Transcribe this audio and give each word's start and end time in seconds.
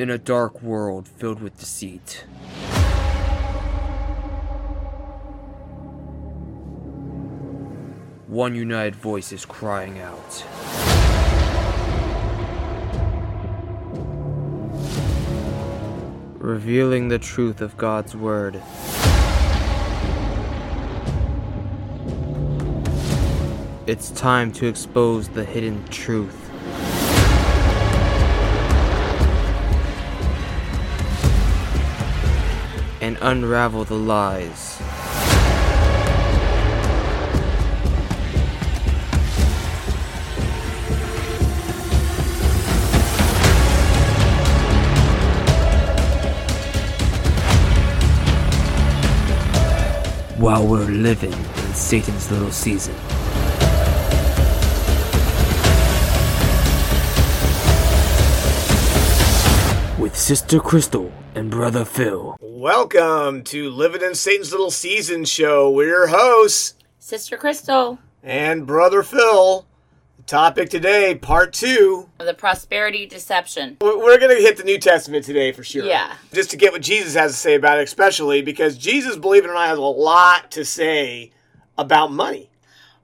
In 0.00 0.08
a 0.08 0.16
dark 0.16 0.62
world 0.62 1.06
filled 1.06 1.42
with 1.42 1.58
deceit. 1.58 2.24
One 8.26 8.54
united 8.54 8.96
voice 8.96 9.30
is 9.30 9.44
crying 9.44 9.98
out. 10.00 10.46
Revealing 16.38 17.08
the 17.08 17.18
truth 17.18 17.60
of 17.60 17.76
God's 17.76 18.16
Word. 18.16 18.62
It's 23.86 24.10
time 24.12 24.50
to 24.52 24.66
expose 24.66 25.28
the 25.28 25.44
hidden 25.44 25.84
truth. 25.88 26.49
And 33.10 33.18
unravel 33.22 33.84
the 33.84 33.96
lies. 33.96 34.78
While 50.38 50.68
we're 50.68 50.84
living 50.84 51.32
in 51.32 51.74
Satan's 51.74 52.30
little 52.30 52.52
season. 52.52 52.94
with 59.98 60.16
Sister 60.16 60.60
Crystal 60.60 61.12
and 61.34 61.50
Brother 61.50 61.84
Phil. 61.84 62.36
Welcome 62.64 63.42
to 63.44 63.70
Living 63.70 64.02
in 64.02 64.14
Satan's 64.14 64.50
Little 64.52 64.70
Season 64.70 65.24
Show. 65.24 65.70
We're 65.70 65.88
your 65.88 66.08
hosts 66.08 66.74
Sister 66.98 67.38
Crystal 67.38 67.98
and 68.22 68.66
Brother 68.66 69.02
Phil. 69.02 69.64
The 70.18 70.22
topic 70.24 70.68
today, 70.68 71.14
part 71.14 71.54
two. 71.54 72.10
of 72.18 72.26
the 72.26 72.34
prosperity 72.34 73.06
deception. 73.06 73.78
We're 73.80 73.96
we're 73.96 74.18
going 74.18 74.36
to 74.36 74.42
hit 74.42 74.58
the 74.58 74.64
New 74.64 74.76
Testament 74.76 75.24
today 75.24 75.52
for 75.52 75.64
sure. 75.64 75.86
Yeah. 75.86 76.16
Just 76.34 76.50
to 76.50 76.58
get 76.58 76.72
what 76.72 76.82
Jesus 76.82 77.14
has 77.14 77.32
to 77.32 77.38
say 77.38 77.54
about 77.54 77.78
it, 77.78 77.84
especially 77.84 78.42
because 78.42 78.76
Jesus, 78.76 79.16
believe 79.16 79.46
it 79.46 79.48
or 79.48 79.54
not, 79.54 79.68
has 79.68 79.78
a 79.78 79.80
lot 79.80 80.50
to 80.50 80.62
say 80.62 81.30
about 81.78 82.12
money 82.12 82.50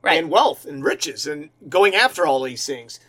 Right. 0.03 0.19
and 0.19 0.31
wealth 0.31 0.67
and 0.67 0.85
riches 0.85 1.27
and 1.27 1.49
going 1.67 1.95
after 1.95 2.27
all 2.27 2.43
these 2.43 2.67
things. 2.67 3.01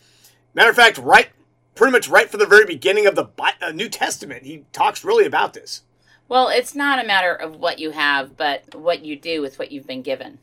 Matter 0.53 0.69
of 0.69 0.77
fact, 0.77 0.97
right, 0.97 1.27
pretty 1.75 1.91
much 1.91 2.07
right 2.07 2.29
from 2.29 2.39
the 2.39 2.45
very 2.45 2.65
beginning 2.65 3.05
of 3.05 3.15
the 3.15 3.25
uh, 3.61 3.73
New 3.73 3.89
Testament, 3.89 4.43
he 4.43 4.63
talks 4.71 5.03
really 5.03 5.25
about 5.25 5.53
this. 5.53 5.81
Well, 6.29 6.49
it's 6.49 6.75
not 6.75 7.03
a 7.03 7.07
matter 7.07 7.33
of 7.33 7.55
what 7.55 7.79
you 7.79 7.91
have, 7.91 8.35
but 8.35 8.75
what 8.75 9.03
you 9.03 9.15
do 9.15 9.41
with 9.41 9.59
what 9.59 9.71
you've 9.71 9.87
been 9.87 10.01
given. 10.01 10.39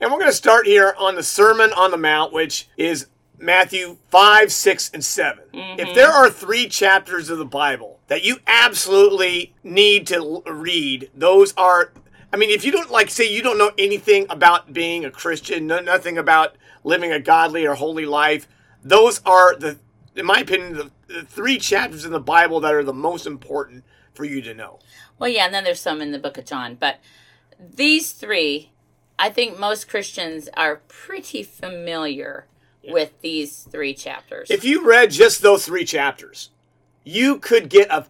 And 0.00 0.10
we're 0.10 0.18
going 0.18 0.30
to 0.30 0.36
start 0.36 0.66
here 0.66 0.94
on 0.98 1.14
the 1.14 1.22
Sermon 1.22 1.72
on 1.72 1.90
the 1.90 1.96
Mount, 1.96 2.32
which 2.32 2.68
is 2.76 3.06
Matthew 3.38 3.96
5, 4.10 4.52
6, 4.52 4.90
and 4.92 5.04
7. 5.04 5.44
If 5.52 5.58
mm-hmm. 5.58 5.94
there 5.94 6.10
are 6.10 6.30
three 6.30 6.68
chapters 6.68 7.30
of 7.30 7.38
the 7.38 7.44
Bible 7.44 7.98
that 8.08 8.24
you 8.24 8.38
absolutely 8.46 9.54
need 9.62 10.06
to 10.08 10.16
l- 10.16 10.42
read, 10.46 11.10
those 11.14 11.54
are. 11.56 11.92
I 12.32 12.36
mean, 12.36 12.50
if 12.50 12.64
you 12.64 12.72
don't, 12.72 12.90
like, 12.90 13.10
say, 13.10 13.30
you 13.30 13.42
don't 13.42 13.56
know 13.56 13.70
anything 13.78 14.26
about 14.28 14.72
being 14.72 15.04
a 15.04 15.10
Christian, 15.10 15.66
no, 15.66 15.80
nothing 15.80 16.18
about 16.18 16.56
living 16.84 17.12
a 17.12 17.20
godly 17.20 17.66
or 17.66 17.74
holy 17.74 18.04
life, 18.04 18.48
those 18.82 19.20
are 19.24 19.56
the, 19.56 19.78
in 20.14 20.26
my 20.26 20.40
opinion, 20.40 20.74
the, 20.74 20.90
the 21.06 21.22
three 21.24 21.58
chapters 21.58 22.04
in 22.04 22.12
the 22.12 22.20
Bible 22.20 22.60
that 22.60 22.74
are 22.74 22.84
the 22.84 22.92
most 22.92 23.26
important 23.26 23.84
for 24.16 24.24
you 24.24 24.40
to 24.42 24.54
know. 24.54 24.78
Well, 25.18 25.28
yeah, 25.28 25.44
and 25.44 25.54
then 25.54 25.64
there's 25.64 25.80
some 25.80 26.00
in 26.00 26.12
the 26.12 26.18
book 26.18 26.38
of 26.38 26.44
John, 26.46 26.74
but 26.74 26.98
these 27.58 28.12
three, 28.12 28.70
I 29.18 29.30
think 29.30 29.58
most 29.58 29.88
Christians 29.88 30.48
are 30.56 30.82
pretty 30.88 31.42
familiar 31.42 32.46
with 32.88 33.20
these 33.20 33.66
three 33.70 33.94
chapters. 33.94 34.50
If 34.50 34.64
you 34.64 34.86
read 34.86 35.10
just 35.10 35.42
those 35.42 35.66
three 35.66 35.84
chapters, 35.84 36.50
you 37.04 37.38
could 37.38 37.68
get 37.68 37.90
a 37.90 38.06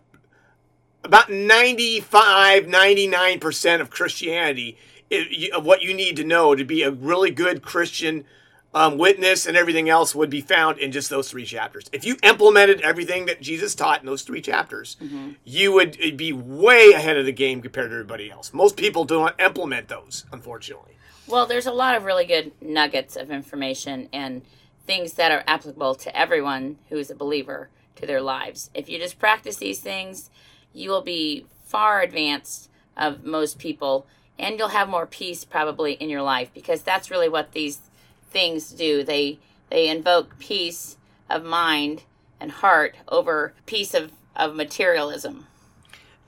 about 1.04 1.30
95 1.30 2.64
99% 2.64 3.80
of 3.80 3.90
Christianity 3.90 4.76
of 5.54 5.64
what 5.64 5.82
you 5.82 5.94
need 5.94 6.16
to 6.16 6.24
know 6.24 6.54
to 6.54 6.64
be 6.64 6.82
a 6.82 6.90
really 6.90 7.30
good 7.30 7.62
Christian 7.62 8.24
um, 8.76 8.98
witness 8.98 9.46
and 9.46 9.56
everything 9.56 9.88
else 9.88 10.14
would 10.14 10.28
be 10.28 10.42
found 10.42 10.78
in 10.78 10.92
just 10.92 11.08
those 11.08 11.30
three 11.30 11.46
chapters. 11.46 11.88
If 11.92 12.04
you 12.04 12.18
implemented 12.22 12.82
everything 12.82 13.24
that 13.24 13.40
Jesus 13.40 13.74
taught 13.74 14.00
in 14.00 14.06
those 14.06 14.20
three 14.20 14.42
chapters, 14.42 14.98
you 15.44 15.72
would 15.72 15.96
be 16.18 16.34
way 16.34 16.92
ahead 16.92 17.16
of 17.16 17.24
the 17.24 17.32
game 17.32 17.62
compared 17.62 17.88
to 17.88 17.94
everybody 17.94 18.30
else. 18.30 18.52
Most 18.52 18.76
people 18.76 19.06
don't 19.06 19.34
implement 19.40 19.88
those, 19.88 20.26
unfortunately. 20.30 20.92
Well, 21.26 21.46
there's 21.46 21.64
a 21.64 21.72
lot 21.72 21.96
of 21.96 22.04
really 22.04 22.26
good 22.26 22.52
nuggets 22.60 23.16
of 23.16 23.30
information 23.30 24.10
and 24.12 24.42
things 24.86 25.14
that 25.14 25.32
are 25.32 25.42
applicable 25.46 25.94
to 25.94 26.14
everyone 26.14 26.76
who 26.90 26.98
is 26.98 27.10
a 27.10 27.14
believer 27.14 27.70
to 27.94 28.06
their 28.06 28.20
lives. 28.20 28.68
If 28.74 28.90
you 28.90 28.98
just 28.98 29.18
practice 29.18 29.56
these 29.56 29.80
things, 29.80 30.28
you 30.74 30.90
will 30.90 31.00
be 31.00 31.46
far 31.64 32.02
advanced 32.02 32.68
of 32.94 33.24
most 33.24 33.58
people 33.58 34.06
and 34.38 34.58
you'll 34.58 34.68
have 34.68 34.90
more 34.90 35.06
peace 35.06 35.46
probably 35.46 35.94
in 35.94 36.10
your 36.10 36.20
life 36.20 36.50
because 36.52 36.82
that's 36.82 37.10
really 37.10 37.28
what 37.28 37.52
these 37.52 37.80
things 38.36 38.70
do. 38.70 39.02
They 39.02 39.38
they 39.70 39.88
invoke 39.88 40.38
peace 40.38 40.98
of 41.30 41.42
mind 41.42 42.02
and 42.38 42.52
heart 42.52 42.94
over 43.08 43.54
peace 43.64 43.94
of, 43.94 44.12
of 44.36 44.54
materialism. 44.54 45.46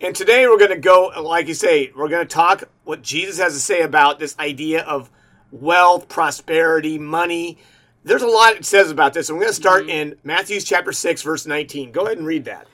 And 0.00 0.16
today 0.16 0.46
we're 0.46 0.56
going 0.56 0.70
to 0.70 0.78
go, 0.78 1.12
like 1.20 1.48
you 1.48 1.54
say, 1.54 1.92
we're 1.94 2.08
going 2.08 2.26
to 2.26 2.34
talk 2.34 2.64
what 2.84 3.02
Jesus 3.02 3.38
has 3.38 3.52
to 3.52 3.60
say 3.60 3.82
about 3.82 4.18
this 4.18 4.38
idea 4.38 4.84
of 4.84 5.10
wealth, 5.52 6.08
prosperity, 6.08 6.98
money. 6.98 7.58
There's 8.04 8.22
a 8.22 8.26
lot 8.26 8.54
it 8.56 8.64
says 8.64 8.90
about 8.90 9.12
this. 9.12 9.30
We're 9.30 9.40
going 9.40 9.48
to 9.48 9.54
start 9.54 9.82
mm-hmm. 9.82 9.90
in 9.90 10.16
Matthew 10.24 10.58
chapter 10.60 10.92
6, 10.92 11.20
verse 11.20 11.44
19. 11.44 11.92
Go 11.92 12.06
ahead 12.06 12.16
and 12.16 12.26
read 12.26 12.46
that. 12.46 12.68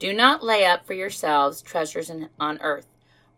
Do 0.00 0.12
not 0.12 0.42
lay 0.42 0.66
up 0.66 0.84
for 0.84 0.94
yourselves 0.94 1.62
treasures 1.62 2.10
in, 2.10 2.28
on 2.40 2.58
earth, 2.60 2.88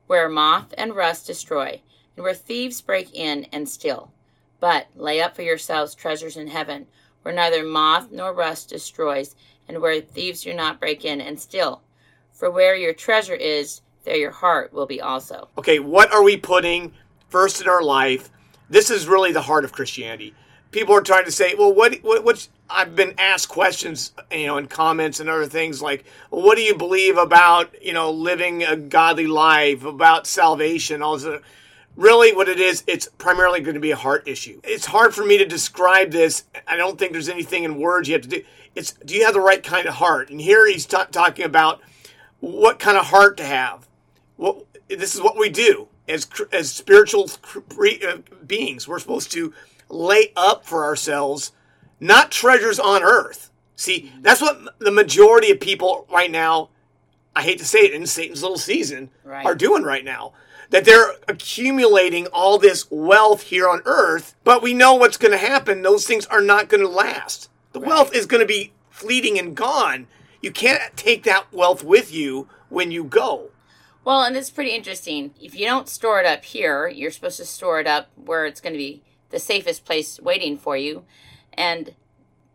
where 0.06 0.30
moth 0.30 0.72
and 0.78 0.96
rust 0.96 1.26
destroy, 1.26 1.82
and 2.16 2.24
where 2.24 2.32
thieves 2.32 2.80
break 2.80 3.14
in 3.14 3.46
and 3.52 3.68
steal. 3.68 4.12
But 4.62 4.86
lay 4.94 5.20
up 5.20 5.34
for 5.34 5.42
yourselves 5.42 5.92
treasures 5.92 6.36
in 6.36 6.46
heaven, 6.46 6.86
where 7.22 7.34
neither 7.34 7.64
moth 7.64 8.12
nor 8.12 8.32
rust 8.32 8.68
destroys, 8.68 9.34
and 9.66 9.80
where 9.80 10.00
thieves 10.00 10.42
do 10.42 10.54
not 10.54 10.78
break 10.78 11.04
in 11.04 11.20
and 11.20 11.40
steal. 11.40 11.82
For 12.32 12.48
where 12.48 12.76
your 12.76 12.94
treasure 12.94 13.34
is, 13.34 13.80
there 14.04 14.14
your 14.14 14.30
heart 14.30 14.72
will 14.72 14.86
be 14.86 15.00
also. 15.00 15.48
Okay, 15.58 15.80
what 15.80 16.12
are 16.12 16.22
we 16.22 16.36
putting 16.36 16.92
first 17.28 17.60
in 17.60 17.66
our 17.66 17.82
life? 17.82 18.30
This 18.70 18.88
is 18.88 19.08
really 19.08 19.32
the 19.32 19.42
heart 19.42 19.64
of 19.64 19.72
Christianity. 19.72 20.32
People 20.70 20.94
are 20.94 21.02
trying 21.02 21.24
to 21.24 21.32
say, 21.32 21.56
well, 21.56 21.74
what, 21.74 21.96
what 22.04 22.22
what's 22.22 22.48
I've 22.70 22.94
been 22.94 23.14
asked 23.18 23.48
questions, 23.48 24.12
you 24.30 24.46
know, 24.46 24.58
in 24.58 24.68
comments 24.68 25.18
and 25.18 25.28
other 25.28 25.46
things 25.46 25.82
like, 25.82 26.04
what 26.30 26.54
do 26.54 26.62
you 26.62 26.76
believe 26.76 27.18
about, 27.18 27.74
you 27.82 27.94
know, 27.94 28.12
living 28.12 28.62
a 28.62 28.76
godly 28.76 29.26
life, 29.26 29.84
about 29.84 30.28
salvation, 30.28 31.02
all 31.02 31.14
this. 31.16 31.26
other- 31.26 31.42
Really, 31.96 32.34
what 32.34 32.48
it 32.48 32.58
is, 32.58 32.82
it's 32.86 33.08
primarily 33.18 33.60
going 33.60 33.74
to 33.74 33.80
be 33.80 33.90
a 33.90 33.96
heart 33.96 34.26
issue. 34.26 34.60
It's 34.64 34.86
hard 34.86 35.14
for 35.14 35.24
me 35.24 35.36
to 35.38 35.44
describe 35.44 36.10
this. 36.10 36.44
I 36.66 36.76
don't 36.76 36.98
think 36.98 37.12
there's 37.12 37.28
anything 37.28 37.64
in 37.64 37.78
words 37.78 38.08
you 38.08 38.14
have 38.14 38.22
to 38.22 38.28
do. 38.28 38.42
It's 38.74 38.92
do 38.92 39.14
you 39.14 39.24
have 39.26 39.34
the 39.34 39.40
right 39.40 39.62
kind 39.62 39.86
of 39.86 39.94
heart? 39.94 40.30
And 40.30 40.40
here 40.40 40.66
he's 40.66 40.86
ta- 40.86 41.08
talking 41.10 41.44
about 41.44 41.80
what 42.40 42.78
kind 42.78 42.96
of 42.96 43.06
heart 43.06 43.36
to 43.36 43.44
have. 43.44 43.86
What 44.36 44.64
this 44.88 45.14
is 45.14 45.20
what 45.20 45.36
we 45.36 45.50
do 45.50 45.88
as 46.08 46.26
as 46.50 46.70
spiritual 46.70 47.30
uh, 47.54 48.16
beings. 48.46 48.88
We're 48.88 48.98
supposed 48.98 49.30
to 49.32 49.52
lay 49.90 50.32
up 50.34 50.64
for 50.64 50.84
ourselves, 50.84 51.52
not 52.00 52.30
treasures 52.30 52.80
on 52.80 53.02
earth. 53.02 53.50
See, 53.76 54.10
that's 54.20 54.40
what 54.40 54.78
the 54.78 54.90
majority 54.90 55.50
of 55.50 55.60
people 55.60 56.06
right 56.10 56.30
now. 56.30 56.70
I 57.36 57.42
hate 57.42 57.58
to 57.58 57.64
say 57.64 57.80
it 57.80 57.92
in 57.92 58.06
Satan's 58.06 58.42
little 58.42 58.58
season 58.58 59.10
Right. 59.24 59.44
are 59.44 59.54
doing 59.54 59.82
right 59.82 60.04
now. 60.04 60.32
That 60.72 60.86
they're 60.86 61.12
accumulating 61.28 62.26
all 62.28 62.58
this 62.58 62.90
wealth 62.90 63.42
here 63.42 63.68
on 63.68 63.82
earth, 63.84 64.34
but 64.42 64.62
we 64.62 64.72
know 64.72 64.94
what's 64.94 65.18
going 65.18 65.32
to 65.32 65.38
happen. 65.38 65.82
Those 65.82 66.06
things 66.06 66.24
are 66.26 66.40
not 66.40 66.68
going 66.68 66.82
to 66.82 66.88
last. 66.88 67.50
The 67.72 67.78
wealth 67.80 68.14
is 68.14 68.24
going 68.26 68.40
to 68.40 68.46
be 68.46 68.72
fleeting 68.88 69.38
and 69.38 69.54
gone. 69.54 70.06
You 70.40 70.50
can't 70.50 70.96
take 70.96 71.24
that 71.24 71.52
wealth 71.52 71.84
with 71.84 72.12
you 72.12 72.48
when 72.70 72.90
you 72.90 73.04
go. 73.04 73.50
Well, 74.02 74.22
and 74.22 74.34
it's 74.34 74.50
pretty 74.50 74.70
interesting. 74.70 75.34
If 75.38 75.54
you 75.54 75.66
don't 75.66 75.90
store 75.90 76.20
it 76.20 76.26
up 76.26 76.42
here, 76.42 76.88
you're 76.88 77.10
supposed 77.10 77.36
to 77.36 77.44
store 77.44 77.78
it 77.78 77.86
up 77.86 78.10
where 78.16 78.46
it's 78.46 78.62
going 78.62 78.72
to 78.72 78.78
be 78.78 79.02
the 79.28 79.38
safest 79.38 79.84
place 79.84 80.18
waiting 80.20 80.56
for 80.56 80.74
you. 80.76 81.04
And 81.52 81.94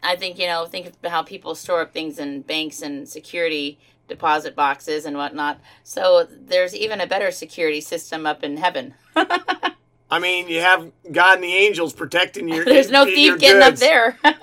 I 0.01 0.15
think, 0.15 0.39
you 0.39 0.47
know, 0.47 0.65
think 0.65 0.87
of 0.87 1.11
how 1.11 1.21
people 1.21 1.53
store 1.53 1.81
up 1.81 1.93
things 1.93 2.17
in 2.17 2.41
banks 2.41 2.81
and 2.81 3.07
security 3.07 3.77
deposit 4.07 4.55
boxes 4.55 5.05
and 5.05 5.17
whatnot. 5.17 5.59
So 5.83 6.27
there's 6.29 6.75
even 6.75 7.01
a 7.01 7.07
better 7.07 7.31
security 7.31 7.81
system 7.81 8.25
up 8.25 8.43
in 8.43 8.57
heaven. 8.57 8.93
I 10.09 10.19
mean, 10.19 10.47
you 10.47 10.61
have 10.61 10.91
God 11.11 11.35
and 11.35 11.43
the 11.43 11.53
angels 11.53 11.93
protecting 11.93 12.47
your. 12.47 12.63
there's 12.65 12.89
no 12.89 13.05
thief 13.05 13.39
getting 13.39 13.61
up 13.61 13.75
there. 13.75 14.17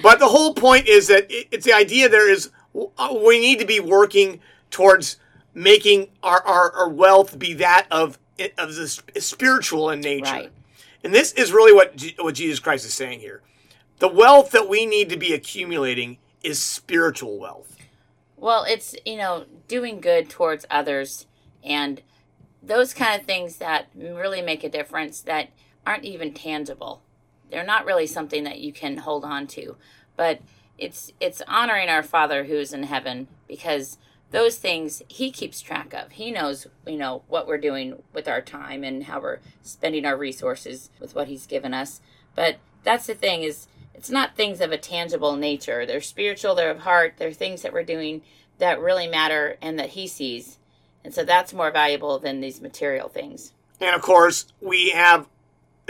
But 0.00 0.20
the 0.20 0.28
whole 0.28 0.54
point 0.54 0.86
is 0.86 1.08
that 1.08 1.26
it's 1.28 1.64
the 1.64 1.72
idea 1.72 2.08
there 2.08 2.30
is 2.30 2.50
uh, 2.74 3.16
we 3.24 3.40
need 3.40 3.58
to 3.58 3.66
be 3.66 3.80
working 3.80 4.40
towards 4.70 5.16
making 5.54 6.08
our, 6.22 6.40
our, 6.46 6.72
our 6.72 6.88
wealth 6.88 7.38
be 7.38 7.54
that 7.54 7.86
of 7.90 8.18
of 8.56 8.74
the 8.76 8.86
spiritual 9.20 9.90
in 9.90 10.00
nature. 10.00 10.32
Right. 10.32 10.52
And 11.02 11.12
this 11.12 11.32
is 11.32 11.52
really 11.52 11.72
what 11.72 11.96
G- 11.96 12.14
what 12.18 12.34
Jesus 12.36 12.60
Christ 12.60 12.86
is 12.86 12.94
saying 12.94 13.20
here. 13.20 13.42
The 13.98 14.08
wealth 14.08 14.52
that 14.52 14.68
we 14.68 14.86
need 14.86 15.08
to 15.08 15.16
be 15.16 15.34
accumulating 15.34 16.18
is 16.42 16.62
spiritual 16.62 17.38
wealth. 17.38 17.76
Well, 18.40 18.64
it's, 18.64 18.94
you 19.04 19.16
know, 19.16 19.46
doing 19.66 20.00
good 20.00 20.30
towards 20.30 20.64
others 20.70 21.26
and 21.64 22.00
those 22.62 22.94
kind 22.94 23.20
of 23.20 23.26
things 23.26 23.56
that 23.56 23.88
really 23.94 24.42
make 24.42 24.64
a 24.64 24.68
difference 24.68 25.20
that 25.22 25.50
aren't 25.86 26.04
even 26.04 26.32
tangible. 26.32 27.02
They're 27.50 27.64
not 27.64 27.84
really 27.84 28.06
something 28.06 28.44
that 28.44 28.60
you 28.60 28.72
can 28.72 28.98
hold 28.98 29.24
on 29.24 29.46
to, 29.48 29.76
but 30.16 30.40
it's 30.76 31.12
it's 31.18 31.42
honoring 31.48 31.88
our 31.88 32.02
Father 32.02 32.44
who's 32.44 32.72
in 32.72 32.84
heaven 32.84 33.26
because 33.48 33.98
those 34.30 34.56
things 34.56 35.02
he 35.08 35.30
keeps 35.30 35.60
track 35.60 35.94
of. 35.94 36.12
He 36.12 36.30
knows, 36.30 36.66
you 36.86 36.98
know, 36.98 37.22
what 37.28 37.46
we're 37.46 37.58
doing 37.58 38.02
with 38.12 38.28
our 38.28 38.42
time 38.42 38.84
and 38.84 39.04
how 39.04 39.20
we're 39.20 39.38
spending 39.62 40.04
our 40.04 40.16
resources 40.16 40.90
with 41.00 41.14
what 41.14 41.28
he's 41.28 41.46
given 41.46 41.72
us. 41.72 42.00
But 42.34 42.58
that's 42.84 43.06
the 43.06 43.14
thing 43.14 43.42
is 43.42 43.66
it's 43.98 44.10
not 44.10 44.36
things 44.36 44.60
of 44.60 44.70
a 44.70 44.78
tangible 44.78 45.34
nature. 45.34 45.84
They're 45.84 46.00
spiritual, 46.00 46.54
they're 46.54 46.70
of 46.70 46.80
heart, 46.80 47.14
they're 47.16 47.32
things 47.32 47.62
that 47.62 47.72
we're 47.72 47.82
doing 47.82 48.22
that 48.58 48.80
really 48.80 49.08
matter 49.08 49.56
and 49.60 49.76
that 49.80 49.90
he 49.90 50.06
sees. 50.06 50.58
And 51.04 51.12
so 51.12 51.24
that's 51.24 51.52
more 51.52 51.72
valuable 51.72 52.20
than 52.20 52.40
these 52.40 52.60
material 52.60 53.08
things. 53.08 53.52
And 53.80 53.96
of 53.96 54.02
course, 54.02 54.46
we 54.60 54.90
have 54.90 55.26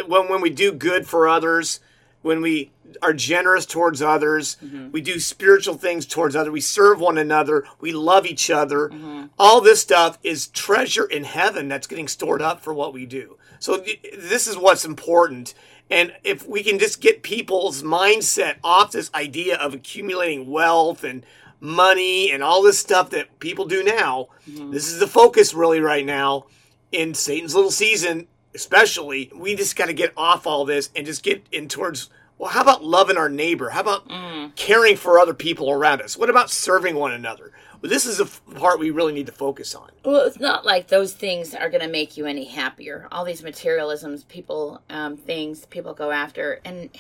when 0.07 0.29
when 0.31 0.41
we 0.41 0.49
do 0.49 0.73
good 0.73 1.07
for 1.07 1.29
others, 1.29 1.81
when 2.23 2.41
we 2.41 2.71
are 3.03 3.13
generous 3.13 3.67
towards 3.67 4.01
others, 4.01 4.57
mm-hmm. 4.65 4.91
we 4.91 5.03
do 5.03 5.21
spiritual 5.21 5.75
things 5.75 6.07
towards 6.07 6.35
others, 6.35 6.51
we 6.51 6.63
serve 6.63 7.01
one 7.01 7.19
another, 7.19 7.65
we 7.79 7.93
love 7.93 8.25
each 8.25 8.49
other. 8.49 8.89
Mm-hmm. 8.89 9.27
All 9.39 9.61
this 9.61 9.83
stuff 9.83 10.19
is 10.23 10.47
treasure 10.49 11.05
in 11.05 11.25
heaven 11.25 11.69
that's 11.69 11.87
getting 11.87 12.09
stored 12.09 12.41
up 12.41 12.63
for 12.63 12.73
what 12.73 12.95
we 12.95 13.05
do. 13.05 13.37
So 13.59 13.81
th- 13.81 14.01
this 14.17 14.47
is 14.47 14.57
what's 14.57 14.87
important. 14.87 15.53
And 15.91 16.13
if 16.23 16.47
we 16.47 16.63
can 16.63 16.79
just 16.79 17.01
get 17.01 17.23
people's 17.23 17.83
mindset 17.83 18.57
off 18.63 18.93
this 18.93 19.11
idea 19.15 19.57
of 19.57 19.75
accumulating 19.75 20.51
wealth 20.51 21.03
and 21.03 21.25
money 21.61 22.31
and 22.31 22.43
all 22.43 22.63
this 22.63 22.79
stuff 22.79 23.11
that 23.11 23.39
people 23.39 23.65
do 23.65 23.83
now, 23.83 24.29
mm-hmm. 24.49 24.71
this 24.71 24.89
is 24.89 24.99
the 24.99 25.07
focus 25.07 25.55
really 25.55 25.81
right 25.81 26.05
now 26.05 26.47
in 26.93 27.15
Satan's 27.15 27.55
little 27.55 27.71
season, 27.71 28.27
especially, 28.55 29.31
we 29.35 29.55
just 29.55 29.77
got 29.77 29.87
to 29.87 29.93
get 29.93 30.13
off 30.17 30.47
all 30.47 30.65
this 30.65 30.91
and 30.97 31.07
just 31.07 31.23
get 31.23 31.47
in 31.53 31.69
towards. 31.69 32.11
Well, 32.39 32.51
how 32.51 32.63
about 32.63 32.85
loving 32.85 33.17
our 33.17 33.29
neighbor? 33.29 33.71
How 33.71 33.81
about 33.81 34.09
mm. 34.09 34.55
caring 34.55 34.97
for 34.97 35.19
other 35.19 35.35
people 35.35 35.73
around 35.73 36.03
us? 36.03 36.17
What 36.17 36.31
about 36.31 36.51
serving 36.51 36.95
one 36.95 37.13
another? 37.13 37.53
Well, 37.81 37.91
this 37.91 38.07
is 38.07 38.19
the 38.19 38.27
part 38.55 38.81
we 38.81 38.91
really 38.91 39.13
need 39.13 39.27
to 39.27 39.33
focus 39.33 39.75
on. 39.75 39.91
Well, 40.05 40.27
it's 40.27 40.41
not 40.41 40.67
like 40.67 40.89
those 40.89 41.13
things 41.13 41.55
are 41.55 41.71
going 41.71 41.83
to 41.83 41.89
make 41.89 42.17
you 42.17 42.27
any 42.27 42.45
happier. 42.45 43.07
All 43.13 43.25
these 43.25 43.43
materialisms, 43.43 44.25
people, 44.25 44.83
um, 44.91 45.17
things 45.17 45.65
people 45.67 45.95
go 45.95 46.11
after, 46.11 46.61
and 46.65 46.91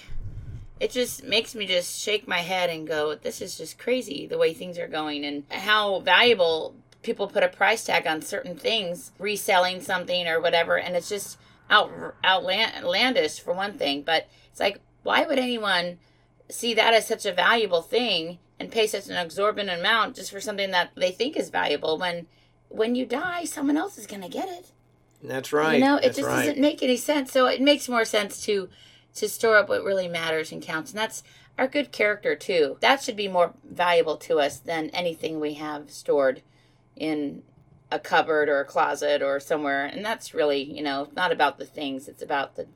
it 0.78 0.92
just 0.92 1.24
makes 1.24 1.56
me 1.56 1.66
just 1.66 2.00
shake 2.00 2.28
my 2.28 2.38
head 2.38 2.70
and 2.70 2.86
go, 2.86 3.16
"This 3.16 3.42
is 3.42 3.58
just 3.58 3.78
crazy 3.78 4.26
the 4.26 4.38
way 4.38 4.54
things 4.54 4.78
are 4.78 4.86
going, 4.86 5.24
and 5.24 5.44
how 5.50 5.98
valuable 6.00 6.76
people 7.02 7.26
put 7.26 7.42
a 7.42 7.48
price 7.48 7.84
tag 7.84 8.06
on 8.06 8.22
certain 8.22 8.56
things, 8.56 9.12
reselling 9.18 9.80
something 9.80 10.28
or 10.28 10.40
whatever, 10.40 10.78
and 10.78 10.94
it's 10.94 11.08
just 11.08 11.38
out 11.70 11.90
outlandish 12.24 13.40
for 13.40 13.52
one 13.52 13.76
thing. 13.76 14.02
But 14.02 14.28
it's 14.50 14.60
like, 14.60 14.80
why 15.02 15.26
would 15.26 15.38
anyone 15.38 15.98
see 16.50 16.74
that 16.74 16.94
as 16.94 17.06
such 17.06 17.26
a 17.26 17.32
valuable 17.32 17.82
thing 17.82 18.38
and 18.60 18.70
pay 18.72 18.86
such 18.86 19.08
an 19.08 19.16
exorbitant 19.16 19.78
amount 19.78 20.16
just 20.16 20.30
for 20.30 20.40
something 20.40 20.70
that 20.70 20.90
they 20.96 21.10
think 21.10 21.36
is 21.36 21.50
valuable 21.50 21.98
when 21.98 22.26
when 22.68 22.94
you 22.94 23.06
die 23.06 23.44
someone 23.44 23.76
else 23.76 23.96
is 23.98 24.06
going 24.06 24.22
to 24.22 24.28
get 24.28 24.48
it 24.48 24.72
That's 25.22 25.52
right. 25.52 25.74
you 25.78 25.84
know 25.84 25.96
it 25.96 26.02
That's 26.02 26.16
just 26.18 26.28
right. 26.28 26.46
doesn't 26.46 26.60
make 26.60 26.82
any 26.82 26.96
sense 26.96 27.32
so 27.32 27.46
it 27.46 27.60
makes 27.60 27.88
more 27.88 28.04
sense 28.04 28.40
to 28.42 28.68
to 29.14 29.28
store 29.28 29.56
up 29.56 29.68
what 29.68 29.84
really 29.84 30.08
matters 30.08 30.52
and 30.52 30.62
counts 30.62 30.90
and 30.90 30.98
that's 30.98 31.22
our 31.56 31.66
good 31.66 31.92
character 31.92 32.36
too 32.36 32.76
that 32.80 33.02
should 33.02 33.16
be 33.16 33.28
more 33.28 33.54
valuable 33.68 34.16
to 34.16 34.38
us 34.38 34.58
than 34.58 34.90
anything 34.90 35.40
we 35.40 35.54
have 35.54 35.90
stored 35.90 36.42
in 36.96 37.42
a 37.90 37.98
cupboard 37.98 38.48
or 38.50 38.60
a 38.60 38.64
closet 38.66 39.22
or 39.22 39.40
somewhere 39.40 39.86
and 39.86 40.04
that's 40.04 40.34
really 40.34 40.62
you 40.62 40.82
know 40.82 41.08
not 41.16 41.32
about 41.32 41.58
the 41.58 41.64
things 41.64 42.06
it's 42.06 42.22
about 42.22 42.54
the 42.56 42.66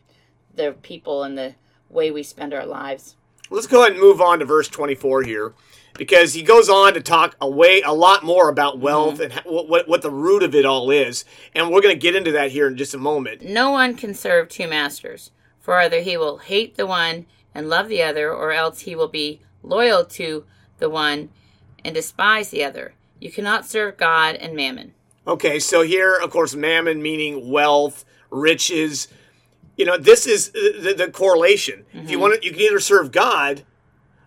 the 0.54 0.72
people 0.82 1.22
and 1.22 1.36
the 1.36 1.54
way 1.90 2.10
we 2.10 2.22
spend 2.22 2.54
our 2.54 2.64
lives 2.66 3.16
Let's 3.52 3.66
go 3.66 3.82
ahead 3.82 3.92
and 3.92 4.00
move 4.00 4.20
on 4.22 4.38
to 4.38 4.46
verse 4.46 4.66
24 4.68 5.24
here 5.24 5.52
because 5.98 6.32
he 6.32 6.42
goes 6.42 6.70
on 6.70 6.94
to 6.94 7.00
talk 7.02 7.36
a 7.38 7.48
way 7.48 7.82
a 7.82 7.92
lot 7.92 8.24
more 8.24 8.48
about 8.48 8.78
wealth 8.78 9.18
mm-hmm. 9.18 9.36
and 9.36 9.42
what, 9.44 9.68
what 9.68 9.86
what 9.88 10.00
the 10.00 10.10
root 10.10 10.42
of 10.42 10.54
it 10.54 10.64
all 10.64 10.90
is 10.90 11.26
and 11.54 11.70
we're 11.70 11.82
going 11.82 11.94
to 11.94 12.00
get 12.00 12.16
into 12.16 12.32
that 12.32 12.50
here 12.50 12.66
in 12.66 12.78
just 12.78 12.94
a 12.94 12.98
moment 12.98 13.42
No 13.42 13.70
one 13.70 13.94
can 13.94 14.14
serve 14.14 14.48
two 14.48 14.66
masters, 14.66 15.32
for 15.60 15.78
either 15.78 16.00
he 16.00 16.16
will 16.16 16.38
hate 16.38 16.76
the 16.76 16.86
one 16.86 17.26
and 17.54 17.68
love 17.68 17.88
the 17.88 18.02
other, 18.02 18.32
or 18.32 18.52
else 18.52 18.80
he 18.80 18.96
will 18.96 19.08
be 19.08 19.42
loyal 19.62 20.04
to 20.06 20.46
the 20.78 20.88
one 20.88 21.28
and 21.84 21.94
despise 21.94 22.48
the 22.48 22.64
other. 22.64 22.94
You 23.20 23.30
cannot 23.30 23.66
serve 23.66 23.98
God 23.98 24.36
and 24.36 24.56
mammon. 24.56 24.94
okay 25.26 25.58
so 25.58 25.82
here 25.82 26.16
of 26.16 26.30
course 26.30 26.54
mammon 26.54 27.02
meaning 27.02 27.50
wealth 27.50 28.06
riches 28.30 29.08
you 29.76 29.84
know 29.84 29.96
this 29.96 30.26
is 30.26 30.50
the, 30.50 30.94
the 30.96 31.10
correlation 31.10 31.84
if 31.92 32.10
you 32.10 32.16
mm-hmm. 32.16 32.20
want 32.20 32.40
to 32.40 32.46
you 32.46 32.52
can 32.52 32.60
either 32.60 32.80
serve 32.80 33.10
god 33.10 33.64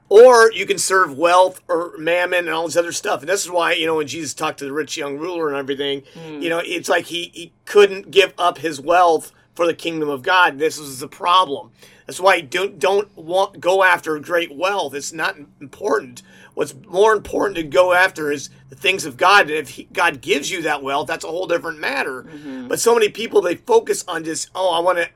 or 0.09 0.51
you 0.51 0.65
can 0.65 0.77
serve 0.77 1.17
wealth 1.17 1.61
or 1.67 1.93
mammon 1.97 2.39
and 2.39 2.49
all 2.49 2.65
this 2.65 2.77
other 2.77 2.91
stuff. 2.91 3.21
And 3.21 3.29
this 3.29 3.43
is 3.43 3.49
why, 3.49 3.73
you 3.73 3.87
know, 3.87 3.95
when 3.95 4.07
Jesus 4.07 4.33
talked 4.33 4.59
to 4.59 4.65
the 4.65 4.71
rich 4.71 4.97
young 4.97 5.17
ruler 5.17 5.47
and 5.47 5.57
everything, 5.57 6.03
mm. 6.13 6.41
you 6.41 6.49
know, 6.49 6.61
it's 6.63 6.89
like 6.89 7.05
he, 7.05 7.31
he 7.33 7.53
couldn't 7.65 8.11
give 8.11 8.33
up 8.37 8.59
his 8.59 8.79
wealth 8.79 9.31
for 9.55 9.65
the 9.65 9.73
kingdom 9.73 10.09
of 10.09 10.21
God. 10.21 10.59
This 10.59 10.77
was 10.79 10.99
the 10.99 11.07
problem. 11.07 11.71
That's 12.05 12.19
why 12.19 12.41
don't 12.41 12.77
don't 12.77 13.15
want 13.17 13.59
go 13.59 13.83
after 13.83 14.19
great 14.19 14.55
wealth. 14.55 14.93
It's 14.93 15.11
not 15.11 15.37
important. 15.59 16.21
What's 16.53 16.75
more 16.87 17.13
important 17.13 17.55
to 17.55 17.63
go 17.63 17.93
after 17.93 18.31
is 18.31 18.49
the 18.69 18.75
things 18.75 19.05
of 19.05 19.17
God. 19.17 19.49
And 19.49 19.57
if 19.57 19.69
he, 19.69 19.85
God 19.91 20.21
gives 20.21 20.51
you 20.51 20.61
that 20.61 20.83
wealth, 20.83 21.07
that's 21.07 21.25
a 21.25 21.29
whole 21.29 21.47
different 21.47 21.79
matter. 21.79 22.23
Mm-hmm. 22.23 22.67
But 22.67 22.79
so 22.79 22.93
many 22.93 23.09
people 23.09 23.41
they 23.41 23.55
focus 23.55 24.05
on 24.07 24.23
just 24.23 24.51
oh, 24.53 24.71
I 24.71 24.79
want 24.79 24.99
to. 24.99 25.09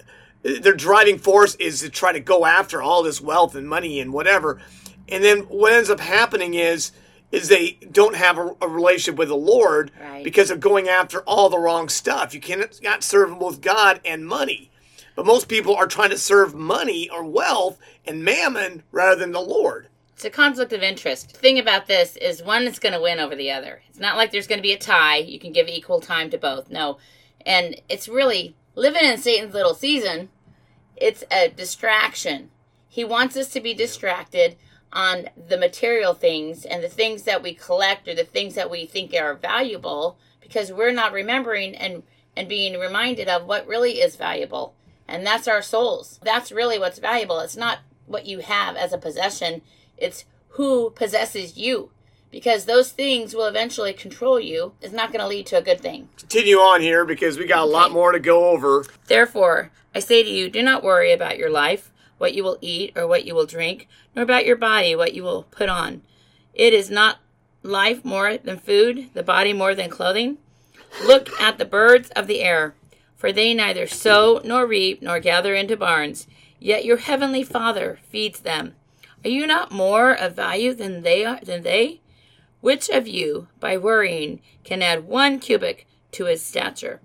Their 0.43 0.73
driving 0.73 1.17
force 1.17 1.55
is 1.55 1.81
to 1.81 1.89
try 1.89 2.13
to 2.13 2.19
go 2.19 2.45
after 2.45 2.81
all 2.81 3.03
this 3.03 3.19
wealth 3.21 3.55
and 3.55 3.67
money 3.67 3.99
and 3.99 4.13
whatever. 4.13 4.59
And 5.07 5.23
then 5.23 5.39
what 5.41 5.73
ends 5.73 5.89
up 5.89 5.99
happening 5.99 6.53
is 6.53 6.91
is 7.31 7.47
they 7.47 7.77
don't 7.91 8.15
have 8.15 8.39
a, 8.39 8.55
a 8.61 8.67
relationship 8.67 9.17
with 9.19 9.27
the 9.27 9.35
Lord 9.35 9.91
Right. 10.01 10.23
because 10.23 10.47
they're 10.47 10.57
going 10.57 10.89
after 10.89 11.19
all 11.21 11.49
the 11.49 11.59
wrong 11.59 11.87
stuff. 11.87 12.33
You 12.33 12.39
cannot 12.39 12.79
not 12.81 13.03
serve 13.03 13.37
both 13.37 13.61
God 13.61 13.99
and 14.03 14.25
money. 14.25 14.71
But 15.15 15.25
most 15.27 15.47
people 15.49 15.75
are 15.75 15.85
trying 15.85 16.09
to 16.11 16.17
serve 16.17 16.55
money 16.55 17.09
or 17.09 17.23
wealth 17.23 17.77
and 18.05 18.23
mammon 18.23 18.83
rather 18.91 19.15
than 19.19 19.31
the 19.31 19.41
Lord. 19.41 19.89
It's 20.15 20.25
a 20.25 20.29
conflict 20.29 20.73
of 20.73 20.81
interest. 20.81 21.33
The 21.33 21.39
thing 21.39 21.59
about 21.59 21.87
this 21.87 22.15
is 22.17 22.41
one 22.41 22.63
is 22.63 22.79
going 22.79 22.93
to 22.93 23.01
win 23.01 23.19
over 23.19 23.35
the 23.35 23.51
other. 23.51 23.81
It's 23.89 23.99
not 23.99 24.17
like 24.17 24.31
there's 24.31 24.47
going 24.47 24.59
to 24.59 24.63
be 24.63 24.73
a 24.73 24.77
tie. 24.77 25.17
You 25.17 25.39
can 25.39 25.51
give 25.53 25.67
equal 25.67 25.99
time 26.01 26.29
to 26.31 26.37
both. 26.37 26.69
No. 26.71 26.97
And 27.45 27.79
it's 27.89 28.07
really 28.09 28.55
living 28.79 29.03
in 29.03 29.17
Satan's 29.17 29.53
little 29.53 29.73
season, 29.73 30.29
it's 30.95 31.23
a 31.31 31.49
distraction. 31.49 32.49
He 32.87 33.03
wants 33.03 33.35
us 33.35 33.49
to 33.49 33.61
be 33.61 33.73
distracted 33.73 34.55
on 34.91 35.29
the 35.35 35.57
material 35.57 36.13
things 36.13 36.65
and 36.65 36.81
the 36.81 36.89
things 36.89 37.23
that 37.23 37.43
we 37.43 37.53
collect 37.53 38.07
or 38.07 38.15
the 38.15 38.23
things 38.23 38.55
that 38.55 38.71
we 38.71 38.85
think 38.85 39.13
are 39.13 39.35
valuable 39.35 40.17
because 40.41 40.71
we're 40.71 40.93
not 40.93 41.13
remembering 41.13 41.75
and 41.75 42.03
and 42.35 42.47
being 42.47 42.79
reminded 42.79 43.27
of 43.27 43.45
what 43.45 43.67
really 43.67 43.99
is 43.99 44.15
valuable. 44.15 44.73
And 45.07 45.25
that's 45.25 45.47
our 45.47 45.61
souls. 45.61 46.19
That's 46.23 46.51
really 46.51 46.79
what's 46.79 46.99
valuable. 46.99 47.39
It's 47.39 47.57
not 47.57 47.79
what 48.05 48.25
you 48.25 48.39
have 48.39 48.77
as 48.77 48.93
a 48.93 48.97
possession, 48.97 49.61
it's 49.97 50.25
who 50.49 50.91
possesses 50.91 51.57
you. 51.57 51.91
Because 52.31 52.65
those 52.65 52.91
things 52.91 53.33
will 53.33 53.47
eventually 53.47 53.93
control 53.93 54.39
you. 54.39 54.73
It's 54.81 54.93
not 54.93 55.11
going 55.11 55.21
to 55.21 55.27
lead 55.27 55.47
to 55.47 55.57
a 55.57 55.63
good 55.63 55.81
thing. 55.81 56.09
Continue 56.17 56.57
on 56.57 56.81
here 56.81 57.05
because 57.05 57.37
we 57.37 57.47
got 57.47 57.63
a 57.63 57.65
lot 57.65 57.91
more 57.91 58.11
to 58.11 58.19
go 58.19 58.49
over. 58.49 58.85
Therefore, 59.07 59.71
I 59.95 59.99
say 59.99 60.21
to 60.21 60.29
you, 60.29 60.49
do 60.49 60.61
not 60.61 60.83
worry 60.83 61.11
about 61.11 61.39
your 61.39 61.49
life, 61.49 61.91
what 62.19 62.35
you 62.35 62.43
will 62.43 62.59
eat 62.61 62.93
or 62.95 63.07
what 63.07 63.25
you 63.25 63.33
will 63.33 63.47
drink, 63.47 63.87
nor 64.15 64.23
about 64.23 64.45
your 64.45 64.55
body, 64.55 64.95
what 64.95 65.15
you 65.15 65.23
will 65.23 65.43
put 65.43 65.69
on. 65.69 66.03
It 66.53 66.73
is 66.73 66.91
not 66.91 67.17
life 67.63 68.05
more 68.05 68.37
than 68.37 68.59
food, 68.59 69.09
the 69.13 69.23
body 69.23 69.53
more 69.53 69.73
than 69.73 69.89
clothing. 69.89 70.37
Look 71.03 71.29
at 71.39 71.57
the 71.57 71.65
birds 71.65 72.09
of 72.11 72.27
the 72.27 72.41
air, 72.41 72.75
for 73.15 73.31
they 73.31 73.53
neither 73.53 73.87
sow 73.87 74.41
nor 74.43 74.67
reap 74.67 75.01
nor 75.01 75.19
gather 75.19 75.55
into 75.55 75.75
barns, 75.75 76.27
yet 76.59 76.85
your 76.85 76.97
heavenly 76.97 77.43
Father 77.43 77.99
feeds 78.09 78.41
them. 78.41 78.75
Are 79.23 79.29
you 79.29 79.47
not 79.47 79.71
more 79.71 80.13
of 80.13 80.35
value 80.35 80.73
than 80.73 81.01
they 81.01 81.25
are 81.25 81.39
than 81.43 81.63
they? 81.63 82.01
Which 82.61 82.89
of 82.89 83.07
you, 83.07 83.47
by 83.59 83.77
worrying, 83.77 84.41
can 84.63 84.81
add 84.81 85.07
one 85.07 85.39
cubit 85.39 85.85
to 86.11 86.25
his 86.25 86.43
stature? 86.43 86.99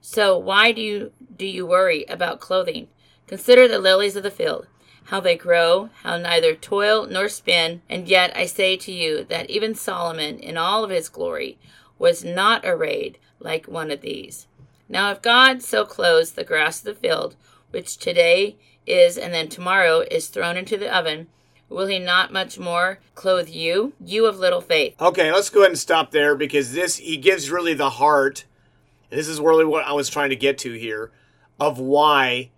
So 0.00 0.38
why 0.38 0.72
do 0.72 0.80
you 0.80 1.12
do 1.36 1.46
you 1.46 1.66
worry 1.66 2.04
about 2.08 2.40
clothing? 2.40 2.88
Consider 3.26 3.68
the 3.68 3.78
lilies 3.78 4.16
of 4.16 4.22
the 4.22 4.30
field, 4.30 4.66
how 5.04 5.20
they 5.20 5.36
grow, 5.36 5.90
how 6.02 6.16
neither 6.18 6.54
toil 6.54 7.06
nor 7.06 7.28
spin. 7.28 7.82
And 7.88 8.08
yet 8.08 8.36
I 8.36 8.46
say 8.46 8.76
to 8.76 8.92
you 8.92 9.24
that 9.24 9.50
even 9.50 9.74
Solomon 9.74 10.38
in 10.38 10.56
all 10.56 10.84
of 10.84 10.90
his 10.90 11.08
glory 11.08 11.58
was 11.98 12.24
not 12.24 12.64
arrayed 12.64 13.18
like 13.38 13.66
one 13.66 13.90
of 13.90 14.00
these. 14.00 14.46
Now 14.88 15.10
if 15.10 15.22
God 15.22 15.62
so 15.62 15.84
clothes 15.84 16.32
the 16.32 16.44
grass 16.44 16.78
of 16.78 16.84
the 16.84 16.94
field, 16.94 17.36
which 17.70 17.98
today 17.98 18.56
is 18.86 19.18
and 19.18 19.32
then 19.32 19.48
tomorrow 19.48 20.00
is 20.10 20.28
thrown 20.28 20.56
into 20.56 20.76
the 20.76 20.94
oven, 20.94 21.28
will 21.68 21.86
he 21.86 21.98
not 21.98 22.32
much 22.32 22.58
more 22.58 22.98
clothe 23.14 23.48
you, 23.48 23.92
you 24.04 24.26
of 24.26 24.38
little 24.38 24.60
faith? 24.60 24.94
Okay, 25.00 25.32
let's 25.32 25.50
go 25.50 25.60
ahead 25.60 25.70
and 25.70 25.78
stop 25.78 26.10
there 26.10 26.34
because 26.34 26.72
this 26.72 26.96
he 26.96 27.16
gives 27.16 27.50
really 27.50 27.74
the 27.74 27.90
heart. 27.90 28.44
This 29.10 29.28
is 29.28 29.40
really 29.40 29.64
what 29.64 29.86
I 29.86 29.92
was 29.92 30.08
trying 30.08 30.30
to 30.30 30.36
get 30.36 30.58
to 30.58 30.72
here 30.72 31.10
of 31.58 31.78
why 31.78 32.50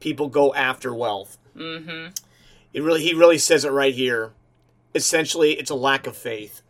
people 0.00 0.28
go 0.28 0.54
after 0.54 0.94
wealth. 0.94 1.38
Mm-hmm. 1.56 2.12
It 2.72 2.82
really 2.82 3.02
he 3.02 3.14
really 3.14 3.38
says 3.38 3.64
it 3.64 3.70
right 3.70 3.94
here. 3.94 4.32
Essentially, 4.94 5.52
it's 5.52 5.70
a 5.70 5.74
lack 5.74 6.06
of 6.06 6.16
faith. 6.16 6.62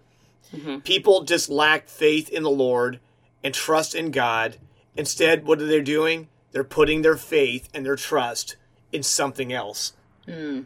People 0.85 1.25
just 1.25 1.49
lack 1.49 1.89
faith 1.89 2.29
in 2.29 2.45
the 2.45 2.51
Lord 2.51 3.01
and 3.43 3.53
trust 3.53 3.93
in 3.93 4.13
God. 4.13 4.57
Instead, 4.97 5.45
what 5.45 5.61
are 5.61 5.67
they 5.67 5.81
doing? 5.81 6.29
They're 6.53 6.63
putting 6.63 7.03
their 7.03 7.17
faith 7.17 7.69
and 7.75 7.85
their 7.85 7.97
trust 7.97 8.55
in 8.93 9.03
something 9.03 9.53
else 9.53 9.95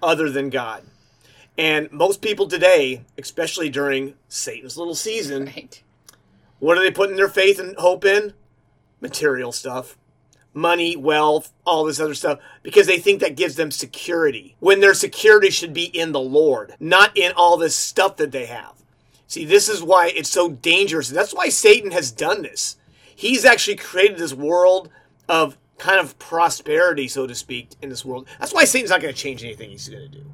other 0.03 0.29
than 0.29 0.51
God. 0.51 0.85
And 1.59 1.91
most 1.91 2.23
people 2.23 2.47
today, 2.47 3.05
especially 3.19 3.69
during 3.69 4.15
Satan's 4.29 4.79
little 4.79 4.95
season, 4.95 5.47
Right. 5.47 5.83
what 6.61 6.79
are 6.79 6.83
they 6.83 6.93
putting 6.93 7.17
their 7.17 7.29
faith 7.29 7.59
and 7.59 7.77
hope 7.77 8.05
in? 8.05 8.33
Material 9.01 9.51
stuff. 9.51 9.99
Money, 10.55 10.97
wealth, 10.97 11.53
all 11.67 11.85
this 11.85 12.01
other 12.01 12.15
stuff, 12.15 12.39
because 12.63 12.87
they 12.87 12.99
think 12.99 13.21
that 13.21 13.37
gives 13.37 13.57
them 13.57 13.71
security. 13.71 14.57
When 14.61 14.81
their 14.81 14.95
security 14.95 15.51
should 15.51 15.75
be 15.75 15.85
in 15.85 16.13
the 16.13 16.21
Lord, 16.21 16.75
not 16.81 17.17
in 17.17 17.33
all 17.33 17.57
this 17.57 17.77
stuff 17.77 18.17
that 18.17 18.33
they 18.33 18.47
have. 18.47 18.75
See, 19.27 19.45
this 19.45 19.69
is 19.69 19.83
why 19.83 20.09
it's 20.15 20.31
so 20.31 20.49
dangerous. 20.49 21.09
That's 21.09 21.35
why 21.35 21.49
Satan 21.49 21.91
has 21.91 22.11
done 22.11 22.43
this. 22.43 22.77
He's 23.15 23.45
actually 23.45 23.77
created 23.77 24.17
this 24.17 24.33
world 24.33 24.91
of 25.29 25.59
kind 25.77 26.01
of 26.01 26.19
prosperity, 26.19 27.09
so 27.09 27.27
to 27.27 27.35
speak, 27.35 27.71
in 27.83 27.89
this 27.89 28.05
world. 28.05 28.27
That's 28.41 28.55
why 28.55 28.65
Satan's 28.65 28.91
not 28.91 29.03
going 29.03 29.15
to 29.15 29.21
change 29.21 29.45
anything 29.45 29.71
he's 29.71 29.89
going 29.89 30.11
to 30.11 30.19
do. 30.19 30.25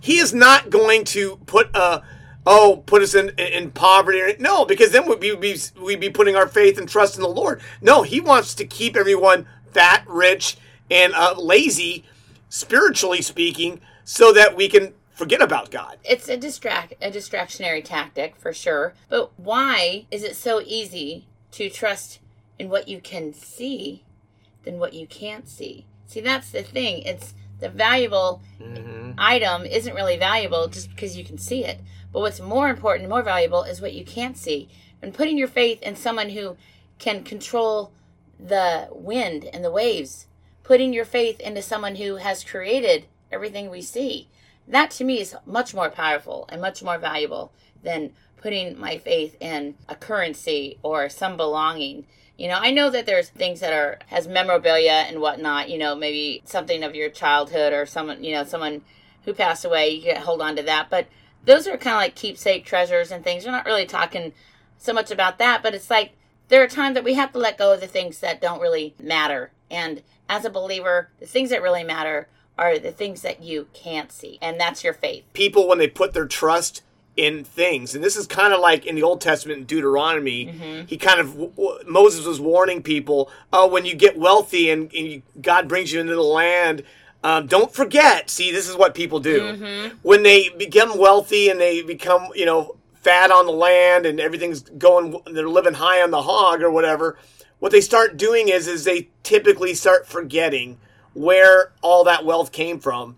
He 0.00 0.18
is 0.18 0.32
not 0.32 0.70
going 0.70 1.04
to 1.04 1.36
put 1.46 1.74
a 1.74 2.02
oh 2.46 2.82
put 2.86 3.02
us 3.02 3.14
in 3.14 3.30
in 3.38 3.70
poverty. 3.70 4.20
No, 4.38 4.64
because 4.64 4.90
then 4.92 5.08
we'd 5.08 5.20
be 5.20 5.56
we'd 5.80 6.00
be, 6.00 6.10
putting 6.10 6.36
our 6.36 6.48
faith 6.48 6.78
and 6.78 6.88
trust 6.88 7.16
in 7.16 7.22
the 7.22 7.28
Lord. 7.28 7.60
No, 7.80 8.02
he 8.02 8.20
wants 8.20 8.54
to 8.56 8.64
keep 8.64 8.96
everyone 8.96 9.46
fat, 9.72 10.04
rich, 10.08 10.56
and 10.90 11.14
uh, 11.14 11.34
lazy, 11.38 12.04
spiritually 12.48 13.22
speaking, 13.22 13.80
so 14.04 14.32
that 14.32 14.56
we 14.56 14.68
can 14.68 14.94
forget 15.12 15.42
about 15.42 15.70
God. 15.70 15.98
It's 16.02 16.28
a 16.28 16.36
distract 16.36 16.94
a 17.00 17.10
distractionary 17.10 17.84
tactic 17.84 18.36
for 18.36 18.52
sure. 18.52 18.94
But 19.08 19.38
why 19.38 20.06
is 20.10 20.24
it 20.24 20.34
so 20.34 20.62
easy 20.64 21.26
to 21.52 21.68
trust 21.68 22.20
in 22.58 22.70
what 22.70 22.88
you 22.88 23.00
can 23.00 23.34
see 23.34 24.04
than 24.64 24.78
what 24.78 24.94
you 24.94 25.06
can't 25.06 25.48
see? 25.48 25.86
See, 26.06 26.20
that's 26.20 26.50
the 26.50 26.62
thing. 26.62 27.02
It's 27.02 27.34
the 27.60 27.68
valuable 27.68 28.42
mm-hmm. 28.60 29.12
item 29.18 29.64
isn't 29.64 29.94
really 29.94 30.16
valuable 30.16 30.68
just 30.68 30.90
because 30.90 31.16
you 31.16 31.24
can 31.24 31.38
see 31.38 31.64
it. 31.64 31.80
But 32.12 32.20
what's 32.20 32.40
more 32.40 32.68
important, 32.68 33.08
more 33.08 33.22
valuable, 33.22 33.62
is 33.62 33.80
what 33.80 33.94
you 33.94 34.04
can't 34.04 34.36
see. 34.36 34.68
And 35.02 35.14
putting 35.14 35.38
your 35.38 35.48
faith 35.48 35.80
in 35.82 35.96
someone 35.96 36.30
who 36.30 36.56
can 36.98 37.22
control 37.22 37.92
the 38.38 38.88
wind 38.90 39.48
and 39.52 39.64
the 39.64 39.70
waves, 39.70 40.26
putting 40.62 40.92
your 40.92 41.04
faith 41.04 41.40
into 41.40 41.62
someone 41.62 41.96
who 41.96 42.16
has 42.16 42.44
created 42.44 43.06
everything 43.30 43.70
we 43.70 43.82
see. 43.82 44.28
That 44.66 44.90
to 44.92 45.04
me 45.04 45.20
is 45.20 45.36
much 45.46 45.74
more 45.74 45.90
powerful 45.90 46.46
and 46.48 46.60
much 46.60 46.82
more 46.82 46.98
valuable 46.98 47.52
than 47.82 48.12
putting 48.36 48.78
my 48.78 48.98
faith 48.98 49.36
in 49.40 49.74
a 49.88 49.94
currency 49.94 50.78
or 50.82 51.08
some 51.08 51.36
belonging. 51.36 52.06
You 52.40 52.48
know, 52.48 52.58
I 52.58 52.70
know 52.70 52.88
that 52.88 53.04
there's 53.04 53.28
things 53.28 53.60
that 53.60 53.74
are 53.74 53.98
has 54.06 54.26
memorabilia 54.26 55.04
and 55.06 55.20
whatnot. 55.20 55.68
You 55.68 55.76
know, 55.76 55.94
maybe 55.94 56.40
something 56.46 56.82
of 56.82 56.94
your 56.94 57.10
childhood 57.10 57.74
or 57.74 57.84
someone, 57.84 58.24
you 58.24 58.32
know, 58.32 58.44
someone 58.44 58.80
who 59.26 59.34
passed 59.34 59.66
away. 59.66 59.90
You 59.90 60.02
can 60.02 60.22
hold 60.22 60.40
on 60.40 60.56
to 60.56 60.62
that, 60.62 60.88
but 60.88 61.06
those 61.44 61.68
are 61.68 61.76
kind 61.76 61.96
of 61.96 62.00
like 62.00 62.14
keepsake 62.14 62.64
treasures 62.64 63.10
and 63.10 63.22
things. 63.22 63.44
We're 63.44 63.50
not 63.50 63.66
really 63.66 63.84
talking 63.84 64.32
so 64.78 64.94
much 64.94 65.10
about 65.10 65.36
that, 65.36 65.62
but 65.62 65.74
it's 65.74 65.90
like 65.90 66.12
there 66.48 66.64
are 66.64 66.66
times 66.66 66.94
that 66.94 67.04
we 67.04 67.12
have 67.12 67.30
to 67.32 67.38
let 67.38 67.58
go 67.58 67.74
of 67.74 67.82
the 67.82 67.86
things 67.86 68.20
that 68.20 68.40
don't 68.40 68.62
really 68.62 68.94
matter. 68.98 69.50
And 69.70 70.02
as 70.26 70.46
a 70.46 70.50
believer, 70.50 71.10
the 71.20 71.26
things 71.26 71.50
that 71.50 71.60
really 71.60 71.84
matter 71.84 72.26
are 72.56 72.78
the 72.78 72.90
things 72.90 73.20
that 73.20 73.42
you 73.42 73.68
can't 73.74 74.10
see, 74.10 74.38
and 74.40 74.58
that's 74.58 74.82
your 74.82 74.94
faith. 74.94 75.24
people 75.34 75.68
when 75.68 75.78
they 75.78 75.88
put 75.88 76.14
their 76.14 76.26
trust 76.26 76.82
in 77.16 77.44
things. 77.44 77.94
And 77.94 78.02
this 78.02 78.16
is 78.16 78.26
kind 78.26 78.52
of 78.54 78.60
like 78.60 78.86
in 78.86 78.94
the 78.94 79.02
old 79.02 79.20
testament 79.20 79.58
in 79.58 79.64
deuteronomy 79.66 80.84
he 80.86 80.96
kind 80.96 81.20
of 81.20 81.32
w- 81.36 81.52
moses 81.86 82.24
was 82.24 82.40
warning 82.40 82.82
people 82.82 83.30
oh 83.52 83.66
when 83.66 83.84
you 83.84 83.94
get 83.94 84.16
wealthy 84.16 84.70
and, 84.70 84.82
and 84.94 85.06
you, 85.06 85.22
god 85.40 85.68
brings 85.68 85.92
you 85.92 86.00
into 86.00 86.14
the 86.14 86.22
land 86.22 86.82
um, 87.22 87.46
don't 87.46 87.70
forget. 87.70 88.30
See 88.30 88.50
this 88.50 88.66
is 88.66 88.76
what 88.76 88.94
people 88.94 89.20
do. 89.20 89.90
When 90.00 90.22
they 90.22 90.48
become 90.48 90.96
wealthy 90.96 91.50
and 91.50 91.60
they 91.60 91.82
become 91.82 92.28
you 92.34 92.46
know 92.46 92.76
fat 92.94 93.30
on 93.30 93.44
the 93.44 93.52
land 93.52 94.06
and 94.06 94.18
everything's 94.18 94.60
going 94.62 95.20
they're 95.32 95.48
living 95.48 95.74
high 95.74 96.00
on 96.00 96.10
the 96.10 96.22
hog 96.22 96.62
or 96.62 96.70
whatever 96.70 97.18
what 97.60 97.72
they 97.72 97.80
start 97.82 98.16
doing 98.16 98.48
is 98.48 98.66
is 98.66 98.84
they 98.84 99.08
typically 99.22 99.74
start 99.74 100.06
forgetting 100.06 100.78
where 101.12 101.72
all 101.82 102.04
that 102.04 102.24
wealth 102.24 102.52
came 102.52 102.80
from. 102.80 103.16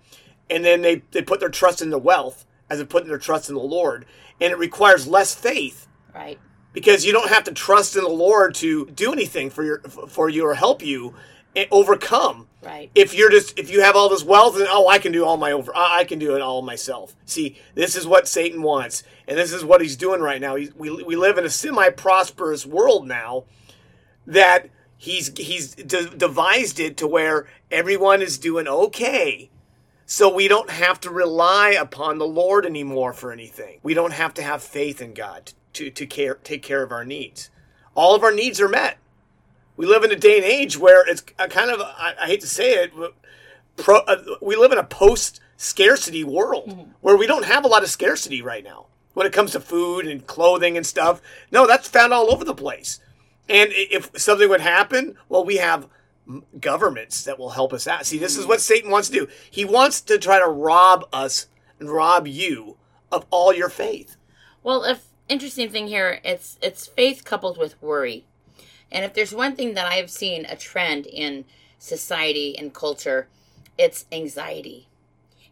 And 0.51 0.65
then 0.65 0.83
they, 0.83 1.03
they 1.13 1.23
put 1.23 1.41
their 1.41 1.49
trust 1.49 1.81
in 1.81 1.91
the 1.91 1.99
wealth 1.99 2.45
as 2.71 2.81
of 2.81 2.89
putting 2.89 3.09
their 3.09 3.19
trust 3.19 3.49
in 3.49 3.55
the 3.55 3.61
Lord. 3.61 4.07
And 4.41 4.53
it 4.53 4.59
requires 4.59 5.07
less 5.07 5.35
faith 5.35 5.87
Right. 6.15 6.39
because 6.73 7.05
you 7.05 7.13
don't 7.13 7.29
have 7.31 7.45
to 7.45 7.53
trust 7.53 7.97
in 7.97 8.03
the 8.03 8.09
Lord 8.11 8.55
to 8.57 8.87
do 8.87 9.13
anything 9.13 9.51
for 9.51 9.63
your 9.63 9.79
for 9.81 10.29
you 10.29 10.47
or 10.47 10.55
help 10.55 10.83
you 10.85 11.15
eh, 11.55 11.67
overcome. 11.71 12.49
Right. 12.63 12.91
If 12.95 13.15
you're 13.15 13.31
just 13.31 13.59
if 13.59 13.71
you 13.71 13.83
have 13.83 13.97
all 13.97 14.09
this 14.09 14.25
wealth 14.25 14.57
and 14.57 14.67
oh 14.69 14.89
I 14.89 14.99
can 14.99 15.13
do 15.13 15.25
all 15.25 15.37
my 15.37 15.53
over 15.53 15.75
I 15.77 16.01
I 16.01 16.05
can 16.05 16.19
do 16.19 16.35
it 16.37 16.43
all 16.43 16.63
myself. 16.63 17.15
See, 17.25 17.59
this 17.75 17.97
is 17.97 18.07
what 18.07 18.29
Satan 18.29 18.63
wants, 18.63 19.03
and 19.29 19.37
this 19.39 19.53
is 19.53 19.65
what 19.65 19.81
he's 19.81 19.97
doing 19.97 20.21
right 20.21 20.41
now. 20.41 20.57
He's, 20.57 20.75
we 20.75 20.91
we 21.03 21.17
live 21.17 21.39
in 21.39 21.45
a 21.45 21.51
semi 21.51 21.91
prosperous 21.91 22.65
world 22.67 23.07
now 23.07 23.45
that 24.27 24.69
he's 24.97 25.37
he's 25.37 25.75
de- 25.75 26.11
devised 26.17 26.79
it 26.79 26.97
to 26.99 27.07
where 27.09 27.47
everyone 27.71 28.23
is 28.23 28.39
doing 28.39 28.69
okay. 28.69 29.51
So 30.07 30.33
we 30.33 30.49
don't 30.49 30.71
have 30.71 31.01
to 31.01 31.11
rely 31.11 31.71
upon 31.71 32.19
the 32.19 32.27
Lord 32.27 32.67
anymore 32.67 33.13
for 33.13 33.33
anything. 33.33 33.79
We 33.83 33.95
don't 33.95 34.13
have 34.13 34.35
to 34.35 34.43
have 34.43 34.63
faith 34.63 35.01
in 35.01 35.15
God 35.15 35.53
to, 35.75 35.91
to 35.91 36.07
care, 36.07 36.35
take 36.43 36.63
care 36.63 36.83
of 36.83 36.93
our 36.93 37.05
needs. 37.05 37.51
All 37.95 38.15
of 38.15 38.23
our 38.23 38.33
needs 38.33 38.61
are 38.61 38.69
met. 38.69 38.99
We 39.77 39.87
live 39.87 40.05
in 40.05 40.11
a 40.11 40.17
day 40.17 40.37
and 40.37 40.45
age 40.45 40.79
where 40.79 41.09
it's 41.09 41.25
a 41.39 41.49
kind 41.49 41.71
of, 41.71 41.81
I, 41.81 42.15
I 42.21 42.27
hate 42.27 42.41
to 42.43 42.47
say 42.47 42.75
it, 42.75 42.93
pro, 43.77 43.99
uh, 44.01 44.23
we 44.41 44.57
live 44.57 44.73
in 44.73 44.79
a 44.79 44.85
post 44.85 45.41
scarcity 45.57 46.25
world 46.25 46.89
where 47.01 47.17
we 47.17 47.27
don't 47.27 47.45
have 47.45 47.65
a 47.65 47.69
lot 47.69 47.83
of 47.83 47.89
scarcity 47.91 48.43
right 48.43 48.65
now 48.65 48.87
when 49.15 49.27
it 49.27 49.33
comes 49.33 49.53
to 49.53 49.61
food 49.61 50.07
and 50.07 50.27
clothing 50.27 50.77
and 50.77 50.87
stuff. 50.87 51.23
No, 51.51 51.67
that's 51.67 51.89
found 51.89 52.13
all 52.13 52.31
over 52.33 52.45
the 52.45 52.55
place. 52.55 53.01
And 53.49 53.71
if 53.73 54.11
something 54.17 54.49
would 54.49 54.61
happen, 54.61 55.17
well, 55.29 55.45
we 55.45 55.57
have 55.57 55.89
governments 56.61 57.25
that 57.25 57.39
will 57.39 57.51
help 57.51 57.73
us 57.73 57.87
out. 57.87 58.07
See, 58.07 58.19
this 58.19 58.37
is 58.37 58.47
what 58.47 58.61
Satan 58.61 58.91
wants 58.91 59.09
to 59.09 59.15
do. 59.15 59.29
He 59.51 59.65
wants 59.65 60.01
to 60.03 60.19
try 60.19 60.39
to 60.39 60.49
rob 60.49 61.09
us 61.13 61.47
and 61.79 61.91
rob 61.91 62.27
you 62.27 62.77
of 63.11 63.27
all 63.31 63.53
your 63.53 63.69
faith. 63.69 64.17
Well, 64.63 64.85
if 64.85 65.07
interesting 65.29 65.71
thing 65.71 65.89
here, 65.89 66.21
it's 66.25 66.59
it's 66.63 66.87
faith 66.87 67.25
coupled 67.25 67.59
with 67.59 67.81
worry. 67.83 68.25
And 68.91 69.05
if 69.05 69.15
there's 69.15 69.35
one 69.35 69.57
thing 69.57 69.75
that 69.75 69.87
I've 69.87 70.11
seen 70.11 70.45
a 70.45 70.57
trend 70.57 71.07
in 71.07 71.45
society 71.79 72.57
and 72.59 72.75
culture, 72.75 73.29
it's 73.79 74.05
anxiety. 74.13 74.87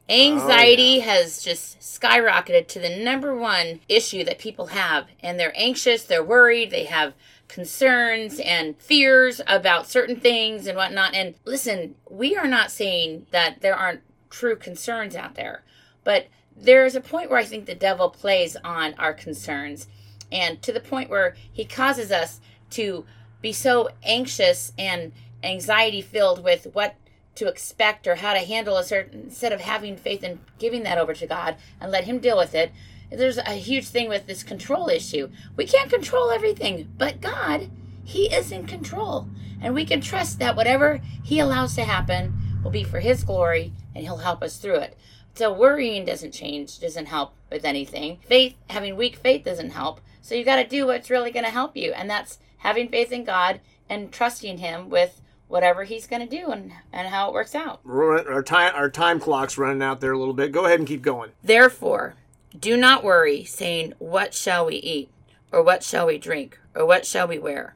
Anxiety 0.08 0.98
oh, 0.98 1.02
has 1.02 1.42
just 1.42 1.78
skyrocketed 1.80 2.66
to 2.68 2.80
the 2.80 2.96
number 2.96 3.34
one 3.34 3.80
issue 3.88 4.24
that 4.24 4.38
people 4.38 4.68
have. 4.68 5.06
And 5.22 5.38
they're 5.38 5.52
anxious, 5.56 6.02
they're 6.02 6.24
worried, 6.24 6.70
they 6.70 6.84
have 6.84 7.14
concerns 7.46 8.40
and 8.40 8.76
fears 8.80 9.40
about 9.46 9.88
certain 9.88 10.18
things 10.18 10.66
and 10.66 10.76
whatnot. 10.76 11.14
And 11.14 11.34
listen, 11.44 11.96
we 12.08 12.36
are 12.36 12.46
not 12.46 12.70
saying 12.70 13.26
that 13.30 13.60
there 13.60 13.74
aren't 13.74 14.02
true 14.30 14.56
concerns 14.56 15.16
out 15.16 15.34
there, 15.34 15.62
but 16.04 16.28
there 16.56 16.86
is 16.86 16.94
a 16.94 17.00
point 17.00 17.30
where 17.30 17.38
I 17.38 17.44
think 17.44 17.66
the 17.66 17.74
devil 17.74 18.08
plays 18.08 18.56
on 18.62 18.94
our 18.94 19.12
concerns, 19.12 19.88
and 20.30 20.62
to 20.62 20.72
the 20.72 20.80
point 20.80 21.10
where 21.10 21.34
he 21.50 21.64
causes 21.64 22.12
us 22.12 22.40
to 22.70 23.04
be 23.40 23.52
so 23.52 23.88
anxious 24.02 24.72
and 24.78 25.12
anxiety 25.42 26.02
filled 26.02 26.44
with 26.44 26.68
what 26.72 26.94
to 27.36 27.48
expect 27.48 28.06
or 28.06 28.16
how 28.16 28.32
to 28.32 28.40
handle 28.40 28.76
a 28.76 28.84
certain 28.84 29.22
instead 29.22 29.52
of 29.52 29.60
having 29.60 29.96
faith 29.96 30.22
and 30.22 30.38
giving 30.58 30.82
that 30.82 30.98
over 30.98 31.14
to 31.14 31.26
God 31.26 31.56
and 31.80 31.90
let 31.90 32.04
him 32.04 32.18
deal 32.18 32.36
with 32.36 32.54
it. 32.54 32.72
There's 33.10 33.38
a 33.38 33.52
huge 33.52 33.88
thing 33.88 34.08
with 34.08 34.26
this 34.26 34.42
control 34.42 34.88
issue. 34.88 35.30
We 35.56 35.66
can't 35.66 35.90
control 35.90 36.30
everything, 36.30 36.92
but 36.96 37.20
God, 37.20 37.70
he 38.04 38.32
is 38.32 38.52
in 38.52 38.66
control. 38.66 39.28
And 39.60 39.74
we 39.74 39.84
can 39.84 40.00
trust 40.00 40.38
that 40.38 40.56
whatever 40.56 41.00
he 41.22 41.38
allows 41.38 41.74
to 41.74 41.84
happen 41.84 42.34
will 42.62 42.70
be 42.70 42.84
for 42.84 43.00
His 43.00 43.24
glory, 43.24 43.72
and 43.94 44.04
He'll 44.04 44.18
help 44.18 44.42
us 44.42 44.58
through 44.58 44.76
it. 44.76 44.96
So 45.34 45.52
worrying 45.52 46.04
doesn't 46.04 46.32
change, 46.32 46.80
doesn't 46.80 47.06
help 47.06 47.34
with 47.50 47.64
anything. 47.64 48.18
Faith, 48.26 48.56
having 48.68 48.96
weak 48.96 49.16
faith 49.16 49.44
doesn't 49.44 49.70
help. 49.70 50.00
So 50.20 50.34
you 50.34 50.44
got 50.44 50.56
to 50.56 50.66
do 50.66 50.86
what's 50.86 51.10
really 51.10 51.30
going 51.30 51.44
to 51.44 51.50
help 51.50 51.76
you, 51.76 51.92
and 51.92 52.10
that's 52.10 52.38
having 52.58 52.88
faith 52.88 53.12
in 53.12 53.24
God 53.24 53.60
and 53.88 54.12
trusting 54.12 54.58
Him 54.58 54.90
with 54.90 55.20
whatever 55.50 55.84
He's 55.84 56.06
going 56.06 56.26
to 56.26 56.36
do 56.36 56.50
and, 56.50 56.72
and 56.92 57.08
how 57.08 57.28
it 57.28 57.34
works 57.34 57.54
out. 57.54 57.80
Our 57.84 58.42
time, 58.42 58.72
our 58.74 58.88
time 58.88 59.20
clock's 59.20 59.58
running 59.58 59.82
out 59.82 60.00
there 60.00 60.12
a 60.12 60.18
little 60.18 60.34
bit. 60.34 60.52
Go 60.52 60.64
ahead 60.64 60.78
and 60.78 60.88
keep 60.88 61.02
going. 61.02 61.32
Therefore, 61.42 62.14
do 62.58 62.76
not 62.76 63.04
worry, 63.04 63.44
saying, 63.44 63.94
What 63.98 64.32
shall 64.32 64.66
we 64.66 64.76
eat? 64.76 65.10
Or 65.52 65.62
what 65.62 65.82
shall 65.82 66.06
we 66.06 66.18
drink? 66.18 66.58
Or 66.74 66.86
what 66.86 67.04
shall 67.04 67.26
we 67.26 67.38
wear? 67.38 67.74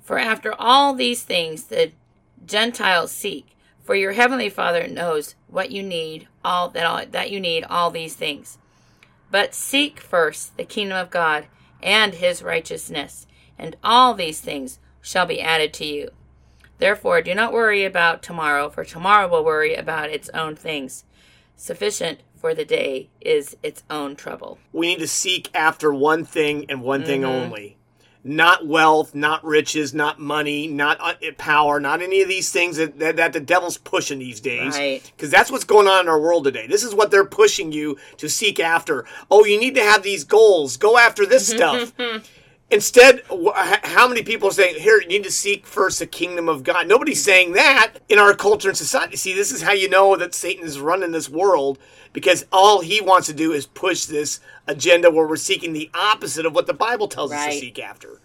For 0.00 0.18
after 0.18 0.54
all 0.58 0.94
these 0.94 1.22
things 1.22 1.64
the 1.64 1.92
Gentiles 2.44 3.12
seek, 3.12 3.46
for 3.82 3.94
your 3.94 4.12
heavenly 4.12 4.48
Father 4.48 4.86
knows 4.86 5.34
what 5.48 5.70
you 5.70 5.82
need, 5.82 6.28
all 6.44 6.68
that 6.70 6.86
all, 6.86 7.04
that 7.04 7.30
you 7.30 7.40
need 7.40 7.64
all 7.64 7.90
these 7.90 8.14
things. 8.14 8.58
But 9.30 9.54
seek 9.54 10.00
first 10.00 10.56
the 10.56 10.64
kingdom 10.64 10.98
of 10.98 11.10
God 11.10 11.46
and 11.82 12.14
his 12.14 12.42
righteousness, 12.42 13.26
and 13.58 13.76
all 13.82 14.14
these 14.14 14.40
things 14.40 14.78
shall 15.00 15.26
be 15.26 15.40
added 15.40 15.72
to 15.74 15.84
you. 15.84 16.10
Therefore, 16.82 17.22
do 17.22 17.32
not 17.32 17.52
worry 17.52 17.84
about 17.84 18.24
tomorrow, 18.24 18.68
for 18.68 18.84
tomorrow 18.84 19.28
will 19.28 19.44
worry 19.44 19.76
about 19.76 20.10
its 20.10 20.28
own 20.30 20.56
things. 20.56 21.04
Sufficient 21.54 22.24
for 22.34 22.56
the 22.56 22.64
day 22.64 23.08
is 23.20 23.56
its 23.62 23.84
own 23.88 24.16
trouble. 24.16 24.58
We 24.72 24.88
need 24.88 24.98
to 24.98 25.06
seek 25.06 25.48
after 25.54 25.94
one 25.94 26.24
thing 26.24 26.66
and 26.68 26.82
one 26.82 27.02
mm-hmm. 27.02 27.06
thing 27.06 27.24
only. 27.24 27.76
Not 28.24 28.66
wealth, 28.66 29.14
not 29.14 29.44
riches, 29.44 29.94
not 29.94 30.18
money, 30.18 30.66
not 30.66 31.00
uh, 31.00 31.14
power, 31.38 31.78
not 31.78 32.02
any 32.02 32.20
of 32.20 32.26
these 32.26 32.50
things 32.50 32.78
that, 32.78 32.98
that, 32.98 33.14
that 33.14 33.32
the 33.32 33.38
devil's 33.38 33.78
pushing 33.78 34.18
these 34.18 34.40
days. 34.40 34.76
Right. 34.76 35.08
Because 35.16 35.30
that's 35.30 35.52
what's 35.52 35.62
going 35.62 35.86
on 35.86 36.00
in 36.00 36.08
our 36.08 36.20
world 36.20 36.42
today. 36.42 36.66
This 36.66 36.82
is 36.82 36.96
what 36.96 37.12
they're 37.12 37.24
pushing 37.24 37.70
you 37.70 37.96
to 38.16 38.28
seek 38.28 38.58
after. 38.58 39.04
Oh, 39.30 39.44
you 39.44 39.60
need 39.60 39.76
to 39.76 39.84
have 39.84 40.02
these 40.02 40.24
goals. 40.24 40.76
Go 40.76 40.98
after 40.98 41.26
this 41.26 41.46
stuff. 41.46 41.92
Instead, 42.72 43.20
how 43.84 44.08
many 44.08 44.22
people 44.22 44.48
are 44.48 44.52
saying, 44.52 44.80
here, 44.80 44.98
you 44.98 45.06
need 45.06 45.24
to 45.24 45.30
seek 45.30 45.66
first 45.66 45.98
the 45.98 46.06
kingdom 46.06 46.48
of 46.48 46.62
God? 46.62 46.88
Nobody's 46.88 47.22
saying 47.22 47.52
that 47.52 47.98
in 48.08 48.18
our 48.18 48.32
culture 48.32 48.70
and 48.70 48.78
society. 48.78 49.16
See, 49.16 49.34
this 49.34 49.52
is 49.52 49.60
how 49.60 49.72
you 49.72 49.90
know 49.90 50.16
that 50.16 50.34
Satan 50.34 50.64
is 50.64 50.80
running 50.80 51.12
this 51.12 51.28
world 51.28 51.78
because 52.14 52.46
all 52.50 52.80
he 52.80 53.02
wants 53.02 53.26
to 53.26 53.34
do 53.34 53.52
is 53.52 53.66
push 53.66 54.06
this 54.06 54.40
agenda 54.66 55.10
where 55.10 55.28
we're 55.28 55.36
seeking 55.36 55.74
the 55.74 55.90
opposite 55.92 56.46
of 56.46 56.54
what 56.54 56.66
the 56.66 56.72
Bible 56.72 57.08
tells 57.08 57.30
right. 57.30 57.48
us 57.48 57.54
to 57.56 57.60
seek 57.60 57.78
after. 57.78 58.22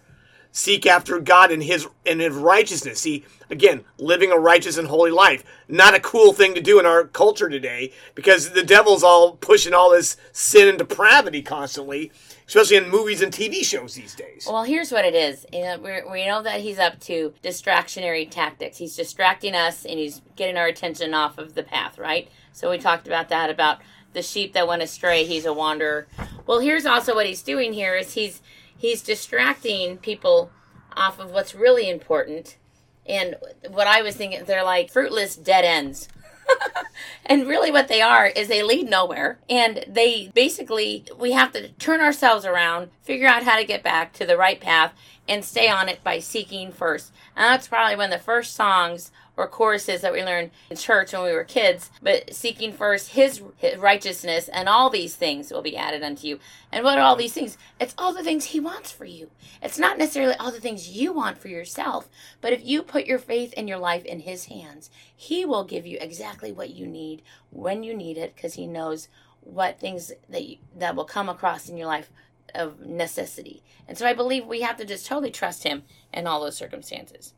Seek 0.54 0.86
after 0.86 1.20
God 1.20 1.52
and 1.52 1.62
his 1.62 1.86
and 2.06 2.22
his 2.22 2.34
righteousness. 2.34 3.02
See, 3.02 3.26
again, 3.50 3.84
living 4.00 4.32
a 4.32 4.40
righteous 4.40 4.78
and 4.78 4.88
holy 4.88 5.12
life. 5.12 5.44
Not 5.68 5.94
a 5.94 6.00
cool 6.00 6.32
thing 6.32 6.56
to 6.56 6.62
do 6.62 6.80
in 6.80 6.86
our 6.86 7.04
culture 7.04 7.50
today 7.50 7.92
because 8.16 8.52
the 8.52 8.64
devil's 8.64 9.04
all 9.04 9.34
pushing 9.34 9.74
all 9.74 9.92
this 9.92 10.16
sin 10.32 10.70
and 10.70 10.78
depravity 10.78 11.42
constantly 11.42 12.12
especially 12.48 12.78
in 12.78 12.90
movies 12.90 13.22
and 13.22 13.32
TV 13.32 13.64
shows 13.64 13.94
these 13.96 14.16
days. 14.16 14.48
Well, 14.50 14.64
here's 14.64 14.92
what 14.92 15.06
it 15.06 15.14
is. 15.14 15.46
We 15.52 16.26
know 16.26 16.42
that 16.42 16.62
he's 16.62 16.80
up 16.80 17.00
to 17.02 17.34
distractionary 17.44 18.30
tactics. 18.30 18.78
He's 18.78 18.96
distracting 18.96 19.54
us 19.54 19.86
and 19.86 20.00
he's 20.00 20.22
getting 20.36 20.58
our 20.58 20.68
attention 20.68 21.14
off 21.14 21.38
of 21.38 21.54
the 21.56 21.64
path, 21.64 21.98
right? 21.98 22.30
So 22.54 22.72
we 22.72 22.78
talked 22.78 23.06
about 23.08 23.30
that 23.30 23.50
about 23.50 23.80
the 24.14 24.22
sheep 24.22 24.54
that 24.54 24.68
went 24.68 24.82
astray. 24.82 25.26
He's 25.26 25.46
a 25.46 25.54
wanderer. 25.54 26.08
Well, 26.46 26.60
here's 26.60 26.86
also 26.86 27.14
what 27.14 27.26
he's 27.28 27.42
doing 27.44 27.74
here 27.74 27.96
is 27.96 28.14
he's 28.14 28.42
he's 28.76 29.02
distracting 29.02 29.98
people 29.98 30.50
off 30.96 31.20
of 31.20 31.32
what's 31.32 31.54
really 31.54 31.90
important. 31.90 32.58
And 33.06 33.36
what 33.70 33.88
I 33.88 34.02
was 34.02 34.16
thinking, 34.16 34.46
they're 34.46 34.64
like 34.64 34.90
fruitless 34.90 35.36
dead 35.36 35.66
ends. 35.66 36.08
and 37.26 37.48
really 37.48 37.72
what 37.72 37.88
they 37.88 38.02
are 38.02 38.28
is 38.28 38.48
they 38.48 38.64
lead 38.64 38.90
nowhere 38.90 39.40
and 39.50 39.84
they 39.88 40.32
basically 40.34 41.06
we 41.18 41.32
have 41.32 41.52
to 41.52 41.70
turn 41.74 42.02
ourselves 42.02 42.46
around 42.46 42.90
figure 43.02 43.28
out 43.28 43.44
how 43.44 43.58
to 43.58 43.66
get 43.66 43.84
back 43.84 44.14
to 44.14 44.26
the 44.26 44.38
right 44.38 44.60
path 44.60 44.94
and 45.28 45.44
stay 45.44 45.70
on 45.70 45.90
it 45.90 46.04
by 46.04 46.20
seeking 46.20 46.72
first. 46.72 47.12
And 47.36 47.46
that's 47.46 47.68
probably 47.68 47.96
of 47.96 48.10
the 48.10 48.18
first 48.18 48.56
songs 48.56 49.12
or 49.38 49.48
choruses 49.48 50.02
that 50.02 50.12
we 50.12 50.24
learned 50.24 50.52
in 50.70 50.76
church 50.76 51.14
when 51.14 51.24
we 51.24 51.32
were 51.32 51.44
kids, 51.44 51.92
but 52.02 52.34
seeking 52.34 52.74
first 52.74 53.10
his, 53.10 53.42
righteousness 53.78 54.50
and 54.50 54.68
all 54.68 54.90
these 54.90 55.16
things 55.16 55.52
will 55.52 55.62
be 55.62 55.78
added 55.78 56.04
unto 56.04 56.28
you. 56.28 56.40
And 56.72 56.84
what 56.84 56.98
are 56.98 57.04
all 57.04 57.16
these 57.16 57.34
things? 57.34 57.58
It's 57.80 57.96
all 57.98 58.14
the 58.14 58.24
things 58.24 58.46
he 58.46 58.60
wants 58.60 58.92
for 58.92 59.06
you. 59.06 59.30
It's 59.62 59.80
not 59.80 59.98
necessarily 59.98 60.36
all 60.36 60.52
the 60.52 60.60
things 60.60 60.90
you 60.90 61.14
want 61.14 61.38
for 61.38 61.48
yourself, 61.48 62.10
but 62.42 62.52
if 62.52 62.66
you 62.66 62.82
put 62.82 63.06
your 63.06 63.20
faith 63.20 63.54
and 63.56 63.70
your 63.70 63.78
life 63.78 64.04
in 64.04 64.22
his 64.22 64.46
hands, 64.46 64.90
he 65.16 65.46
will 65.46 65.64
give 65.64 65.86
you 65.86 65.98
exactly 66.02 66.52
what 66.52 66.72
you 66.72 66.88
need 66.88 67.22
when 67.52 67.84
you 67.84 67.94
need 67.96 68.18
it 68.18 68.36
because 68.36 68.56
he 68.56 68.68
knows 68.68 69.08
what 69.42 69.80
things 69.80 70.12
that 70.30 70.44
you, 70.44 70.58
that 70.76 70.96
will 70.96 71.06
come 71.06 71.30
across 71.30 71.70
in 71.70 71.78
your 71.78 71.88
life 71.88 72.12
of 72.54 72.80
necessity. 72.86 73.64
And 73.88 73.98
so 73.98 74.06
I 74.06 74.14
believe 74.14 74.46
we 74.46 74.62
have 74.62 74.78
to 74.78 74.86
just 74.86 75.06
totally 75.06 75.32
trust 75.32 75.64
him 75.64 75.84
in 76.14 76.28
all 76.28 76.42
those 76.42 76.58
circumstances. 76.58 77.34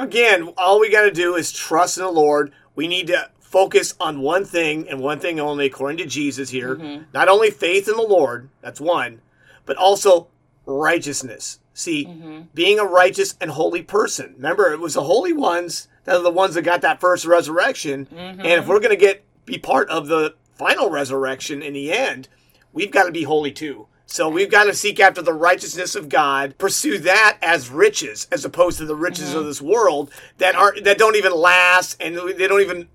Again, 0.00 0.54
all 0.56 0.80
we 0.80 0.90
got 0.90 1.02
to 1.02 1.10
do 1.10 1.34
is 1.34 1.52
trust 1.52 1.98
in 1.98 2.04
the 2.04 2.10
Lord. 2.10 2.52
We 2.74 2.88
need 2.88 3.08
to 3.08 3.30
focus 3.38 3.94
on 4.00 4.20
one 4.20 4.44
thing 4.44 4.88
and 4.88 5.00
one 5.00 5.20
thing 5.20 5.38
only, 5.38 5.66
according 5.66 5.98
to 5.98 6.06
Jesus 6.06 6.50
here. 6.50 6.76
Mm-hmm. 6.76 7.04
Not 7.12 7.28
only 7.28 7.50
faith 7.50 7.86
in 7.86 7.96
the 7.96 8.02
Lord, 8.02 8.48
that's 8.62 8.80
one, 8.80 9.20
but 9.66 9.76
also 9.76 10.28
righteousness. 10.64 11.58
See, 11.74 12.06
mm-hmm. 12.06 12.42
being 12.54 12.78
a 12.78 12.84
righteous 12.84 13.34
and 13.40 13.50
holy 13.50 13.82
person. 13.82 14.34
Remember, 14.36 14.72
it 14.72 14.80
was 14.80 14.94
the 14.94 15.02
holy 15.02 15.32
ones 15.32 15.88
that 16.04 16.16
are 16.16 16.22
the 16.22 16.30
ones 16.30 16.54
that 16.54 16.62
got 16.62 16.80
that 16.80 17.00
first 17.00 17.26
resurrection. 17.26 18.06
Mm-hmm. 18.06 18.40
And 18.40 18.46
if 18.46 18.66
we're 18.66 18.80
going 18.80 18.90
to 18.90 18.96
get 18.96 19.24
be 19.44 19.58
part 19.58 19.90
of 19.90 20.06
the 20.06 20.34
final 20.54 20.88
resurrection 20.88 21.62
in 21.62 21.74
the 21.74 21.92
end, 21.92 22.28
we've 22.72 22.90
got 22.90 23.04
to 23.04 23.12
be 23.12 23.24
holy 23.24 23.52
too. 23.52 23.86
So 24.10 24.28
we've 24.28 24.50
got 24.50 24.64
to 24.64 24.74
seek 24.74 24.98
after 24.98 25.22
the 25.22 25.32
righteousness 25.32 25.94
of 25.94 26.08
God, 26.08 26.58
pursue 26.58 26.98
that 26.98 27.38
as 27.40 27.70
riches, 27.70 28.26
as 28.32 28.44
opposed 28.44 28.78
to 28.78 28.84
the 28.84 28.96
riches 28.96 29.28
mm-hmm. 29.28 29.38
of 29.38 29.44
this 29.44 29.62
world 29.62 30.10
that 30.38 30.56
aren't 30.56 30.82
that 30.82 30.98
don't 30.98 31.14
even 31.14 31.32
last 31.32 31.96
and 32.00 32.16
they 32.16 32.48
don't 32.48 32.60
even 32.60 32.88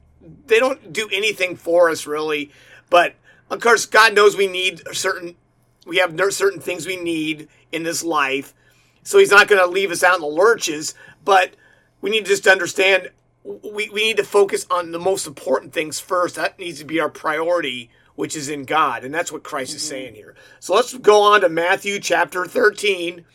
they 0.47 0.59
don't 0.59 0.91
do 0.91 1.07
anything 1.13 1.55
for 1.55 1.89
us 1.89 2.05
really. 2.05 2.51
But 2.89 3.15
of 3.49 3.61
course, 3.61 3.85
God 3.85 4.13
knows 4.13 4.35
we 4.35 4.47
need 4.47 4.81
certain 4.91 5.37
we 5.87 5.97
have 5.97 6.19
certain 6.33 6.59
things 6.59 6.85
we 6.85 6.97
need 6.97 7.47
in 7.71 7.83
this 7.83 8.03
life, 8.03 8.53
so 9.03 9.17
He's 9.17 9.31
not 9.31 9.47
going 9.47 9.61
to 9.61 9.71
leave 9.71 9.91
us 9.91 10.03
out 10.03 10.15
in 10.15 10.21
the 10.21 10.27
lurches. 10.27 10.95
But 11.23 11.55
we 12.01 12.09
need 12.09 12.25
just 12.25 12.43
to 12.43 12.43
just 12.43 12.47
understand 12.47 13.09
we, 13.45 13.89
we 13.89 14.03
need 14.03 14.17
to 14.17 14.25
focus 14.25 14.67
on 14.69 14.91
the 14.91 14.99
most 14.99 15.27
important 15.27 15.71
things 15.71 15.97
first. 15.97 16.35
That 16.35 16.59
needs 16.59 16.79
to 16.79 16.85
be 16.85 16.99
our 16.99 17.09
priority 17.09 17.89
which 18.15 18.35
is 18.35 18.49
in 18.49 18.63
God. 18.63 19.03
And 19.03 19.13
that's 19.13 19.31
what 19.31 19.43
Christ 19.43 19.71
mm-hmm. 19.71 19.77
is 19.77 19.87
saying 19.87 20.15
here. 20.15 20.35
So 20.59 20.73
let's 20.75 20.95
go 20.97 21.21
on 21.21 21.41
to 21.41 21.49
Matthew 21.49 21.99
chapter 21.99 22.45
13, 22.45 23.25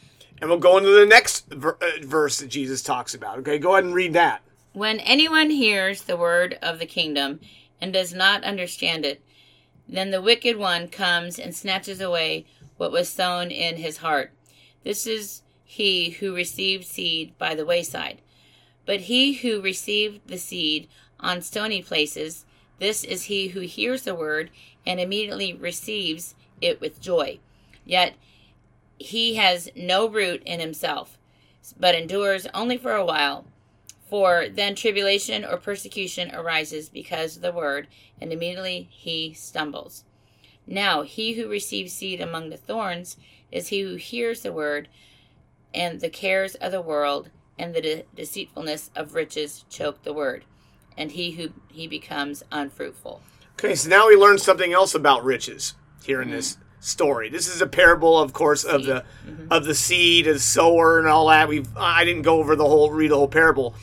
and 0.41 0.51
we'll 0.51 0.59
go 0.59 0.79
into 0.79 0.91
the 0.91 1.07
next 1.07 1.49
ver- 1.51 1.79
uh, 1.81 2.05
verse 2.05 2.39
that 2.39 2.49
Jesus 2.49 2.83
talks 2.83 3.15
about. 3.15 3.39
Okay, 3.39 3.59
go 3.59 3.73
ahead 3.73 3.85
and 3.85 3.95
read 3.95 4.15
that. 4.15 4.43
When 4.73 5.01
anyone 5.01 5.51
hears 5.51 6.03
the 6.03 6.17
word 6.17 6.59
of 6.63 6.79
the 6.79 6.87
kingdom 6.87 7.41
and 7.81 7.93
does 7.93 8.15
not 8.15 8.45
understand 8.45 9.05
it, 9.05 9.23
then 9.89 10.11
the 10.11 10.23
wicked 10.23 10.57
one 10.57 10.89
comes 10.89 11.39
and 11.39 11.55
snatches 11.55 12.01
away 12.01 12.47
what 12.77 12.93
was 12.93 13.09
sown 13.09 13.51
in 13.51 13.77
his 13.77 13.99
heart. 13.99 14.33
This 14.85 15.07
is 15.07 15.43
he 15.65 16.11
who 16.11 16.35
received 16.35 16.87
seed 16.87 17.37
by 17.39 17.55
the 17.55 17.67
wayside. 17.67 18.21
But 18.87 19.03
he 19.03 19.35
who 19.35 19.61
received 19.61 20.27
the 20.27 20.39
seed 20.39 20.89
on 21.19 21.43
stony 21.43 21.83
places, 21.83 22.45
this 22.81 23.05
is 23.05 23.25
he 23.25 23.49
who 23.49 23.61
hears 23.61 24.03
the 24.03 24.15
word 24.15 24.51
and 24.85 24.99
immediately 24.99 25.53
receives 25.53 26.35
it 26.61 26.81
with 26.81 27.01
joy. 27.01 27.39
Yet 27.85 28.15
he 28.99 29.37
has 29.37 29.71
no 29.77 30.09
root 30.09 30.43
in 30.45 30.61
himself, 30.61 31.19
but 31.79 31.95
endures 31.95 32.47
only 32.53 32.77
for 32.77 32.95
a 32.95 33.05
while. 33.05 33.45
For 34.09 34.49
then 34.49 34.75
tribulation 34.75 35.45
or 35.45 35.57
persecution 35.57 36.35
arises 36.35 36.89
because 36.89 37.37
of 37.37 37.43
the 37.43 37.53
word, 37.53 37.87
and 38.21 38.33
immediately 38.33 38.89
he 38.91 39.35
stumbles. 39.35 40.05
Now, 40.67 41.03
he 41.03 41.35
who 41.35 41.49
receives 41.49 41.93
seed 41.93 42.21
among 42.21 42.51
the 42.51 42.57
thorns 42.57 43.17
is 43.53 43.69
he 43.69 43.81
who 43.81 43.95
hears 43.95 44.41
the 44.41 44.53
word, 44.53 44.89
and 45.73 46.01
the 46.01 46.11
cares 46.11 46.55
of 46.57 46.73
the 46.73 46.81
world 46.81 47.31
and 47.59 47.75
the 47.75 47.81
de- 47.81 48.05
deceitfulness 48.17 48.91
of 48.97 49.15
riches 49.15 49.65
choke 49.69 50.03
the 50.03 50.13
word, 50.13 50.45
and 51.01 51.13
he 51.13 51.33
who 51.33 51.49
he 51.69 51.89
becomes 51.89 52.45
unfruitful. 52.53 53.23
Okay, 53.59 53.75
so 53.75 53.89
now 53.89 54.07
we 54.07 54.17
learned 54.17 54.41
something 54.41 54.73
else 54.73 54.95
about 54.95 55.25
riches 55.25 55.75
here 56.05 56.21
in 56.21 56.29
mm-hmm. 56.29 56.37
this 56.37 56.59
story. 56.79 57.31
This 57.31 57.49
is 57.49 57.61
a 57.61 57.67
parable, 57.67 58.19
of 58.19 58.33
course, 58.35 58.63
seed. 58.63 58.71
of 58.71 58.85
the 58.85 59.05
mm-hmm. 59.27 59.47
of 59.51 59.65
the 59.65 59.75
seed, 59.75 60.27
and 60.27 60.41
sower, 60.41 60.99
and 60.99 61.09
all 61.09 61.27
that. 61.29 61.49
We've 61.49 61.67
I 61.77 62.05
didn't 62.05 62.23
go 62.23 62.39
over 62.39 62.55
the 62.55 62.67
whole 62.67 62.91
read 62.91 63.11
the 63.11 63.17
whole 63.17 63.29
parable, 63.29 63.75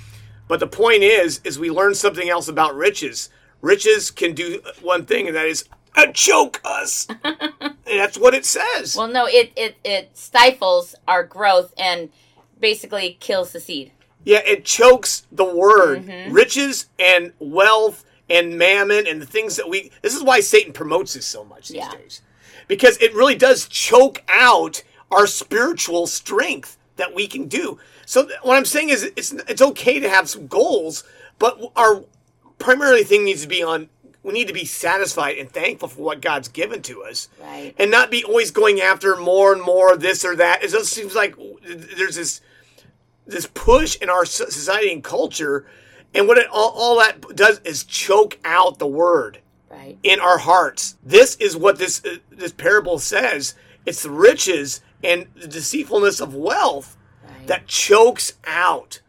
but 0.48 0.60
the 0.60 0.68
point 0.68 1.02
is, 1.02 1.42
is 1.44 1.60
we 1.60 1.72
learned 1.72 1.98
something 1.98 2.30
else 2.30 2.48
about 2.48 2.76
riches. 2.76 3.30
Riches 3.62 4.12
can 4.12 4.36
do 4.36 4.62
one 4.82 5.06
thing, 5.06 5.26
and 5.28 5.36
that 5.36 5.48
is 5.48 5.68
uh, 5.96 6.08
choke 6.08 6.62
us. 6.64 7.08
that's 7.86 8.18
what 8.18 8.36
it 8.36 8.46
says. 8.46 8.96
Well, 8.96 9.08
no, 9.08 9.26
it, 9.26 9.52
it 9.56 9.78
it 9.84 10.16
stifles 10.16 10.94
our 11.08 11.24
growth 11.24 11.74
and 11.80 12.12
basically 12.60 13.18
kills 13.20 13.54
the 13.54 13.60
seed. 13.60 13.92
Yeah, 14.28 14.42
it 14.46 14.66
chokes 14.66 15.26
the 15.32 15.46
word. 15.46 16.04
Mm-hmm. 16.04 16.34
Riches 16.34 16.88
and 17.00 17.32
wealth 17.40 18.04
and 18.30 18.58
mammon 18.58 19.08
and 19.08 19.22
the 19.22 19.26
things 19.26 19.56
that 19.56 19.70
we. 19.70 19.90
This 20.02 20.14
is 20.14 20.22
why 20.22 20.42
Satan 20.42 20.74
promotes 20.74 21.14
this 21.14 21.26
so 21.26 21.46
much 21.46 21.70
these 21.70 21.78
Yeah. 21.78 21.92
days. 21.92 22.22
Because 22.68 22.98
it 22.98 23.16
really 23.16 23.36
does 23.36 23.70
choke 23.70 24.22
out 24.28 24.84
our 25.10 25.28
spiritual 25.28 26.08
strength 26.08 26.78
that 26.98 27.16
we 27.16 27.26
can 27.28 27.48
do. 27.48 27.80
So 28.06 28.28
what 28.42 28.58
I'm 28.58 28.66
saying 28.66 28.90
is 28.90 29.04
it's 29.16 29.32
it's 29.32 29.62
okay 29.62 30.02
to 30.02 30.10
have 30.10 30.28
some 30.28 30.48
goals, 30.48 31.06
but 31.40 31.58
our 31.78 32.04
primary 32.60 33.06
thing 33.06 33.24
needs 33.24 33.44
to 33.44 33.48
be 33.48 33.64
on 33.64 33.88
we 34.24 34.34
need 34.34 34.50
to 34.50 34.54
be 34.54 34.66
satisfied 34.66 35.38
and 35.38 35.50
thankful 35.50 35.88
for 35.88 36.02
what 36.02 36.20
God's 36.20 36.50
given 36.50 36.82
to 36.82 37.04
us. 37.04 37.30
Right. 37.42 37.74
And 37.80 37.90
not 37.90 38.12
be 38.12 38.26
always 38.26 38.52
going 38.52 38.82
after 38.82 39.16
more 39.16 39.54
and 39.54 39.62
more 39.62 39.94
of 39.94 40.02
this 40.02 40.26
or 40.26 40.36
that. 40.36 40.66
It 40.66 40.72
just 40.72 40.92
seems 40.92 41.16
like 41.16 41.34
there's 41.64 42.18
this 42.18 42.42
this 43.28 43.48
push 43.54 43.98
in 43.98 44.10
our 44.10 44.26
society 44.26 44.92
and 44.92 45.04
culture, 45.04 45.66
and 46.14 46.28
what 46.28 46.38
it 46.38 46.48
all, 46.48 46.72
all 46.76 46.98
that 47.00 47.22
does 47.36 47.60
is 47.66 47.84
choke 47.84 48.40
out 48.46 48.80
the 48.80 48.88
word 48.88 49.40
Right. 49.70 49.98
in 50.02 50.20
our 50.20 50.38
hearts. 50.38 50.96
This 51.04 51.36
is 51.36 51.56
what 51.58 51.78
this 51.78 52.04
uh, 52.06 52.18
this 52.32 52.52
parable 52.54 53.00
says. 53.00 53.54
It's 53.86 54.04
the 54.04 54.10
riches 54.10 54.82
and 55.04 55.28
the 55.36 55.48
deceitfulness 55.48 56.20
of 56.22 56.34
wealth 56.34 56.98
Right. 57.24 57.48
that 57.48 57.68
chokes 57.68 58.34
out 58.46 59.02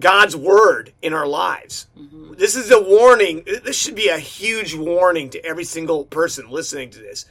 God's 0.00 0.34
word 0.36 0.92
in 1.02 1.12
our 1.12 1.26
lives. 1.26 1.86
This 2.36 2.56
is 2.56 2.70
a 2.72 2.82
warning. 2.82 3.44
This 3.46 3.76
should 3.78 3.94
be 3.94 4.08
a 4.08 4.18
huge 4.18 4.74
warning 4.74 5.30
to 5.30 5.44
every 5.44 5.64
single 5.64 6.04
person 6.04 6.50
listening 6.50 6.90
to 6.90 6.98
this. 6.98 7.26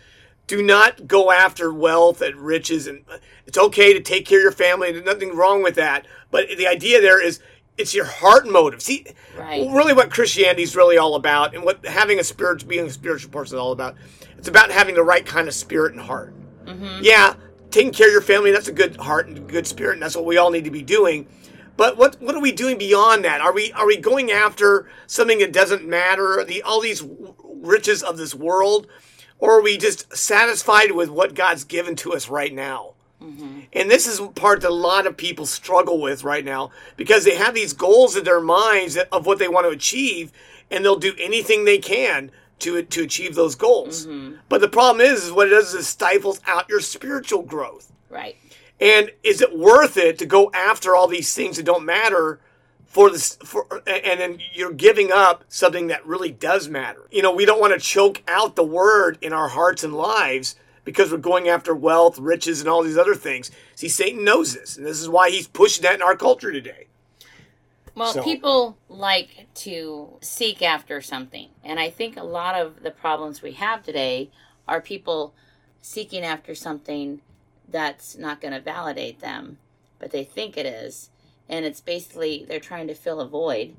Do 0.47 0.61
not 0.61 1.07
go 1.07 1.31
after 1.31 1.73
wealth 1.73 2.21
and 2.21 2.35
riches, 2.35 2.85
and 2.87 3.05
it's 3.45 3.57
okay 3.57 3.93
to 3.93 4.01
take 4.01 4.25
care 4.25 4.39
of 4.39 4.43
your 4.43 4.51
family. 4.51 4.91
There's 4.91 5.05
nothing 5.05 5.35
wrong 5.35 5.63
with 5.63 5.75
that. 5.75 6.05
But 6.31 6.47
the 6.57 6.67
idea 6.67 7.01
there 7.01 7.23
is 7.23 7.39
it's 7.77 7.93
your 7.95 8.05
heart 8.05 8.47
motive. 8.47 8.81
See, 8.81 9.05
Right. 9.37 9.67
really, 9.71 9.93
what 9.93 10.11
Christianity 10.11 10.63
is 10.63 10.75
really 10.75 10.97
all 10.97 11.15
about, 11.15 11.55
and 11.55 11.63
what 11.63 11.85
having 11.85 12.19
a 12.19 12.23
spirit, 12.23 12.67
being 12.67 12.85
a 12.85 12.91
spiritual 12.91 13.31
person, 13.31 13.55
is 13.57 13.59
all 13.59 13.71
about. 13.71 13.95
It's 14.37 14.47
about 14.47 14.69
having 14.71 14.95
the 14.95 15.03
right 15.03 15.25
kind 15.25 15.47
of 15.47 15.53
spirit 15.53 15.93
and 15.93 16.01
heart. 16.01 16.33
Mm-hmm. 16.65 16.99
Yeah, 17.03 17.35
taking 17.71 17.93
care 17.93 18.07
of 18.07 18.13
your 18.13 18.21
family, 18.21 18.51
that's 18.51 18.67
a 18.67 18.73
good 18.73 18.97
heart 18.97 19.27
and 19.27 19.47
good 19.47 19.65
spirit, 19.65 19.93
and 19.93 20.01
that's 20.03 20.15
what 20.15 20.25
we 20.25 20.37
all 20.37 20.51
need 20.51 20.65
to 20.65 20.71
be 20.71 20.83
doing. 20.83 21.27
But 21.77 21.97
what 21.97 22.21
what 22.21 22.35
are 22.35 22.41
we 22.41 22.51
doing 22.51 22.77
beyond 22.77 23.25
that? 23.25 23.41
Are 23.41 23.53
we 23.53 23.71
are 23.71 23.87
we 23.87 23.97
going 23.97 24.31
after 24.31 24.87
something 25.07 25.39
that 25.39 25.51
doesn't 25.53 25.87
matter? 25.87 26.43
The 26.45 26.61
all 26.61 26.79
these 26.81 27.03
riches 27.47 28.03
of 28.03 28.17
this 28.17 28.35
world, 28.35 28.87
or 29.39 29.59
are 29.59 29.61
we 29.61 29.77
just 29.77 30.15
satisfied 30.15 30.91
with 30.91 31.09
what 31.09 31.35
God's 31.35 31.63
given 31.63 31.95
to 31.97 32.13
us 32.13 32.29
right 32.29 32.53
now? 32.53 32.93
Mm-hmm. 33.21 33.59
And 33.71 33.89
this 33.89 34.07
is 34.07 34.19
part 34.35 34.61
that 34.61 34.69
a 34.69 34.73
lot 34.73 35.07
of 35.07 35.15
people 35.15 35.45
struggle 35.45 36.01
with 36.01 36.23
right 36.23 36.43
now 36.43 36.71
because 36.97 37.23
they 37.23 37.35
have 37.35 37.53
these 37.53 37.73
goals 37.73 38.15
in 38.15 38.23
their 38.25 38.41
minds 38.41 38.97
of 38.97 39.25
what 39.25 39.39
they 39.39 39.47
want 39.47 39.65
to 39.65 39.71
achieve, 39.71 40.31
and 40.69 40.83
they'll 40.83 40.97
do 40.97 41.13
anything 41.17 41.63
they 41.63 41.77
can 41.77 42.31
to 42.59 42.81
to 42.81 43.03
achieve 43.03 43.35
those 43.35 43.55
goals. 43.55 44.05
Mm-hmm. 44.05 44.37
But 44.49 44.61
the 44.61 44.67
problem 44.67 45.05
is, 45.05 45.25
is 45.25 45.31
what 45.31 45.47
it 45.47 45.51
does 45.51 45.73
is 45.73 45.81
it 45.81 45.83
stifles 45.83 46.41
out 46.45 46.69
your 46.69 46.81
spiritual 46.81 47.43
growth. 47.43 47.91
Right. 48.09 48.35
And 48.79 49.11
is 49.23 49.41
it 49.41 49.57
worth 49.57 49.97
it 49.97 50.17
to 50.19 50.25
go 50.25 50.51
after 50.53 50.95
all 50.95 51.07
these 51.07 51.33
things 51.33 51.57
that 51.57 51.65
don't 51.65 51.85
matter 51.85 52.39
for 52.93 53.09
this 53.09 53.37
for 53.43 53.65
and 53.87 54.19
then 54.19 54.39
you're 54.53 54.71
giving 54.71 55.11
up 55.11 55.43
something 55.47 55.87
that 55.87 56.05
really 56.05 56.31
does 56.31 56.69
matter. 56.69 57.07
You 57.11 57.23
know, 57.23 57.33
we 57.33 57.43
don't 57.43 57.59
want 57.59 57.73
to 57.73 57.79
choke 57.79 58.21
out 58.27 58.55
the 58.55 58.63
word 58.63 59.17
in 59.19 59.33
our 59.33 59.47
hearts 59.49 59.83
and 59.83 59.95
lives 59.95 60.55
because 60.85 61.11
we're 61.11 61.17
going 61.17 61.49
after 61.49 61.73
wealth, 61.73 62.19
riches 62.19 62.59
and 62.59 62.69
all 62.69 62.83
these 62.83 62.97
other 62.97 63.15
things. 63.15 63.49
See, 63.75 63.89
Satan 63.89 64.23
knows 64.23 64.53
this, 64.53 64.77
and 64.77 64.85
this 64.85 65.01
is 65.01 65.09
why 65.09 65.31
he's 65.31 65.47
pushing 65.47 65.81
that 65.81 65.95
in 65.95 66.03
our 66.03 66.15
culture 66.15 66.51
today. 66.51 66.85
Well, 67.95 68.13
So- 68.13 68.23
people 68.23 68.77
like 68.89 69.47
to 69.55 70.17
seek 70.21 70.61
after 70.61 71.01
something. 71.01 71.49
And 71.63 71.79
I 71.79 71.89
think 71.89 72.15
a 72.15 72.23
lot 72.23 72.53
of 72.53 72.83
the 72.83 72.91
problems 72.91 73.41
we 73.41 73.53
have 73.53 73.81
today 73.81 74.29
are 74.67 74.81
people 74.81 75.33
seeking 75.81 76.23
after 76.23 76.53
something 76.53 77.21
that's 77.67 78.15
not 78.17 78.39
going 78.39 78.53
to 78.53 78.59
validate 78.59 79.19
them, 79.19 79.57
but 79.97 80.11
they 80.11 80.23
think 80.23 80.57
it 80.57 80.67
is. 80.67 81.09
And 81.49 81.65
it's 81.65 81.81
basically 81.81 82.45
they're 82.47 82.59
trying 82.59 82.87
to 82.87 82.95
fill 82.95 83.19
a 83.19 83.27
void 83.27 83.75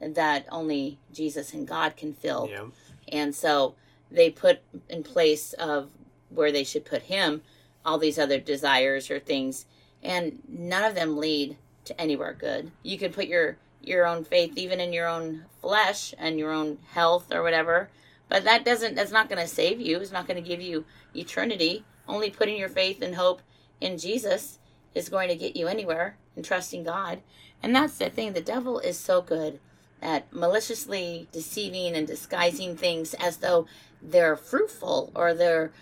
that 0.00 0.46
only 0.50 0.98
Jesus 1.12 1.52
and 1.52 1.66
God 1.66 1.96
can 1.96 2.12
fill. 2.12 2.48
Yeah. 2.50 2.64
And 3.08 3.34
so 3.34 3.74
they 4.10 4.30
put 4.30 4.60
in 4.88 5.02
place 5.02 5.52
of 5.54 5.90
where 6.30 6.52
they 6.52 6.64
should 6.64 6.84
put 6.84 7.02
him 7.02 7.42
all 7.84 7.98
these 7.98 8.18
other 8.18 8.38
desires 8.38 9.10
or 9.10 9.18
things 9.18 9.66
and 10.02 10.38
none 10.48 10.84
of 10.84 10.94
them 10.94 11.16
lead 11.16 11.56
to 11.84 12.00
anywhere 12.00 12.34
good. 12.38 12.70
You 12.82 12.98
can 12.98 13.12
put 13.12 13.26
your 13.26 13.56
your 13.80 14.06
own 14.06 14.24
faith 14.24 14.52
even 14.56 14.80
in 14.80 14.92
your 14.92 15.08
own 15.08 15.44
flesh 15.60 16.12
and 16.18 16.38
your 16.38 16.52
own 16.52 16.78
health 16.92 17.32
or 17.32 17.42
whatever, 17.42 17.88
but 18.28 18.44
that 18.44 18.64
doesn't 18.64 18.94
that's 18.94 19.12
not 19.12 19.28
going 19.28 19.40
to 19.40 19.52
save 19.52 19.80
you. 19.80 19.98
It's 19.98 20.12
not 20.12 20.26
going 20.26 20.42
to 20.42 20.48
give 20.48 20.60
you 20.60 20.84
eternity. 21.14 21.84
Only 22.06 22.30
putting 22.30 22.56
your 22.56 22.68
faith 22.68 23.02
and 23.02 23.14
hope 23.14 23.42
in 23.80 23.98
Jesus 23.98 24.58
is 24.94 25.08
going 25.08 25.28
to 25.28 25.36
get 25.36 25.56
you 25.56 25.68
anywhere 25.68 26.16
and 26.38 26.44
trusting 26.44 26.84
God. 26.84 27.20
And 27.62 27.74
that's 27.74 27.98
the 27.98 28.08
thing. 28.08 28.32
The 28.32 28.40
devil 28.40 28.78
is 28.78 28.96
so 28.96 29.20
good 29.20 29.58
at 30.00 30.32
maliciously 30.32 31.26
deceiving 31.32 31.96
and 31.96 32.06
disguising 32.06 32.76
things 32.76 33.12
as 33.14 33.38
though 33.38 33.66
they're 34.00 34.36
fruitful 34.36 35.10
or 35.16 35.34
they're 35.34 35.72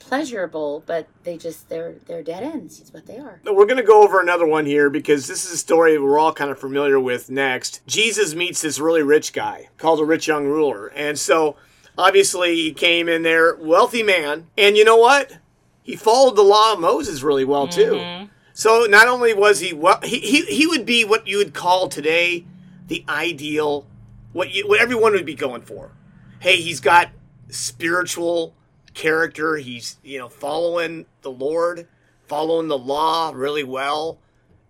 pleasurable, 0.00 0.82
but 0.84 1.06
they 1.22 1.36
just 1.36 1.68
they're 1.68 1.94
they're 2.06 2.24
dead 2.24 2.42
ends. 2.42 2.80
Is 2.80 2.92
what 2.92 3.06
they 3.06 3.18
are. 3.18 3.40
We're 3.44 3.66
going 3.66 3.76
to 3.76 3.84
go 3.84 4.02
over 4.02 4.20
another 4.20 4.46
one 4.46 4.66
here 4.66 4.90
because 4.90 5.28
this 5.28 5.44
is 5.44 5.52
a 5.52 5.56
story 5.56 5.96
we're 5.96 6.18
all 6.18 6.32
kind 6.32 6.50
of 6.50 6.58
familiar 6.58 6.98
with 6.98 7.30
next. 7.30 7.80
Jesus 7.86 8.34
meets 8.34 8.60
this 8.60 8.80
really 8.80 9.02
rich 9.02 9.32
guy 9.32 9.68
called 9.78 10.00
a 10.00 10.04
rich 10.04 10.26
young 10.26 10.46
ruler. 10.46 10.88
And 10.88 11.16
so 11.16 11.54
obviously 11.96 12.56
he 12.56 12.72
came 12.72 13.08
in 13.08 13.22
there, 13.22 13.54
wealthy 13.54 14.02
man. 14.02 14.48
And 14.58 14.76
you 14.76 14.84
know 14.84 14.96
what? 14.96 15.38
He 15.84 15.94
followed 15.94 16.34
the 16.34 16.42
law 16.42 16.72
of 16.72 16.80
Moses 16.80 17.22
really 17.22 17.44
well 17.44 17.68
too. 17.68 17.92
Mm-hmm. 17.92 18.31
So 18.54 18.86
not 18.88 19.08
only 19.08 19.34
was 19.34 19.60
he 19.60 19.72
well, 19.72 20.00
he, 20.02 20.18
he, 20.18 20.42
he 20.42 20.66
would 20.66 20.84
be 20.84 21.04
what 21.04 21.26
you 21.26 21.38
would 21.38 21.54
call 21.54 21.88
today 21.88 22.44
the 22.88 23.04
ideal, 23.08 23.86
what, 24.32 24.50
you, 24.50 24.68
what 24.68 24.80
everyone 24.80 25.12
would 25.12 25.26
be 25.26 25.34
going 25.34 25.62
for. 25.62 25.92
Hey, 26.40 26.56
he's 26.56 26.80
got 26.80 27.10
spiritual 27.48 28.54
character. 28.94 29.56
He's, 29.56 29.98
you 30.02 30.18
know, 30.18 30.28
following 30.28 31.06
the 31.22 31.30
Lord, 31.30 31.88
following 32.26 32.68
the 32.68 32.78
law 32.78 33.32
really 33.34 33.64
well, 33.64 34.18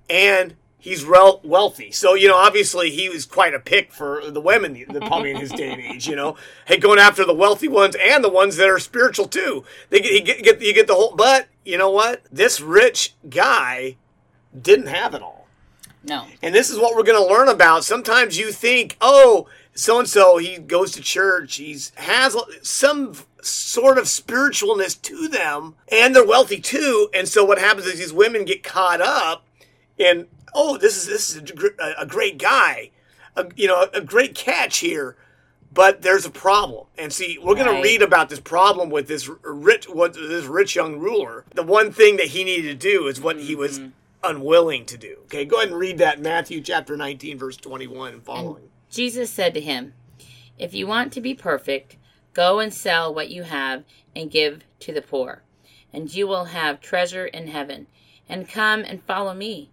and 0.09 0.55
he's 0.83 1.05
rel- 1.05 1.41
wealthy. 1.45 1.93
So, 1.93 2.15
you 2.15 2.27
know, 2.27 2.37
obviously 2.37 2.91
he 2.91 3.09
was 3.09 3.25
quite 3.25 3.55
a 3.55 3.61
pick 3.61 3.93
for 3.93 4.21
the 4.29 4.41
women, 4.41 4.73
the, 4.89 4.99
probably 4.99 5.31
in 5.31 5.37
his 5.37 5.53
day 5.53 5.71
and 5.71 5.81
age, 5.81 6.09
you 6.09 6.17
know. 6.17 6.37
Hey, 6.67 6.79
going 6.79 6.99
after 6.99 7.25
the 7.25 7.35
wealthy 7.35 7.69
ones 7.69 7.97
and 8.01 8.23
the 8.23 8.29
ones 8.29 8.57
that 8.57 8.69
are 8.69 8.79
spiritual 8.79 9.27
too. 9.27 9.65
They 9.91 10.01
get, 10.01 10.13
you 10.13 10.23
get, 10.23 10.43
get, 10.43 10.63
you 10.63 10.75
get 10.75 10.87
the 10.87 10.95
whole, 10.95 11.15
but 11.15 11.49
you 11.65 11.79
know 11.79 11.91
what? 11.91 12.23
This 12.31 12.61
rich 12.61 13.15
guy 13.29 13.97
didn't 14.61 14.87
have 14.87 15.15
it 15.15 15.23
all. 15.23 15.47
No. 16.05 16.27
And 16.41 16.55
this 16.55 16.71
is 16.71 16.79
what 16.79 16.97
we're 16.97 17.05
going 17.05 17.23
to 17.23 17.33
learn 17.33 17.49
about. 17.49 17.85
Sometimes 17.85 18.39
you 18.39 18.53
think, 18.53 18.97
oh, 19.01 19.49
so 19.75 19.99
and 19.99 20.09
so, 20.09 20.39
he 20.39 20.59
goes 20.59 20.93
to 20.93 21.01
church, 21.01 21.57
he's 21.57 21.93
has 21.97 22.37
some 22.63 23.15
sort 23.41 23.99
of 23.99 24.05
spiritualness 24.05 25.01
to 25.03 25.29
them, 25.29 25.75
and 25.91 26.15
they're 26.15 26.27
wealthy 26.27 26.61
too. 26.61 27.09
And 27.15 27.29
so 27.29 27.45
what 27.45 27.59
happens 27.59 27.87
is 27.87 27.99
these 27.99 28.13
women 28.13 28.45
get 28.45 28.63
caught 28.63 29.01
up 29.01 29.45
in, 30.03 30.27
oh, 30.55 30.77
this 30.77 30.97
is 30.97 31.07
this 31.07 31.37
is 31.37 31.53
a, 31.79 32.03
a 32.03 32.07
great 32.07 32.39
guy, 32.39 32.91
a, 33.37 33.47
you 33.57 33.67
know, 33.67 33.87
a 33.93 34.01
great 34.01 34.35
catch 34.35 34.79
here. 34.79 35.17
But 35.75 36.03
there's 36.03 36.27
a 36.27 36.31
problem, 36.31 36.87
and 36.99 37.11
see, 37.11 37.39
we're 37.43 37.55
going 37.55 37.75
to 37.75 37.83
read 37.83 38.03
about 38.03 38.29
this 38.29 38.41
problem 38.41 38.91
with 38.91 39.09
this 39.09 39.31
rich, 39.43 39.89
what 39.89 40.13
this 40.13 40.45
rich 40.45 40.77
young 40.77 40.99
ruler. 40.99 41.47
The 41.55 41.63
one 41.63 41.93
thing 41.93 42.19
that 42.19 42.27
he 42.27 42.45
needed 42.45 42.69
to 42.69 42.75
do 42.75 43.07
is 43.07 43.23
what 43.23 43.41
he 43.41 43.55
was 43.55 43.79
mm-hmm. 43.79 43.89
unwilling 44.23 44.85
to 44.85 44.99
do. 44.99 45.21
Okay, 45.25 45.47
go 45.47 45.57
ahead 45.57 45.71
and 45.71 45.79
read 45.79 45.97
that 45.97 46.21
Matthew 46.21 46.61
chapter 46.61 46.95
19, 46.95 47.39
verse 47.39 47.57
21 47.57 48.13
and 48.13 48.23
following. 48.23 48.69
Jesus 48.91 49.31
said 49.31 49.55
to 49.55 49.63
him, 49.63 49.95
If 50.59 50.75
you 50.75 50.87
want 50.87 51.11
to 51.15 51.23
be 51.23 51.33
perfect, 51.33 51.97
go 52.35 52.59
and 52.59 52.75
sell 52.75 53.15
what 53.15 53.31
you 53.31 53.45
have 53.45 53.85
and 54.15 54.31
give 54.31 54.65
to 54.81 54.93
the 54.93 55.01
poor, 55.01 55.43
and 55.91 56.15
you 56.15 56.27
will 56.27 56.47
have 56.47 56.83
treasure 56.83 57.25
in 57.25 57.47
heaven. 57.47 57.87
And 58.29 58.49
come 58.49 58.81
and 58.81 59.03
follow 59.03 59.33
me. 59.35 59.71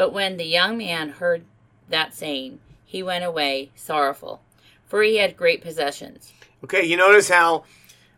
But 0.00 0.14
when 0.14 0.38
the 0.38 0.46
young 0.46 0.78
man 0.78 1.10
heard 1.10 1.44
that 1.90 2.14
saying, 2.14 2.60
he 2.86 3.02
went 3.02 3.22
away 3.22 3.70
sorrowful, 3.74 4.40
for 4.86 5.02
he 5.02 5.18
had 5.18 5.36
great 5.36 5.60
possessions. 5.60 6.32
Okay, 6.64 6.82
you 6.82 6.96
notice 6.96 7.28
how 7.28 7.64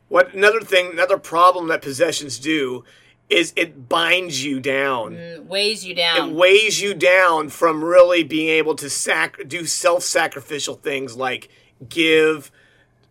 what 0.07 0.33
another 0.33 0.61
thing, 0.61 0.92
another 0.92 1.18
problem 1.18 1.66
that 1.66 1.83
possessions 1.83 2.38
do 2.38 2.85
is 3.29 3.53
it 3.57 3.88
binds 3.88 4.45
you 4.45 4.61
down. 4.61 5.16
Mm, 5.16 5.47
Weighs 5.47 5.85
you 5.85 5.92
down, 5.92 6.29
It 6.31 6.37
weighs 6.37 6.81
you 6.81 6.95
down 6.95 7.49
from 7.49 7.83
really 7.83 8.23
being 8.23 8.49
able 8.49 8.77
to 8.77 8.88
sac- 8.88 9.49
do 9.49 9.66
self-sacrificial 9.66 10.77
things 10.77 11.16
like 11.16 11.49
give, 11.88 12.53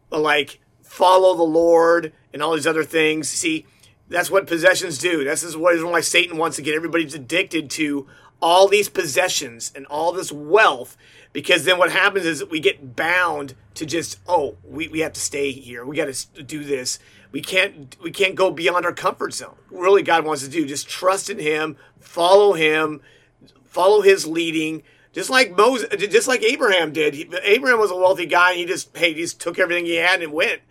like 0.09 0.61
follow 0.81 1.35
the 1.35 1.43
Lord, 1.43 2.13
and 2.33 2.41
all 2.41 2.55
these 2.55 2.65
other 2.65 2.85
things. 2.85 3.27
See, 3.27 3.65
that's 4.07 4.31
what 4.31 4.47
possessions 4.47 4.97
do. 4.97 5.25
This 5.25 5.43
is 5.43 5.57
what 5.57 5.75
is 5.75 5.83
why 5.83 5.99
Satan 5.99 6.37
wants 6.37 6.55
to 6.55 6.61
get 6.61 6.73
everybody 6.73 7.03
addicted 7.03 7.69
to 7.71 8.07
all 8.41 8.67
these 8.67 8.89
possessions 8.89 9.71
and 9.75 9.85
all 9.87 10.11
this 10.11 10.31
wealth 10.31 10.97
because 11.33 11.63
then 11.63 11.77
what 11.77 11.91
happens 11.91 12.25
is 12.25 12.43
we 12.45 12.59
get 12.59 12.95
bound 12.95 13.55
to 13.75 13.85
just 13.85 14.19
oh 14.27 14.57
we, 14.63 14.87
we 14.87 14.99
have 14.99 15.13
to 15.13 15.19
stay 15.19 15.51
here 15.51 15.85
we 15.85 15.95
got 15.95 16.11
to 16.11 16.43
do 16.43 16.63
this 16.63 16.99
we 17.31 17.41
can't 17.41 17.95
we 18.01 18.11
can't 18.11 18.35
go 18.35 18.51
beyond 18.51 18.85
our 18.85 18.93
comfort 18.93 19.33
zone 19.33 19.55
really 19.69 20.01
god 20.01 20.25
wants 20.25 20.43
to 20.43 20.49
do 20.49 20.65
just 20.65 20.89
trust 20.89 21.29
in 21.29 21.39
him 21.39 21.77
follow 21.99 22.53
him 22.53 23.01
follow 23.63 24.01
his 24.01 24.25
leading 24.25 24.83
just 25.13 25.29
like 25.29 25.57
Moses, 25.57 25.89
just 26.07 26.29
like 26.29 26.41
Abraham 26.41 26.93
did. 26.93 27.13
He, 27.13 27.29
Abraham 27.43 27.79
was 27.79 27.91
a 27.91 27.95
wealthy 27.97 28.25
guy. 28.25 28.51
And 28.51 28.59
he 28.59 28.65
just, 28.65 28.95
hey, 28.95 29.13
he 29.13 29.21
just 29.21 29.41
took 29.41 29.59
everything 29.59 29.85
he 29.85 29.95
had 29.95 30.21
and 30.21 30.31
went 30.31 30.61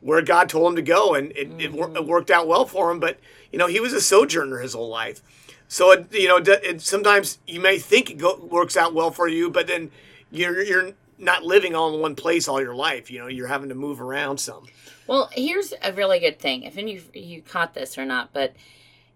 where 0.00 0.22
God 0.22 0.48
told 0.48 0.70
him 0.70 0.76
to 0.76 0.82
go, 0.82 1.14
and 1.14 1.30
it, 1.32 1.50
mm-hmm. 1.50 1.60
it, 1.60 1.96
it, 1.98 2.06
worked 2.06 2.30
out 2.30 2.48
well 2.48 2.64
for 2.64 2.90
him. 2.90 3.00
But 3.00 3.18
you 3.52 3.58
know, 3.58 3.66
he 3.66 3.80
was 3.80 3.92
a 3.92 4.00
sojourner 4.00 4.58
his 4.58 4.72
whole 4.74 4.88
life. 4.88 5.22
So 5.70 5.92
it, 5.92 6.12
you 6.12 6.26
know, 6.26 6.38
it, 6.44 6.82
sometimes 6.82 7.38
you 7.46 7.60
may 7.60 7.78
think 7.78 8.10
it 8.10 8.18
go, 8.18 8.36
works 8.50 8.76
out 8.76 8.92
well 8.92 9.12
for 9.12 9.28
you, 9.28 9.48
but 9.50 9.68
then 9.68 9.92
you're 10.32 10.60
you're 10.62 10.94
not 11.16 11.44
living 11.44 11.76
all 11.76 11.94
in 11.94 12.00
one 12.00 12.16
place 12.16 12.48
all 12.48 12.60
your 12.60 12.74
life. 12.74 13.08
You 13.08 13.20
know, 13.20 13.28
you're 13.28 13.46
having 13.46 13.68
to 13.68 13.76
move 13.76 14.00
around 14.00 14.38
some. 14.38 14.66
Well, 15.06 15.30
here's 15.32 15.72
a 15.80 15.92
really 15.92 16.18
good 16.18 16.40
thing. 16.40 16.64
If 16.64 16.76
any 16.76 17.00
you 17.14 17.40
caught 17.40 17.74
this 17.74 17.96
or 17.96 18.04
not, 18.04 18.32
but 18.32 18.54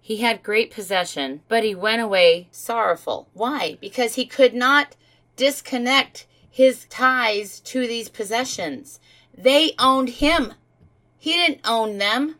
he 0.01 0.19
had 0.19 0.45
great 0.45 0.71
possession, 0.71 1.41
but 1.49 1.65
he 1.65 1.75
went 1.75 2.01
away 2.01 2.47
sorrowful. 2.53 3.29
Why? 3.33 3.77
Because 3.81 4.15
he 4.15 4.25
could 4.25 4.55
not 4.55 4.95
disconnect 5.35 6.25
his 6.49 6.85
ties 6.85 7.59
to 7.61 7.89
these 7.89 8.09
possessions. 8.09 9.01
They 9.37 9.73
owned 9.77 10.09
him. 10.09 10.55
He 11.19 11.33
didn't 11.33 11.63
own 11.65 11.99
them. 11.99 12.37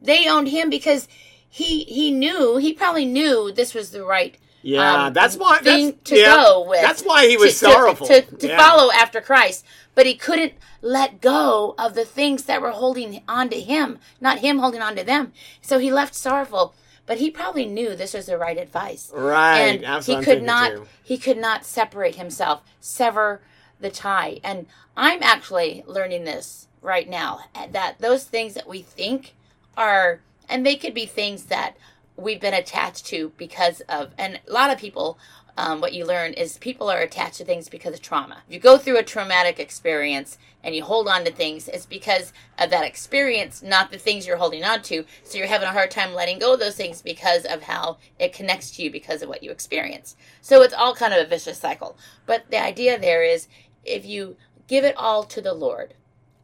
They 0.00 0.28
owned 0.28 0.48
him 0.48 0.68
because 0.68 1.06
he 1.52 1.84
he 1.84 2.10
knew, 2.10 2.56
he 2.56 2.72
probably 2.72 3.04
knew 3.04 3.52
this 3.52 3.74
was 3.74 3.90
the 3.90 4.04
right 4.04 4.38
yeah, 4.64 5.06
um, 5.06 5.12
that's 5.12 5.36
why 5.36 5.58
thing 5.58 5.86
that's, 5.86 6.10
to 6.10 6.16
yeah, 6.16 6.36
go 6.36 6.68
with. 6.68 6.80
That's 6.80 7.02
why 7.02 7.26
he 7.26 7.36
was 7.36 7.58
to, 7.58 7.66
sorrowful 7.66 8.06
to, 8.06 8.22
to, 8.22 8.36
to 8.36 8.48
yeah. 8.48 8.56
follow 8.56 8.92
after 8.92 9.20
Christ, 9.20 9.66
but 9.96 10.06
he 10.06 10.14
couldn't 10.14 10.52
let 10.80 11.20
go 11.20 11.74
of 11.76 11.94
the 11.94 12.04
things 12.04 12.44
that 12.44 12.62
were 12.62 12.70
holding 12.70 13.22
on 13.28 13.48
to 13.50 13.60
him, 13.60 13.98
not 14.20 14.38
him 14.38 14.60
holding 14.60 14.80
on 14.80 14.94
to 14.94 15.04
them. 15.04 15.32
So 15.60 15.78
he 15.78 15.92
left 15.92 16.14
sorrowful 16.14 16.74
but 17.06 17.18
he 17.18 17.30
probably 17.30 17.66
knew 17.66 17.94
this 17.94 18.14
was 18.14 18.26
the 18.26 18.38
right 18.38 18.56
advice. 18.56 19.10
Right. 19.12 19.58
And 19.58 19.82
That's 19.82 20.06
he 20.06 20.22
could 20.22 20.42
not 20.42 20.72
too. 20.72 20.86
he 21.02 21.18
could 21.18 21.38
not 21.38 21.64
separate 21.64 22.14
himself, 22.14 22.62
sever 22.80 23.42
the 23.80 23.90
tie. 23.90 24.40
And 24.44 24.66
I'm 24.96 25.22
actually 25.22 25.84
learning 25.86 26.24
this 26.24 26.68
right 26.80 27.08
now 27.08 27.40
that 27.70 27.98
those 27.98 28.24
things 28.24 28.54
that 28.54 28.68
we 28.68 28.82
think 28.82 29.34
are 29.76 30.20
and 30.52 30.66
they 30.66 30.76
could 30.76 30.94
be 30.94 31.06
things 31.06 31.44
that 31.44 31.76
we've 32.16 32.40
been 32.40 32.54
attached 32.54 33.06
to 33.06 33.32
because 33.38 33.80
of 33.88 34.12
and 34.18 34.38
a 34.46 34.52
lot 34.52 34.70
of 34.70 34.78
people 34.78 35.18
um, 35.56 35.80
what 35.80 35.92
you 35.92 36.06
learn 36.06 36.32
is 36.32 36.56
people 36.58 36.90
are 36.90 37.00
attached 37.00 37.36
to 37.36 37.44
things 37.44 37.68
because 37.68 37.92
of 37.92 38.00
trauma. 38.00 38.42
If 38.48 38.54
you 38.54 38.60
go 38.60 38.78
through 38.78 38.96
a 38.98 39.02
traumatic 39.02 39.60
experience 39.60 40.38
and 40.64 40.74
you 40.74 40.82
hold 40.82 41.08
on 41.08 41.24
to 41.24 41.30
things, 41.30 41.68
it's 41.68 41.84
because 41.84 42.32
of 42.58 42.70
that 42.70 42.86
experience, 42.86 43.62
not 43.62 43.90
the 43.90 43.98
things 43.98 44.26
you're 44.26 44.38
holding 44.38 44.64
on 44.64 44.80
to. 44.82 45.04
So 45.24 45.36
you're 45.36 45.46
having 45.46 45.68
a 45.68 45.72
hard 45.72 45.90
time 45.90 46.14
letting 46.14 46.38
go 46.38 46.54
of 46.54 46.60
those 46.60 46.76
things 46.76 47.02
because 47.02 47.44
of 47.44 47.64
how 47.64 47.98
it 48.18 48.32
connects 48.32 48.70
to 48.72 48.82
you 48.82 48.90
because 48.90 49.20
of 49.20 49.28
what 49.28 49.42
you 49.42 49.50
experience. 49.50 50.16
So 50.40 50.62
it's 50.62 50.72
all 50.74 50.94
kind 50.94 51.12
of 51.12 51.24
a 51.24 51.28
vicious 51.28 51.58
cycle. 51.58 51.98
But 52.24 52.50
the 52.50 52.62
idea 52.62 52.98
there 52.98 53.22
is 53.22 53.46
if 53.84 54.06
you 54.06 54.36
give 54.68 54.84
it 54.84 54.96
all 54.96 55.24
to 55.24 55.42
the 55.42 55.52
Lord, 55.52 55.92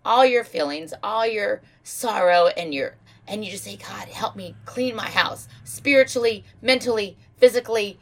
all 0.04 0.26
your 0.26 0.44
feelings, 0.44 0.92
all 1.02 1.26
your 1.26 1.62
sorrow, 1.82 2.48
and 2.48 2.74
your 2.74 2.96
and 3.28 3.44
you 3.44 3.50
just 3.50 3.64
say, 3.64 3.76
God, 3.76 4.08
help 4.08 4.36
me 4.36 4.54
clean 4.64 4.96
my 4.96 5.08
house 5.08 5.48
spiritually, 5.64 6.44
mentally, 6.62 7.16
physically 7.36 7.98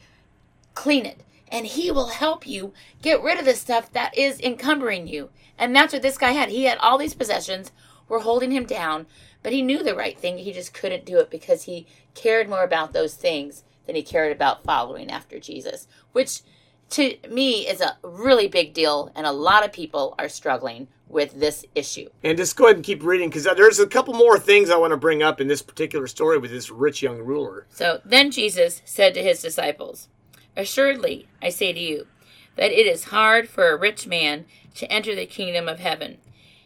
clean 0.73 1.05
it. 1.05 1.21
And 1.49 1.65
he 1.65 1.91
will 1.91 2.07
help 2.07 2.45
you 2.45 2.73
get 3.01 3.21
rid 3.21 3.39
of 3.39 3.45
the 3.45 3.55
stuff 3.55 3.91
that 3.93 4.17
is 4.17 4.39
encumbering 4.39 5.07
you. 5.07 5.29
And 5.57 5.75
that's 5.75 5.93
what 5.93 6.01
this 6.01 6.17
guy 6.17 6.31
had. 6.31 6.49
He 6.49 6.65
had 6.65 6.77
all 6.79 6.97
these 6.97 7.13
possessions 7.13 7.71
were 8.07 8.19
holding 8.19 8.51
him 8.51 8.65
down, 8.65 9.05
but 9.43 9.53
he 9.53 9.61
knew 9.61 9.83
the 9.83 9.95
right 9.95 10.17
thing. 10.17 10.37
He 10.37 10.53
just 10.53 10.73
couldn't 10.73 11.05
do 11.05 11.19
it 11.19 11.29
because 11.29 11.63
he 11.63 11.87
cared 12.13 12.49
more 12.49 12.63
about 12.63 12.93
those 12.93 13.15
things 13.15 13.63
than 13.85 13.95
he 13.95 14.03
cared 14.03 14.31
about 14.31 14.63
following 14.63 15.09
after 15.09 15.39
Jesus, 15.39 15.87
which 16.11 16.41
to 16.91 17.17
me 17.29 17.67
is 17.67 17.81
a 17.81 17.97
really 18.01 18.47
big 18.47 18.73
deal. 18.73 19.11
And 19.15 19.25
a 19.25 19.31
lot 19.31 19.65
of 19.65 19.71
people 19.71 20.15
are 20.17 20.29
struggling 20.29 20.87
with 21.09 21.39
this 21.39 21.65
issue. 21.75 22.09
And 22.23 22.37
just 22.37 22.55
go 22.55 22.65
ahead 22.65 22.75
and 22.75 22.85
keep 22.85 23.03
reading 23.03 23.29
because 23.29 23.47
uh, 23.47 23.53
there's 23.53 23.79
a 23.79 23.87
couple 23.87 24.13
more 24.13 24.37
things 24.37 24.69
I 24.69 24.77
want 24.77 24.91
to 24.91 24.97
bring 24.97 25.23
up 25.23 25.39
in 25.39 25.47
this 25.47 25.61
particular 25.61 26.07
story 26.07 26.37
with 26.37 26.51
this 26.51 26.69
rich 26.69 27.01
young 27.01 27.19
ruler. 27.19 27.65
So 27.69 28.01
then 28.03 28.31
Jesus 28.31 28.81
said 28.85 29.13
to 29.13 29.23
his 29.23 29.41
disciples, 29.41 30.09
Assuredly, 30.55 31.27
I 31.41 31.49
say 31.49 31.71
to 31.71 31.79
you, 31.79 32.07
that 32.55 32.71
it 32.71 32.87
is 32.87 33.05
hard 33.05 33.47
for 33.47 33.69
a 33.69 33.77
rich 33.77 34.07
man 34.07 34.45
to 34.75 34.91
enter 34.91 35.15
the 35.15 35.25
kingdom 35.25 35.69
of 35.69 35.79
heaven. 35.79 36.17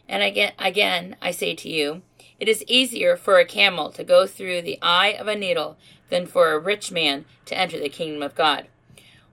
And 0.08 0.22
again, 0.22 0.52
again, 0.58 1.16
I 1.22 1.30
say 1.30 1.54
to 1.54 1.68
you, 1.68 2.02
it 2.40 2.48
is 2.48 2.64
easier 2.66 3.16
for 3.16 3.38
a 3.38 3.44
camel 3.44 3.90
to 3.92 4.02
go 4.02 4.26
through 4.26 4.62
the 4.62 4.78
eye 4.82 5.08
of 5.08 5.28
a 5.28 5.36
needle 5.36 5.76
than 6.08 6.26
for 6.26 6.52
a 6.52 6.58
rich 6.58 6.90
man 6.90 7.24
to 7.46 7.56
enter 7.56 7.78
the 7.78 7.88
kingdom 7.88 8.22
of 8.22 8.34
God. 8.34 8.66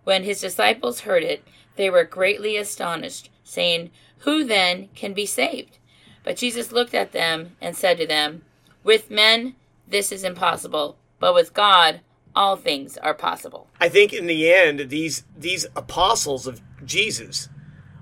When 0.10 0.24
his 0.24 0.42
disciples 0.42 1.02
heard 1.02 1.22
it, 1.22 1.44
they 1.76 1.88
were 1.88 2.04
greatly 2.04 2.58
astonished, 2.58 3.30
saying, 3.44 3.92
Who 4.22 4.44
then 4.44 4.90
can 4.96 5.14
be 5.14 5.28
saved? 5.28 5.78
But 6.24 6.36
Jesus 6.36 6.72
looked 6.72 6.96
at 6.96 7.12
them 7.12 7.56
and 7.62 7.78
said 7.78 8.00
to 8.00 8.08
them, 8.08 8.42
With 8.84 9.12
men 9.12 9.54
this 9.88 10.12
is 10.12 10.24
impossible, 10.24 10.98
but 11.20 11.36
with 11.36 11.54
God 11.54 12.00
all 12.36 12.56
things 12.56 12.98
are 12.98 13.14
possible. 13.14 13.68
I 13.80 13.88
think 13.88 14.12
in 14.12 14.26
the 14.26 14.52
end, 14.52 14.90
these 14.90 15.26
these 15.38 15.68
apostles 15.76 16.48
of 16.48 16.60
Jesus 16.84 17.48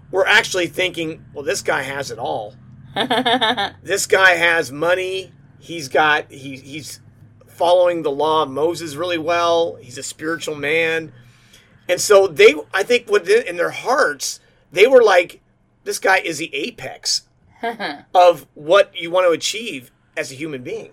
were 0.10 0.26
actually 0.26 0.68
thinking, 0.68 1.26
well, 1.34 1.44
this 1.44 1.62
guy 1.62 1.82
has 1.82 2.10
it 2.10 2.20
all. 2.20 2.56
this 3.84 4.06
guy 4.06 4.36
has 4.36 4.72
money. 4.72 5.34
He's 5.60 5.90
got 5.90 6.32
he, 6.32 6.56
he's 6.56 7.02
following 7.48 8.04
the 8.04 8.12
law 8.12 8.44
of 8.44 8.50
Moses 8.50 8.96
really 8.96 9.18
well. 9.18 9.76
He's 9.82 9.98
a 9.98 10.04
spiritual 10.04 10.56
man, 10.56 11.12
and 11.90 12.02
so 12.02 12.28
they, 12.28 12.54
I 12.74 12.84
think, 12.84 13.10
within 13.10 13.48
in 13.48 13.58
their 13.58 13.72
hearts, 13.72 14.40
they 14.72 14.88
were 14.88 15.04
like, 15.04 15.42
this 15.84 16.00
guy 16.00 16.18
is 16.18 16.38
the 16.38 16.54
apex 16.54 17.24
of 18.14 18.46
what 18.54 18.92
you 18.96 19.10
want 19.10 19.28
to 19.28 19.32
achieve 19.32 19.92
as 20.16 20.32
a 20.32 20.36
human 20.36 20.64
being. 20.64 20.92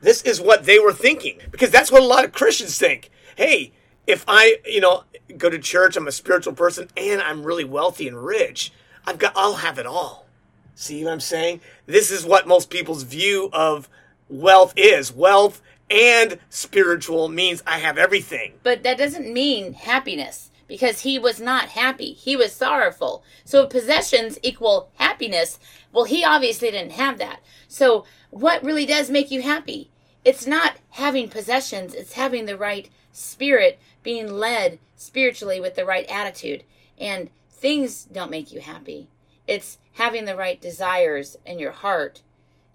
This 0.00 0.22
is 0.22 0.40
what 0.40 0.64
they 0.64 0.78
were 0.78 0.94
thinking 0.94 1.38
because 1.50 1.70
that's 1.70 1.92
what 1.92 2.02
a 2.02 2.06
lot 2.06 2.24
of 2.24 2.32
Christians 2.32 2.78
think. 2.78 3.10
Hey, 3.36 3.72
if 4.06 4.24
I, 4.26 4.56
you 4.64 4.80
know, 4.80 5.04
go 5.36 5.50
to 5.50 5.58
church, 5.58 5.96
I'm 5.96 6.08
a 6.08 6.12
spiritual 6.12 6.54
person 6.54 6.88
and 6.96 7.20
I'm 7.20 7.44
really 7.44 7.64
wealthy 7.64 8.08
and 8.08 8.24
rich, 8.24 8.72
I've 9.06 9.18
got 9.18 9.34
I'll 9.36 9.56
have 9.56 9.78
it 9.78 9.86
all. 9.86 10.26
See 10.74 11.04
what 11.04 11.12
I'm 11.12 11.20
saying? 11.20 11.60
This 11.84 12.10
is 12.10 12.24
what 12.24 12.48
most 12.48 12.70
people's 12.70 13.02
view 13.02 13.50
of 13.52 13.88
wealth 14.30 14.72
is. 14.76 15.12
Wealth 15.12 15.60
and 15.90 16.38
spiritual 16.48 17.28
means 17.28 17.62
I 17.66 17.78
have 17.78 17.98
everything. 17.98 18.54
But 18.62 18.82
that 18.84 18.98
doesn't 18.98 19.32
mean 19.32 19.74
happiness 19.74 20.50
because 20.68 21.00
he 21.00 21.18
was 21.18 21.40
not 21.40 21.70
happy. 21.70 22.12
He 22.12 22.36
was 22.36 22.52
sorrowful. 22.52 23.24
So 23.44 23.66
possessions 23.66 24.38
equal 24.42 24.90
happiness. 24.94 25.58
Well, 25.92 26.04
he 26.04 26.24
obviously 26.24 26.70
didn't 26.70 26.92
have 26.92 27.18
that. 27.18 27.40
So 27.66 28.04
what 28.30 28.62
really 28.62 28.86
does 28.86 29.10
make 29.10 29.32
you 29.32 29.42
happy? 29.42 29.90
It's 30.24 30.46
not 30.46 30.76
having 30.90 31.28
possessions, 31.28 31.94
it's 31.94 32.12
having 32.12 32.46
the 32.46 32.56
right 32.56 32.88
spirit, 33.10 33.80
being 34.02 34.32
led 34.32 34.78
spiritually 34.94 35.60
with 35.60 35.74
the 35.74 35.84
right 35.84 36.06
attitude. 36.08 36.62
And 36.98 37.30
things 37.50 38.04
don't 38.04 38.30
make 38.30 38.52
you 38.52 38.60
happy. 38.60 39.08
It's 39.46 39.78
having 39.94 40.26
the 40.26 40.36
right 40.36 40.60
desires 40.60 41.36
in 41.44 41.58
your 41.58 41.72
heart 41.72 42.22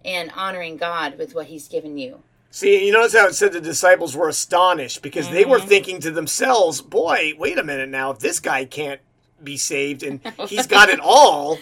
and 0.04 0.32
honoring 0.36 0.76
God 0.76 1.18
with 1.18 1.34
what 1.34 1.48
He's 1.48 1.68
given 1.68 1.98
you. 1.98 2.24
See, 2.56 2.86
you 2.86 2.94
notice 2.94 3.12
how 3.12 3.28
it 3.28 3.36
said 3.36 3.52
the 3.52 3.60
disciples 3.60 4.16
were 4.16 4.30
astonished 4.30 5.02
because 5.02 5.26
mm-hmm. 5.26 5.36
they 5.36 5.44
were 5.44 5.58
mm-hmm. 5.58 5.68
thinking 5.68 6.00
to 6.00 6.10
themselves, 6.10 6.82
boy, 6.82 7.34
wait 7.38 7.60
a 7.60 7.66
minute 7.66 7.90
now, 7.90 8.12
if 8.12 8.20
this 8.20 8.40
guy 8.40 8.64
can't 8.64 9.02
be 9.44 9.58
saved 9.58 10.04
and 10.04 10.22
he's 10.48 10.66
got 10.66 10.88
it 10.88 11.02
all, 11.02 11.60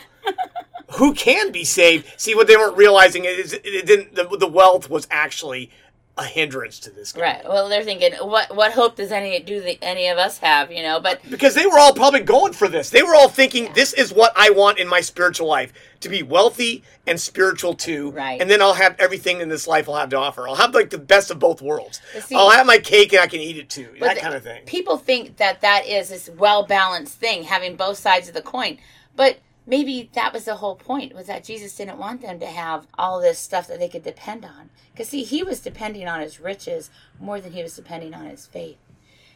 who 0.91 1.15
can 1.15 1.51
be 1.51 1.63
saved. 1.63 2.05
See, 2.17 2.35
what 2.35 2.45
they 2.45 2.55
weren't 2.55 2.77
realizing 2.77 3.25
is 3.25 3.53
it 3.53 3.87
didn't. 3.87 4.13
The, 4.13 4.37
the 4.37 4.47
wealth 4.47 4.87
was 4.87 5.07
actually 5.09 5.71
a 6.15 6.25
hindrance 6.25 6.79
to 6.79 6.91
this 6.91 7.11
guy. 7.11 7.21
Right. 7.21 7.43
Well, 7.43 7.69
they're 7.69 7.83
thinking, 7.83 8.13
what 8.21 8.55
what 8.55 8.73
hope 8.73 8.95
does 8.95 9.11
any 9.11 9.39
do 9.39 9.61
the, 9.61 9.81
any 9.81 10.07
of 10.09 10.19
us 10.19 10.37
have? 10.39 10.71
You 10.71 10.83
know, 10.83 10.99
but 10.99 11.19
because 11.29 11.55
they 11.55 11.65
were 11.65 11.79
all 11.79 11.93
probably 11.93 12.19
going 12.19 12.53
for 12.53 12.67
this, 12.67 12.91
they 12.91 13.01
were 13.01 13.15
all 13.15 13.29
thinking, 13.29 13.65
yeah. 13.65 13.73
this 13.73 13.93
is 13.93 14.13
what 14.13 14.31
I 14.35 14.51
want 14.51 14.77
in 14.77 14.87
my 14.87 15.01
spiritual 15.01 15.47
life 15.47 15.73
to 16.01 16.09
be 16.09 16.21
wealthy 16.21 16.83
and 17.07 17.19
spiritual 17.19 17.73
too. 17.73 18.11
Right. 18.11 18.39
And 18.39 18.49
then 18.49 18.61
I'll 18.61 18.75
have 18.75 18.95
everything 18.99 19.41
in 19.41 19.49
this 19.49 19.67
life 19.67 19.89
I'll 19.89 19.95
have 19.95 20.09
to 20.09 20.17
offer. 20.17 20.47
I'll 20.47 20.55
have 20.55 20.75
like 20.75 20.91
the 20.91 20.99
best 20.99 21.31
of 21.31 21.39
both 21.39 21.61
worlds. 21.61 21.99
See, 22.19 22.35
I'll 22.35 22.51
have 22.51 22.67
my 22.67 22.77
cake 22.77 23.11
and 23.13 23.21
I 23.21 23.27
can 23.27 23.39
eat 23.39 23.57
it 23.57 23.69
too. 23.69 23.89
That 23.99 24.15
the, 24.15 24.21
kind 24.21 24.35
of 24.35 24.43
thing. 24.43 24.65
People 24.65 24.97
think 24.97 25.37
that 25.37 25.61
that 25.61 25.87
is 25.87 26.09
this 26.09 26.29
well 26.37 26.63
balanced 26.63 27.17
thing, 27.17 27.43
having 27.43 27.75
both 27.75 27.97
sides 27.97 28.27
of 28.27 28.35
the 28.35 28.41
coin, 28.43 28.77
but 29.15 29.37
maybe 29.65 30.09
that 30.13 30.33
was 30.33 30.45
the 30.45 30.55
whole 30.55 30.75
point 30.75 31.13
was 31.15 31.27
that 31.27 31.43
jesus 31.43 31.75
didn't 31.75 31.97
want 31.99 32.21
them 32.21 32.39
to 32.39 32.47
have 32.47 32.87
all 32.97 33.21
this 33.21 33.39
stuff 33.39 33.67
that 33.67 33.79
they 33.79 33.89
could 33.89 34.03
depend 34.03 34.45
on 34.45 34.69
because 34.91 35.09
see 35.09 35.23
he 35.23 35.43
was 35.43 35.59
depending 35.61 36.07
on 36.07 36.21
his 36.21 36.39
riches 36.39 36.89
more 37.19 37.41
than 37.41 37.53
he 37.53 37.63
was 37.63 37.75
depending 37.75 38.13
on 38.13 38.25
his 38.25 38.45
faith 38.47 38.77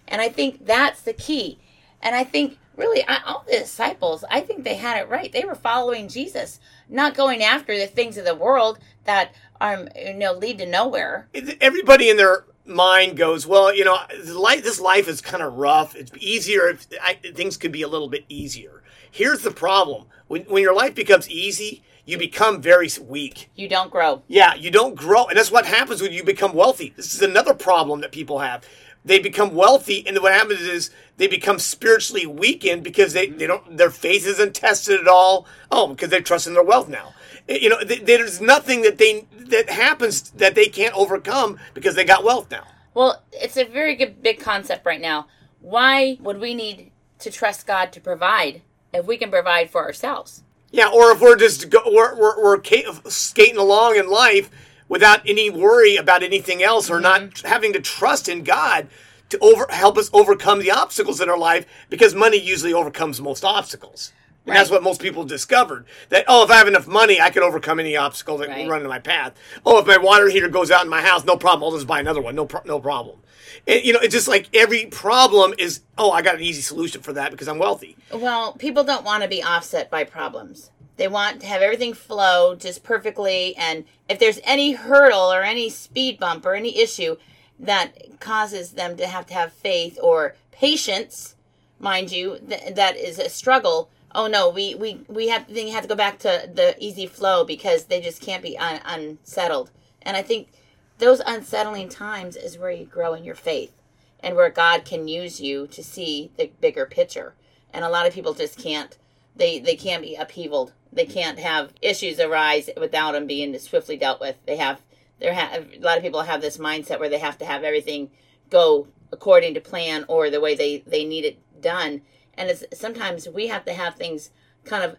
And 0.07 0.21
I 0.21 0.29
think 0.29 0.65
that's 0.65 1.01
the 1.01 1.13
key. 1.13 1.59
And 2.01 2.15
I 2.15 2.23
think 2.25 2.59
really 2.77 3.03
all 3.25 3.45
the 3.47 3.59
disciples, 3.59 4.23
I 4.29 4.41
think 4.41 4.63
they 4.63 4.75
had 4.75 4.99
it 4.99 5.09
right. 5.09 5.31
They 5.31 5.45
were 5.45 5.55
following 5.55 6.09
Jesus, 6.09 6.59
not 6.89 7.15
going 7.15 7.43
after 7.43 7.77
the 7.77 7.87
things 7.87 8.17
of 8.17 8.25
the 8.25 8.35
world 8.35 8.79
that 9.05 9.33
um 9.61 9.89
you 9.95 10.13
know 10.15 10.33
lead 10.33 10.59
to 10.59 10.65
nowhere. 10.67 11.29
Everybody 11.61 12.09
in 12.09 12.17
their 12.17 12.45
mind 12.65 13.17
goes, 13.17 13.47
well, 13.47 13.73
you 13.73 13.85
know, 13.85 13.97
life, 14.25 14.63
this 14.63 14.79
life 14.79 15.07
is 15.07 15.21
kind 15.21 15.43
of 15.43 15.53
rough. 15.55 15.95
It's 15.95 16.11
easier 16.19 16.69
if 16.69 16.87
I, 17.01 17.15
things 17.35 17.57
could 17.57 17.71
be 17.71 17.81
a 17.83 17.87
little 17.87 18.09
bit 18.09 18.25
easier. 18.29 18.83
Here's 19.11 19.41
the 19.41 19.51
problem: 19.51 20.05
when 20.27 20.43
when 20.43 20.63
your 20.63 20.75
life 20.75 20.95
becomes 20.95 21.29
easy, 21.29 21.83
you 22.05 22.17
become 22.17 22.61
very 22.61 22.89
weak. 23.01 23.49
You 23.55 23.67
don't 23.67 23.91
grow. 23.91 24.23
Yeah, 24.27 24.55
you 24.55 24.71
don't 24.71 24.95
grow, 24.95 25.27
and 25.27 25.37
that's 25.37 25.51
what 25.51 25.65
happens 25.65 26.01
when 26.01 26.11
you 26.13 26.23
become 26.23 26.53
wealthy. 26.53 26.93
This 26.95 27.13
is 27.13 27.21
another 27.21 27.53
problem 27.53 28.01
that 28.01 28.11
people 28.11 28.39
have. 28.39 28.63
They 29.05 29.19
become 29.19 29.53
wealthy, 29.55 30.05
and 30.05 30.17
what 30.19 30.33
happens 30.33 30.61
is 30.61 30.91
they 31.17 31.27
become 31.27 31.59
spiritually 31.59 32.25
weakened 32.25 32.83
because 32.83 33.13
they, 33.13 33.27
they 33.27 33.47
don't 33.47 33.77
their 33.77 33.89
faith 33.89 34.25
isn't 34.27 34.53
tested 34.55 34.99
at 34.99 35.07
all. 35.07 35.47
Oh, 35.71 35.87
because 35.87 36.09
they 36.09 36.21
trust 36.21 36.47
in 36.47 36.53
their 36.53 36.63
wealth 36.63 36.89
now. 36.89 37.13
Eh, 37.47 37.59
You 37.61 37.69
know, 37.69 37.79
th- 37.79 38.03
there's 38.05 38.41
nothing 38.41 38.81
that 38.81 38.97
they 38.97 39.25
that 39.31 39.69
happens 39.69 40.31
that 40.31 40.55
they 40.55 40.67
can't 40.67 40.95
overcome 40.97 41.57
because 41.73 41.95
they 41.95 42.03
got 42.03 42.23
wealth 42.23 42.51
now. 42.51 42.65
Well, 42.93 43.23
it's 43.31 43.57
a 43.57 43.63
very 43.63 43.95
good 43.95 44.21
big 44.21 44.39
concept 44.39 44.85
right 44.85 44.99
now. 45.01 45.27
Why 45.61 46.17
would 46.21 46.39
we 46.39 46.53
need 46.53 46.91
to 47.19 47.31
trust 47.31 47.65
God 47.65 47.91
to 47.93 48.01
provide 48.01 48.61
if 48.93 49.05
we 49.05 49.17
can 49.17 49.29
provide 49.29 49.69
for 49.69 49.83
ourselves? 49.83 50.43
Yeah, 50.71 50.89
or 50.89 51.11
if 51.11 51.21
we're 51.21 51.37
just 51.37 51.69
go, 51.69 51.79
we're, 51.85 52.15
we're, 52.15 52.43
we're 52.43 53.09
skating 53.09 53.57
along 53.57 53.95
in 53.95 54.09
life 54.09 54.49
without 54.89 55.21
any 55.27 55.49
worry 55.49 55.95
about 55.95 56.23
anything 56.23 56.61
else, 56.61 56.89
or 56.89 56.99
not 56.99 57.21
mm-hmm. 57.21 57.47
having 57.47 57.73
to 57.73 57.79
trust 57.79 58.27
in 58.27 58.43
God 58.43 58.87
to 59.29 59.37
over 59.39 59.67
help 59.69 59.97
us 59.97 60.09
overcome 60.13 60.59
the 60.59 60.71
obstacles 60.71 61.19
in 61.19 61.29
our 61.29 61.37
life, 61.37 61.65
because 61.89 62.15
money 62.15 62.37
usually 62.37 62.73
overcomes 62.73 63.19
most 63.19 63.43
obstacles. 63.43 64.13
And 64.47 64.55
that's 64.55 64.69
what 64.69 64.81
most 64.81 65.01
people 65.01 65.25
discovered. 65.25 65.85
That 66.09 66.23
oh, 66.27 66.43
if 66.43 66.49
I 66.49 66.55
have 66.55 66.67
enough 66.67 66.87
money, 66.87 67.19
I 67.19 67.29
can 67.29 67.43
overcome 67.43 67.79
any 67.79 67.97
obstacle 67.97 68.37
that 68.37 68.49
Right. 68.49 68.67
run 68.69 68.81
in 68.81 68.87
my 68.87 68.99
path. 68.99 69.33
Oh, 69.65 69.79
if 69.79 69.85
my 69.87 69.97
water 69.97 70.29
heater 70.29 70.47
goes 70.47 70.71
out 70.71 70.83
in 70.83 70.89
my 70.89 71.01
house, 71.01 71.25
no 71.25 71.35
problem. 71.35 71.63
I'll 71.63 71.75
just 71.75 71.87
buy 71.87 71.99
another 71.99 72.21
one. 72.21 72.33
No, 72.35 72.45
pro- 72.45 72.61
no 72.65 72.79
problem. 72.79 73.19
And, 73.67 73.83
you 73.83 73.91
know, 73.91 73.99
it's 73.99 74.13
just 74.13 74.27
like 74.27 74.47
every 74.55 74.85
problem 74.85 75.53
is 75.57 75.81
oh, 75.97 76.11
I 76.11 76.21
got 76.21 76.35
an 76.35 76.41
easy 76.41 76.61
solution 76.61 77.01
for 77.01 77.11
that 77.13 77.31
because 77.31 77.47
I'm 77.49 77.59
wealthy. 77.59 77.97
Well, 78.13 78.53
people 78.53 78.83
don't 78.85 79.03
want 79.03 79.23
to 79.23 79.29
be 79.29 79.43
offset 79.43 79.91
by 79.91 80.05
problems. 80.05 80.71
They 80.95 81.07
want 81.09 81.41
to 81.41 81.47
have 81.47 81.61
everything 81.61 81.93
flow 81.93 82.55
just 82.55 82.83
perfectly. 82.83 83.55
And 83.57 83.83
if 84.09 84.17
there's 84.17 84.39
any 84.43 84.71
hurdle 84.73 85.31
or 85.31 85.43
any 85.43 85.69
speed 85.69 86.19
bump 86.19 86.45
or 86.45 86.55
any 86.55 86.79
issue 86.79 87.17
that 87.59 88.19
causes 88.19 88.71
them 88.71 88.95
to 88.97 89.07
have 89.07 89.25
to 89.27 89.33
have 89.33 89.51
faith 89.51 89.99
or 90.01 90.35
patience, 90.51 91.35
mind 91.79 92.11
you, 92.11 92.39
th- 92.47 92.73
that 92.75 92.95
is 92.95 93.19
a 93.19 93.29
struggle. 93.29 93.89
Oh 94.17 94.25
no, 94.25 94.49
we, 94.49 94.73
we, 94.73 95.01
we 95.07 95.27
have 95.27 95.45
then 95.47 95.67
you 95.67 95.73
have 95.73 95.83
to 95.83 95.87
go 95.87 95.95
back 95.95 96.17
to 96.19 96.49
the 96.51 96.75
easy 96.79 97.05
flow 97.05 97.45
because 97.45 97.85
they 97.85 98.01
just 98.01 98.19
can't 98.19 98.41
be 98.41 98.57
un- 98.57 98.81
unsettled. 98.83 99.69
And 100.01 100.17
I 100.17 100.23
think 100.23 100.49
those 100.97 101.19
unsettling 101.19 101.87
times 101.87 102.35
is 102.35 102.57
where 102.57 102.71
you 102.71 102.85
grow 102.85 103.13
in 103.13 103.23
your 103.23 103.35
faith 103.35 103.75
and 104.19 104.35
where 104.35 104.49
God 104.49 104.85
can 104.85 105.07
use 105.07 105.39
you 105.39 105.67
to 105.67 105.83
see 105.83 106.31
the 106.35 106.51
bigger 106.59 106.87
picture. 106.87 107.35
And 107.71 107.85
a 107.85 107.89
lot 107.89 108.07
of 108.07 108.13
people 108.13 108.33
just 108.33 108.57
can't. 108.57 108.97
They 109.35 109.59
they 109.59 109.75
can't 109.75 110.01
be 110.01 110.17
upheavaled. 110.19 110.71
They 110.91 111.05
can't 111.05 111.37
have 111.37 111.73
issues 111.83 112.19
arise 112.19 112.71
without 112.75 113.11
them 113.11 113.27
being 113.27 113.55
swiftly 113.59 113.97
dealt 113.97 114.19
with. 114.19 114.37
They 114.47 114.57
have 114.57 114.81
there 115.19 115.35
ha- 115.35 115.59
a 115.59 115.79
lot 115.79 115.97
of 115.97 116.03
people 116.03 116.23
have 116.23 116.41
this 116.41 116.57
mindset 116.57 116.99
where 116.99 117.09
they 117.09 117.19
have 117.19 117.37
to 117.37 117.45
have 117.45 117.63
everything 117.63 118.09
go 118.49 118.87
according 119.11 119.53
to 119.53 119.61
plan 119.61 120.05
or 120.07 120.31
the 120.31 120.41
way 120.41 120.55
they 120.55 120.79
they 120.87 121.05
need 121.05 121.23
it 121.23 121.61
done. 121.61 122.01
And 122.37 122.49
it's 122.49 122.63
sometimes 122.73 123.27
we 123.27 123.47
have 123.47 123.65
to 123.65 123.73
have 123.73 123.95
things 123.95 124.29
kind 124.63 124.83
of 124.83 124.97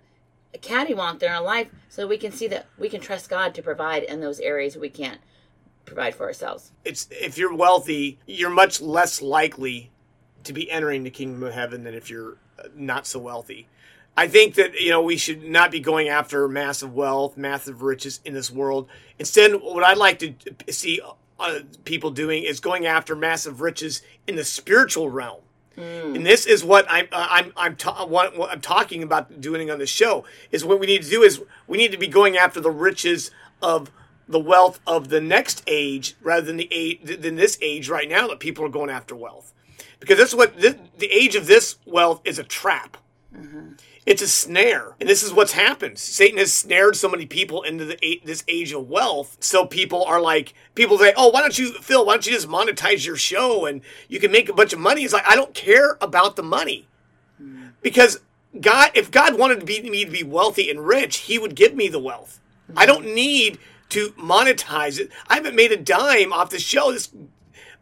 cattywamped 0.55 1.22
in 1.22 1.31
our 1.31 1.42
life 1.42 1.70
so 1.88 2.07
we 2.07 2.18
can 2.18 2.33
see 2.33 2.48
that 2.48 2.66
we 2.79 2.88
can 2.88 3.01
trust 3.01 3.29
God 3.29 3.55
to 3.55 3.62
provide 3.62 4.03
in 4.03 4.20
those 4.20 4.40
areas 4.40 4.77
we 4.77 4.88
can't 4.88 5.20
provide 5.85 6.14
for 6.14 6.27
ourselves. 6.27 6.72
it's 6.85 7.09
if 7.11 7.38
you're 7.38 7.55
wealthy, 7.55 8.18
you're 8.27 8.51
much 8.51 8.81
less 8.81 9.22
likely 9.22 9.90
to 10.44 10.53
be 10.53 10.70
entering 10.70 11.03
the 11.03 11.11
kingdom 11.11 11.42
of 11.42 11.53
heaven 11.53 11.85
than 11.85 11.94
if 11.94 12.11
you're 12.11 12.37
uh, 12.59 12.68
not 12.74 13.07
so 13.07 13.18
wealthy. 13.18 13.68
I 14.16 14.27
think 14.29 14.55
that 14.57 14.81
you 14.81 14.90
know 14.90 15.01
we 15.01 15.16
should 15.16 15.44
not 15.44 15.70
be 15.70 15.81
going 15.81 16.09
after 16.09 16.48
massive 16.48 16.92
wealth, 16.92 17.37
massive 17.37 17.83
riches 17.83 18.20
in 18.24 18.35
this 18.35 18.51
world. 18.51 18.88
Instead, 19.18 19.53
what 19.53 19.85
I'd 19.85 19.96
like 19.96 20.18
to 20.18 20.35
see 20.70 21.01
uh, 21.38 21.61
people 21.85 22.11
doing 22.11 22.42
is 22.42 22.61
going 22.61 22.87
after 22.87 23.14
massive 23.14 23.61
riches 23.61 24.03
in 24.27 24.37
the 24.37 24.44
spiritual 24.44 25.09
realm. 25.09 25.40
And 25.79 26.27
this 26.27 26.47
is 26.47 26.64
what 26.64 26.87
I'm 26.88 27.07
uh, 27.12 27.27
I'm 27.31 27.53
I'm 27.57 27.77
ta- 27.77 28.05
what, 28.07 28.37
what 28.37 28.51
I'm 28.51 28.61
talking 28.61 29.03
about 29.03 29.41
doing 29.41 29.71
on 29.71 29.79
the 29.79 29.87
show 29.87 30.25
is 30.51 30.64
what 30.64 30.81
we 30.81 30.87
need 30.87 31.03
to 31.03 31.11
do 31.11 31.23
is 31.23 31.41
we 31.67 31.79
need 31.79 31.93
to 31.93 31.99
be 31.99 32.09
going 32.09 32.37
after 32.37 32.61
the 32.61 32.71
riches 32.71 33.31
of 33.62 33.91
the 34.29 34.41
wealth 34.41 34.81
of 34.87 35.09
the 35.09 35.21
next 35.21 35.62
age 35.67 36.17
rather 36.23 36.45
than 36.47 36.57
the 36.57 36.69
age 36.71 37.01
than 37.03 37.37
this 37.37 37.59
age 37.62 37.88
right 37.88 38.09
now 38.09 38.27
that 38.29 38.41
people 38.41 38.64
are 38.64 38.71
going 38.71 38.91
after 38.91 39.14
wealth. 39.14 39.53
Because 40.01 40.19
that's 40.19 40.35
what 40.35 40.61
this, 40.61 40.77
the 40.99 41.11
age 41.11 41.35
of 41.35 41.47
this 41.47 41.77
wealth 41.87 42.21
is 42.25 42.38
a 42.38 42.45
trap. 42.45 42.97
It's 44.09 44.23
a 44.23 44.29
snare, 44.29 44.94
and 44.99 45.07
this 45.07 45.23
is 45.23 45.35
what's 45.35 45.53
happened. 45.53 45.99
Satan 45.99 46.38
has 46.38 46.51
snared 46.51 46.97
so 46.97 47.11
many 47.11 47.27
people 47.27 47.61
into 47.61 47.85
the 47.85 48.23
this 48.25 48.42
age 48.49 48.73
of 48.73 48.88
wealth. 48.88 49.37
So 49.38 49.66
people 49.66 50.03
are 50.03 50.18
like, 50.18 50.55
people 50.75 50.97
say, 50.97 51.12
"Oh, 51.14 51.29
why 51.29 51.42
don't 51.42 51.59
you, 51.59 51.75
Phil? 51.75 52.07
Why 52.07 52.14
don't 52.14 52.27
you 52.27 52.33
just 52.33 52.49
monetize 52.49 53.05
your 53.05 53.16
show 53.16 53.66
and 53.66 53.83
you 54.09 54.18
can 54.18 54.33
make 54.33 54.49
a 54.49 54.55
bunch 54.55 54.73
of 54.73 54.79
money?" 54.79 55.05
It's 55.05 55.12
like 55.12 55.29
I 55.29 55.37
don't 55.37 55.53
care 55.53 55.99
about 56.01 56.37
the 56.37 56.42
money 56.42 56.88
because 57.83 58.21
God, 58.59 58.92
if 58.94 59.11
God 59.11 59.38
wanted 59.38 59.61
to 59.61 59.66
be, 59.66 59.83
me 59.83 60.07
to 60.07 60.11
be 60.11 60.23
wealthy 60.23 60.71
and 60.71 60.87
rich, 60.87 61.18
He 61.18 61.38
would 61.38 61.55
give 61.55 61.75
me 61.75 61.88
the 61.88 61.99
wealth. 61.99 62.40
I 62.75 62.87
don't 62.87 63.14
need 63.14 63.59
to 63.90 64.12
monetize 64.12 64.99
it. 64.99 65.11
I 65.29 65.35
haven't 65.35 65.55
made 65.55 65.71
a 65.71 65.77
dime 65.77 66.33
off 66.33 66.49
the 66.49 66.59
show. 66.59 66.92
This 66.92 67.11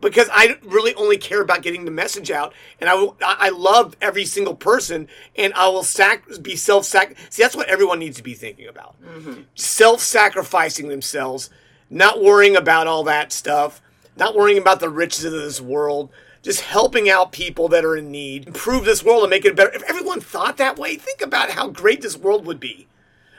because 0.01 0.29
I 0.33 0.59
really 0.63 0.95
only 0.95 1.17
care 1.17 1.41
about 1.41 1.63
getting 1.63 1.85
the 1.85 1.91
message 1.91 2.31
out, 2.31 2.53
and 2.81 2.89
I 2.91 2.95
will, 2.95 3.17
I 3.23 3.49
love 3.51 3.97
every 4.01 4.25
single 4.25 4.55
person, 4.55 5.09
and 5.37 5.55
I 5.55 5.69
will 5.69 5.83
sac 5.83 6.25
be 6.43 6.57
self 6.57 6.85
sac. 6.85 7.17
See, 7.31 7.43
that's 7.43 7.57
what 7.57 7.69
everyone 7.69 7.99
needs 7.99 8.17
to 8.19 8.23
be 8.23 8.35
thinking 8.35 8.69
about: 8.69 8.97
mm-hmm. 9.03 9.43
self 9.55 10.01
sacrificing 10.01 10.89
themselves, 10.89 11.51
not 11.89 12.23
worrying 12.23 12.57
about 12.57 12.87
all 12.87 13.05
that 13.05 13.33
stuff, 13.33 13.81
not 14.17 14.37
worrying 14.37 14.59
about 14.59 14.81
the 14.81 14.91
riches 14.91 15.25
of 15.25 15.33
this 15.33 15.61
world. 15.61 16.11
Just 16.43 16.61
helping 16.61 17.11
out 17.11 17.33
people 17.33 17.67
that 17.71 17.85
are 17.85 17.97
in 17.97 18.13
need, 18.13 18.47
improve 18.47 18.85
this 18.85 19.03
world 19.03 19.25
and 19.25 19.31
make 19.31 19.45
it 19.45 19.57
better. 19.57 19.73
If 19.75 19.83
everyone 19.83 20.21
thought 20.21 20.59
that 20.59 20.79
way, 20.79 20.95
think 20.95 21.21
about 21.21 21.51
how 21.51 21.67
great 21.67 22.03
this 22.03 22.17
world 22.17 22.47
would 22.47 22.61
be. 22.61 22.87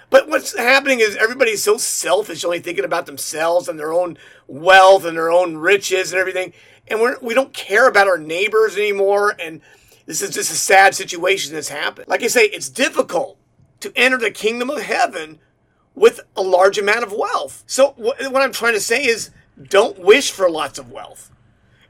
But 0.09 0.29
what's 0.29 0.57
happening 0.57 0.99
is 0.99 1.17
everybody's 1.17 1.63
so 1.63 1.77
selfish, 1.77 2.45
only 2.45 2.59
thinking 2.59 2.85
about 2.85 3.05
themselves 3.05 3.67
and 3.67 3.77
their 3.77 3.91
own 3.91 4.17
wealth 4.47 5.03
and 5.03 5.17
their 5.17 5.31
own 5.31 5.57
riches 5.57 6.11
and 6.11 6.19
everything. 6.19 6.53
And 6.87 7.01
we're, 7.01 7.19
we 7.19 7.33
don't 7.33 7.53
care 7.53 7.87
about 7.87 8.07
our 8.07 8.17
neighbors 8.17 8.77
anymore. 8.77 9.35
And 9.37 9.61
this 10.05 10.21
is 10.21 10.29
just 10.29 10.51
a 10.51 10.55
sad 10.55 10.95
situation 10.95 11.53
that's 11.53 11.69
happened. 11.69 12.07
Like 12.07 12.23
I 12.23 12.27
say, 12.27 12.45
it's 12.45 12.69
difficult 12.69 13.37
to 13.81 13.91
enter 13.95 14.17
the 14.17 14.31
kingdom 14.31 14.69
of 14.69 14.81
heaven 14.81 15.39
with 15.93 16.21
a 16.35 16.41
large 16.41 16.77
amount 16.77 17.03
of 17.03 17.11
wealth. 17.11 17.63
So 17.67 17.93
what, 17.97 18.21
what 18.31 18.41
I'm 18.41 18.53
trying 18.53 18.73
to 18.73 18.79
say 18.79 19.05
is 19.05 19.31
don't 19.61 19.99
wish 19.99 20.31
for 20.31 20.49
lots 20.49 20.79
of 20.79 20.91
wealth. 20.91 21.31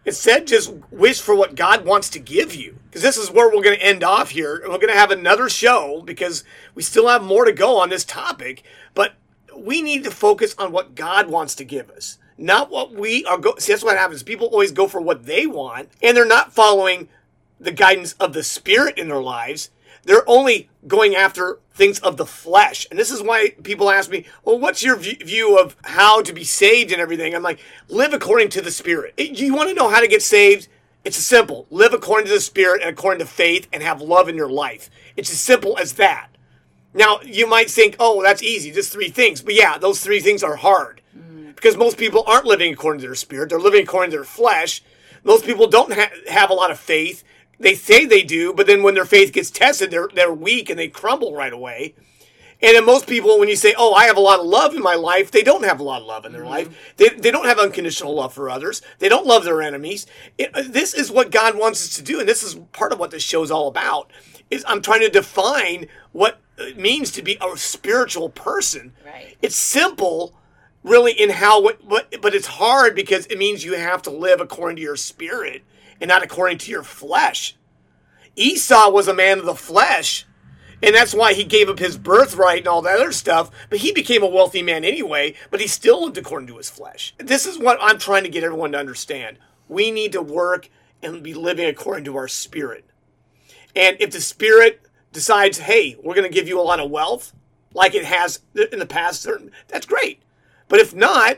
Instead, 0.07 0.47
just 0.47 0.73
wish 0.89 1.19
for 1.19 1.35
what 1.35 1.53
God 1.53 1.85
wants 1.85 2.09
to 2.11 2.19
give 2.19 2.55
you. 2.55 2.79
Because 2.85 3.01
this 3.01 3.17
is 3.17 3.29
where 3.29 3.47
we're 3.47 3.61
going 3.61 3.77
to 3.77 3.85
end 3.85 4.05
off 4.05 4.29
here. 4.29 4.55
And 4.55 4.71
we're 4.71 4.79
going 4.79 4.87
to 4.87 4.99
have 4.99 5.11
another 5.11 5.49
show 5.49 6.01
because 6.01 6.45
we 6.73 6.81
still 6.81 7.09
have 7.09 7.21
more 7.21 7.43
to 7.43 7.51
go 7.51 7.77
on 7.77 7.89
this 7.89 8.05
topic. 8.05 8.63
But 8.93 9.15
we 9.53 9.81
need 9.81 10.05
to 10.05 10.11
focus 10.11 10.55
on 10.57 10.71
what 10.71 10.95
God 10.95 11.29
wants 11.29 11.55
to 11.55 11.65
give 11.65 11.89
us, 11.89 12.19
not 12.37 12.71
what 12.71 12.93
we 12.93 13.25
are 13.25 13.37
go. 13.37 13.55
See, 13.57 13.73
that's 13.73 13.83
what 13.83 13.97
happens. 13.97 14.23
People 14.23 14.47
always 14.47 14.71
go 14.71 14.87
for 14.87 15.01
what 15.01 15.25
they 15.25 15.45
want, 15.45 15.89
and 16.01 16.15
they're 16.15 16.25
not 16.25 16.53
following 16.53 17.09
the 17.59 17.71
guidance 17.71 18.13
of 18.13 18.31
the 18.31 18.43
Spirit 18.43 18.97
in 18.97 19.09
their 19.09 19.21
lives. 19.21 19.71
They're 20.03 20.29
only 20.29 20.69
going 20.87 21.15
after 21.15 21.59
things 21.77 21.99
of 21.99 22.17
the 22.17 22.25
flesh. 22.25 22.87
And 22.89 22.99
this 22.99 23.11
is 23.11 23.21
why 23.21 23.51
people 23.63 23.89
ask 23.89 24.09
me, 24.09 24.25
well, 24.43 24.59
what's 24.59 24.83
your 24.83 24.97
view- 24.97 25.57
of 25.57 25.77
how 25.83 26.21
to 26.21 26.33
be 26.33 26.43
saved 26.43 26.91
and 26.91 26.99
everything? 26.99 27.33
I'm 27.33 27.43
like, 27.43 27.59
live 27.87 28.13
according 28.13 28.49
to 28.49 28.61
the 28.61 28.71
Spirit. 28.71 29.13
You 29.17 29.53
want 29.53 29.69
to 29.69 29.75
know 29.75 29.89
how 29.89 30.01
to 30.01 30.07
get 30.07 30.21
saved? 30.21 30.67
It's 31.05 31.17
simple. 31.17 31.67
Live 31.69 31.93
according 31.93 32.27
to 32.27 32.33
the 32.33 32.41
Spirit 32.41 32.81
and 32.81 32.89
according 32.89 33.19
to 33.19 33.31
faith 33.31 33.67
and 33.71 33.81
have 33.81 34.01
love 34.01 34.27
in 34.27 34.35
your 34.35 34.49
life. 34.49 34.89
It's 35.15 35.31
as 35.31 35.39
simple 35.39 35.77
as 35.77 35.93
that. 35.93 36.29
Now, 36.93 37.19
you 37.23 37.47
might 37.47 37.69
think, 37.69 37.95
oh, 37.99 38.23
that's 38.23 38.41
easy, 38.41 38.71
just 38.71 38.91
three 38.91 39.09
things. 39.09 39.41
But 39.41 39.53
yeah, 39.53 39.77
those 39.77 40.01
three 40.01 40.19
things 40.19 40.43
are 40.43 40.55
hard 40.55 41.01
mm. 41.15 41.55
because 41.55 41.77
most 41.77 41.97
people 41.97 42.23
aren't 42.25 42.45
living 42.45 42.73
according 42.73 43.01
to 43.01 43.07
their 43.07 43.15
spirit, 43.15 43.49
they're 43.49 43.59
living 43.59 43.83
according 43.83 44.11
to 44.11 44.17
their 44.17 44.23
flesh. 44.23 44.81
Most 45.23 45.45
people 45.45 45.67
don't 45.67 45.93
ha- 45.93 46.09
have 46.29 46.49
a 46.49 46.53
lot 46.55 46.71
of 46.71 46.79
faith. 46.79 47.23
They 47.59 47.73
say 47.73 48.05
they 48.05 48.23
do, 48.23 48.53
but 48.53 48.67
then 48.67 48.83
when 48.83 48.93
their 48.93 49.05
faith 49.05 49.33
gets 49.33 49.49
tested, 49.49 49.89
they're, 49.89 50.09
they're 50.13 50.33
weak 50.33 50.69
and 50.69 50.77
they 50.77 50.89
crumble 50.89 51.33
right 51.33 51.53
away. 51.53 51.95
And 52.61 52.75
then 52.75 52.85
most 52.85 53.07
people, 53.07 53.37
when 53.37 53.49
you 53.49 53.55
say, 53.55 53.75
"Oh, 53.77 53.93
I 53.93 54.05
have 54.05 54.17
a 54.17 54.21
lot 54.21 54.39
of 54.39 54.45
love 54.45 54.73
in 54.73 54.81
my 54.81 54.95
life," 54.95 55.29
they 55.29 55.43
don't 55.43 55.63
have 55.63 55.79
a 55.79 55.83
lot 55.83 56.01
of 56.01 56.07
love 56.07 56.25
in 56.25 56.31
their 56.31 56.45
life. 56.45 56.93
They, 56.97 57.09
they 57.09 57.29
don't 57.29 57.45
have 57.45 57.59
unconditional 57.59 58.15
love 58.15 58.33
for 58.33 58.49
others. 58.49 58.81
They 58.97 59.09
don't 59.09 59.27
love 59.27 59.43
their 59.43 59.61
enemies. 59.61 60.07
It, 60.37 60.49
uh, 60.55 60.63
this 60.65 60.93
is 60.95 61.11
what 61.11 61.29
God 61.29 61.55
wants 61.55 61.85
us 61.85 61.95
to 61.97 62.01
do, 62.01 62.19
and 62.19 62.27
this 62.27 62.41
is 62.41 62.55
part 62.71 62.91
of 62.91 62.99
what 62.99 63.11
this 63.11 63.21
show 63.21 63.43
is 63.43 63.51
all 63.51 63.67
about. 63.67 64.11
Is 64.49 64.65
I'm 64.67 64.81
trying 64.81 65.01
to 65.01 65.09
define 65.09 65.87
what 66.13 66.39
it 66.57 66.77
means 66.79 67.11
to 67.11 67.21
be 67.21 67.37
a 67.39 67.55
spiritual 67.57 68.29
person. 68.29 68.93
Right. 69.05 69.37
It's 69.41 69.55
simple, 69.55 70.33
really, 70.83 71.11
in 71.11 71.29
how 71.29 71.61
what, 71.61 71.83
what, 71.85 72.21
but 72.21 72.33
it's 72.33 72.47
hard 72.47 72.95
because 72.95 73.27
it 73.27 73.37
means 73.37 73.63
you 73.63 73.73
have 73.73 74.01
to 74.03 74.09
live 74.09 74.41
according 74.41 74.77
to 74.77 74.81
your 74.81 74.95
spirit 74.95 75.63
and 75.99 76.07
not 76.07 76.23
according 76.23 76.57
to 76.59 76.71
your 76.71 76.83
flesh. 76.83 77.55
Esau 78.35 78.89
was 78.89 79.07
a 79.07 79.13
man 79.13 79.39
of 79.39 79.45
the 79.45 79.55
flesh, 79.55 80.25
and 80.83 80.93
that's 80.93 81.13
why 81.13 81.33
he 81.33 81.43
gave 81.43 81.69
up 81.69 81.79
his 81.79 81.97
birthright 81.97 82.59
and 82.59 82.67
all 82.67 82.83
that 82.83 82.99
other 82.99 83.11
stuff. 83.11 83.49
But 83.69 83.79
he 83.79 83.91
became 83.91 84.21
a 84.21 84.27
wealthy 84.27 84.61
man 84.61 84.85
anyway, 84.85 85.33
but 85.49 85.59
he 85.59 85.67
still 85.67 86.03
lived 86.03 86.17
according 86.17 86.47
to 86.49 86.57
his 86.57 86.69
flesh. 86.69 87.15
This 87.17 87.45
is 87.47 87.57
what 87.57 87.79
I'm 87.81 87.97
trying 87.97 88.23
to 88.23 88.29
get 88.29 88.43
everyone 88.43 88.73
to 88.73 88.77
understand. 88.77 89.39
We 89.67 89.89
need 89.89 90.11
to 90.11 90.21
work 90.21 90.69
and 91.01 91.23
be 91.23 91.33
living 91.33 91.67
according 91.67 92.05
to 92.05 92.15
our 92.15 92.27
spirit. 92.27 92.85
And 93.75 93.97
if 93.99 94.11
the 94.11 94.21
spirit 94.21 94.81
decides, 95.11 95.57
hey, 95.57 95.95
we're 96.03 96.15
going 96.15 96.29
to 96.29 96.33
give 96.33 96.47
you 96.47 96.59
a 96.59 96.61
lot 96.61 96.79
of 96.79 96.91
wealth, 96.91 97.33
like 97.73 97.95
it 97.95 98.05
has 98.05 98.39
in 98.71 98.79
the 98.79 98.85
past, 98.85 99.27
that's 99.67 99.85
great. 99.85 100.21
But 100.67 100.79
if 100.79 100.93
not, 100.93 101.37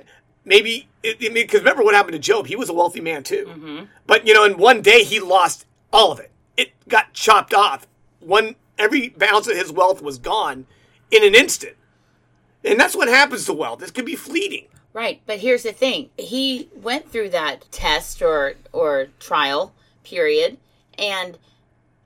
maybe 0.49 0.89
because 1.01 1.61
remember 1.61 1.83
what 1.83 1.95
happened 1.95 2.13
to 2.13 2.19
Job? 2.19 2.47
He 2.47 2.57
was 2.57 2.67
a 2.67 2.73
wealthy 2.73 2.99
man 2.99 3.23
too. 3.23 3.45
Mm-hmm. 3.47 3.85
But 4.05 4.27
you 4.27 4.33
know, 4.33 4.43
in 4.43 4.57
one 4.57 4.81
day 4.81 5.03
he 5.03 5.21
lost 5.21 5.65
all 5.93 6.11
of 6.11 6.19
it. 6.19 6.31
It 6.57 6.73
got 6.89 7.13
chopped 7.13 7.53
off. 7.53 7.87
One 8.19 8.55
every 8.77 9.15
ounce 9.21 9.47
of 9.47 9.55
his 9.55 9.71
wealth 9.71 10.01
was 10.01 10.17
gone 10.17 10.65
in 11.11 11.23
an 11.23 11.35
instant. 11.35 11.77
And 12.65 12.77
that's 12.77 12.95
what 12.95 13.07
happens 13.07 13.45
to 13.45 13.53
wealth. 13.53 13.79
This 13.79 13.91
can 13.91 14.03
be 14.03 14.15
fleeting. 14.15 14.65
Right, 14.91 15.21
but 15.25 15.39
here's 15.39 15.63
the 15.63 15.71
thing. 15.71 16.09
He 16.17 16.69
went 16.75 17.09
through 17.09 17.29
that 17.29 17.71
test 17.71 18.21
or 18.21 18.55
or 18.73 19.07
trial 19.19 19.73
period 20.03 20.57
and 20.97 21.37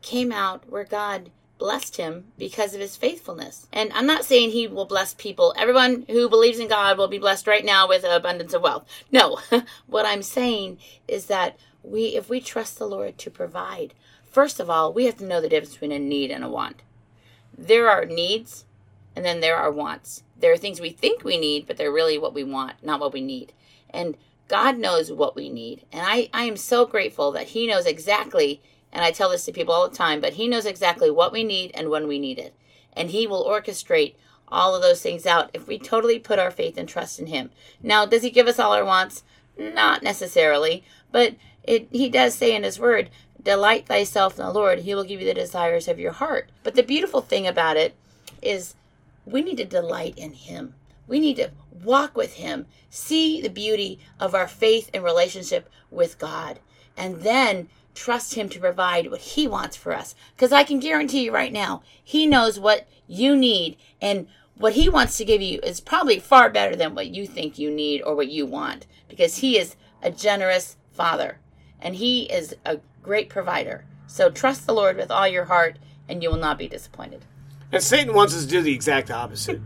came 0.01 0.31
out 0.31 0.69
where 0.69 0.83
God 0.83 1.31
blessed 1.57 1.97
him 1.97 2.25
because 2.37 2.73
of 2.73 2.81
his 2.81 2.95
faithfulness. 2.95 3.67
And 3.71 3.91
I'm 3.93 4.05
not 4.05 4.25
saying 4.25 4.51
he 4.51 4.67
will 4.67 4.85
bless 4.85 5.13
people. 5.13 5.53
Everyone 5.57 6.05
who 6.09 6.29
believes 6.29 6.59
in 6.59 6.67
God 6.67 6.97
will 6.97 7.07
be 7.07 7.19
blessed 7.19 7.47
right 7.47 7.63
now 7.63 7.87
with 7.87 8.03
abundance 8.03 8.53
of 8.53 8.61
wealth. 8.61 8.85
No. 9.11 9.39
what 9.87 10.05
I'm 10.05 10.23
saying 10.23 10.79
is 11.07 11.27
that 11.27 11.57
we 11.83 12.15
if 12.15 12.29
we 12.29 12.41
trust 12.41 12.79
the 12.79 12.87
Lord 12.87 13.17
to 13.19 13.29
provide, 13.31 13.93
first 14.29 14.59
of 14.59 14.69
all, 14.69 14.93
we 14.93 15.05
have 15.05 15.17
to 15.17 15.25
know 15.25 15.41
the 15.41 15.49
difference 15.49 15.73
between 15.73 15.91
a 15.91 15.99
need 15.99 16.31
and 16.31 16.43
a 16.43 16.49
want. 16.49 16.81
There 17.57 17.89
are 17.89 18.05
needs 18.05 18.65
and 19.15 19.23
then 19.23 19.39
there 19.39 19.57
are 19.57 19.71
wants. 19.71 20.23
There 20.37 20.51
are 20.51 20.57
things 20.57 20.81
we 20.81 20.89
think 20.89 21.23
we 21.23 21.37
need, 21.37 21.67
but 21.67 21.77
they're 21.77 21.91
really 21.91 22.17
what 22.17 22.33
we 22.33 22.43
want, 22.43 22.83
not 22.83 22.99
what 22.99 23.13
we 23.13 23.21
need. 23.21 23.53
And 23.89 24.17
God 24.47 24.77
knows 24.77 25.11
what 25.11 25.35
we 25.35 25.49
need. 25.49 25.85
And 25.91 26.01
I, 26.05 26.29
I 26.33 26.43
am 26.43 26.57
so 26.57 26.85
grateful 26.85 27.31
that 27.31 27.47
He 27.49 27.67
knows 27.67 27.85
exactly, 27.85 28.61
and 28.93 29.03
I 29.03 29.11
tell 29.11 29.29
this 29.29 29.43
to 29.45 29.51
people 29.51 29.73
all 29.73 29.89
the 29.89 29.95
time, 29.95 30.21
but 30.21 30.33
He 30.33 30.47
knows 30.47 30.65
exactly 30.65 31.09
what 31.09 31.33
we 31.33 31.43
need 31.43 31.71
and 31.73 31.89
when 31.89 32.07
we 32.07 32.19
need 32.19 32.37
it. 32.37 32.53
And 32.93 33.09
He 33.09 33.27
will 33.27 33.43
orchestrate 33.43 34.13
all 34.47 34.75
of 34.75 34.83
those 34.83 35.01
things 35.01 35.25
out 35.25 35.49
if 35.53 35.67
we 35.67 35.79
totally 35.79 36.19
put 36.19 36.37
our 36.39 36.51
faith 36.51 36.77
and 36.77 36.87
trust 36.87 37.19
in 37.19 37.25
Him. 37.25 37.49
Now, 37.81 38.05
does 38.05 38.21
He 38.21 38.29
give 38.29 38.47
us 38.47 38.59
all 38.59 38.73
our 38.73 38.85
wants? 38.85 39.23
Not 39.57 40.03
necessarily, 40.03 40.83
but 41.11 41.35
it, 41.63 41.87
He 41.91 42.07
does 42.07 42.35
say 42.35 42.55
in 42.55 42.63
His 42.63 42.79
Word, 42.79 43.09
Delight 43.41 43.87
thyself 43.87 44.39
in 44.39 44.45
the 44.45 44.53
Lord, 44.53 44.79
He 44.79 44.93
will 44.93 45.03
give 45.03 45.19
you 45.19 45.27
the 45.27 45.33
desires 45.33 45.87
of 45.87 45.99
your 45.99 46.13
heart. 46.13 46.49
But 46.61 46.75
the 46.75 46.83
beautiful 46.83 47.21
thing 47.21 47.47
about 47.47 47.75
it 47.75 47.95
is 48.41 48.75
we 49.25 49.41
need 49.41 49.57
to 49.57 49.65
delight 49.65 50.13
in 50.17 50.33
Him. 50.33 50.75
We 51.07 51.19
need 51.19 51.37
to 51.37 51.51
walk 51.83 52.15
with 52.15 52.35
Him, 52.35 52.67
see 52.89 53.41
the 53.41 53.49
beauty 53.49 53.99
of 54.19 54.35
our 54.35 54.47
faith 54.47 54.89
and 54.93 55.03
relationship 55.03 55.69
with 55.89 56.19
God, 56.19 56.59
and 56.95 57.21
then 57.21 57.69
trust 57.95 58.35
Him 58.35 58.49
to 58.49 58.59
provide 58.59 59.09
what 59.09 59.21
He 59.21 59.47
wants 59.47 59.75
for 59.75 59.93
us. 59.93 60.15
Because 60.35 60.51
I 60.51 60.63
can 60.63 60.79
guarantee 60.79 61.25
you 61.25 61.33
right 61.33 61.53
now, 61.53 61.83
He 62.03 62.25
knows 62.25 62.59
what 62.59 62.87
you 63.07 63.35
need, 63.35 63.77
and 64.01 64.27
what 64.55 64.73
He 64.73 64.89
wants 64.89 65.17
to 65.17 65.25
give 65.25 65.41
you 65.41 65.59
is 65.61 65.79
probably 65.79 66.19
far 66.19 66.49
better 66.49 66.75
than 66.75 66.95
what 66.95 67.07
you 67.07 67.27
think 67.27 67.57
you 67.57 67.71
need 67.71 68.01
or 68.01 68.15
what 68.15 68.29
you 68.29 68.45
want, 68.45 68.85
because 69.07 69.37
He 69.37 69.57
is 69.57 69.75
a 70.01 70.11
generous 70.11 70.77
Father, 70.91 71.39
and 71.79 71.95
He 71.95 72.23
is 72.23 72.55
a 72.65 72.79
great 73.01 73.29
provider. 73.29 73.85
So 74.07 74.29
trust 74.29 74.65
the 74.65 74.73
Lord 74.73 74.97
with 74.97 75.11
all 75.11 75.27
your 75.27 75.45
heart, 75.45 75.77
and 76.07 76.21
you 76.21 76.29
will 76.29 76.37
not 76.37 76.57
be 76.57 76.67
disappointed. 76.67 77.25
And 77.71 77.81
Satan 77.81 78.13
wants 78.13 78.35
us 78.35 78.43
to 78.43 78.49
do 78.49 78.61
the 78.61 78.73
exact 78.73 79.09
opposite. 79.09 79.59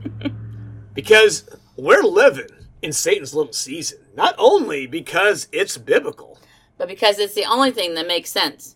because 0.93 1.49
we're 1.75 2.03
living 2.03 2.47
in 2.81 2.93
Satan's 2.93 3.33
little 3.33 3.53
season. 3.53 3.99
Not 4.15 4.35
only 4.37 4.87
because 4.87 5.47
it's 5.51 5.77
biblical, 5.77 6.39
but 6.77 6.87
because 6.87 7.19
it's 7.19 7.33
the 7.33 7.45
only 7.45 7.71
thing 7.71 7.95
that 7.95 8.07
makes 8.07 8.29
sense. 8.29 8.75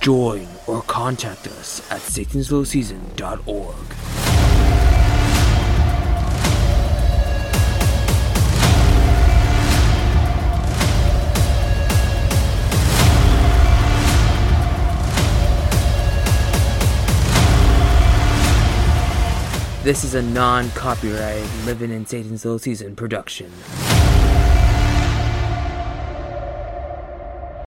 Join 0.00 0.48
or 0.66 0.82
contact 0.82 1.46
us 1.46 1.80
at 1.90 2.00
satanslowseason.org. 2.00 3.76
This 19.82 20.04
is 20.04 20.14
a 20.14 20.22
non 20.22 20.70
copyright 20.70 21.42
Living 21.64 21.90
in 21.90 22.04
Satan's 22.06 22.44
Little 22.44 22.58
Season 22.58 22.94
production. 22.94 23.50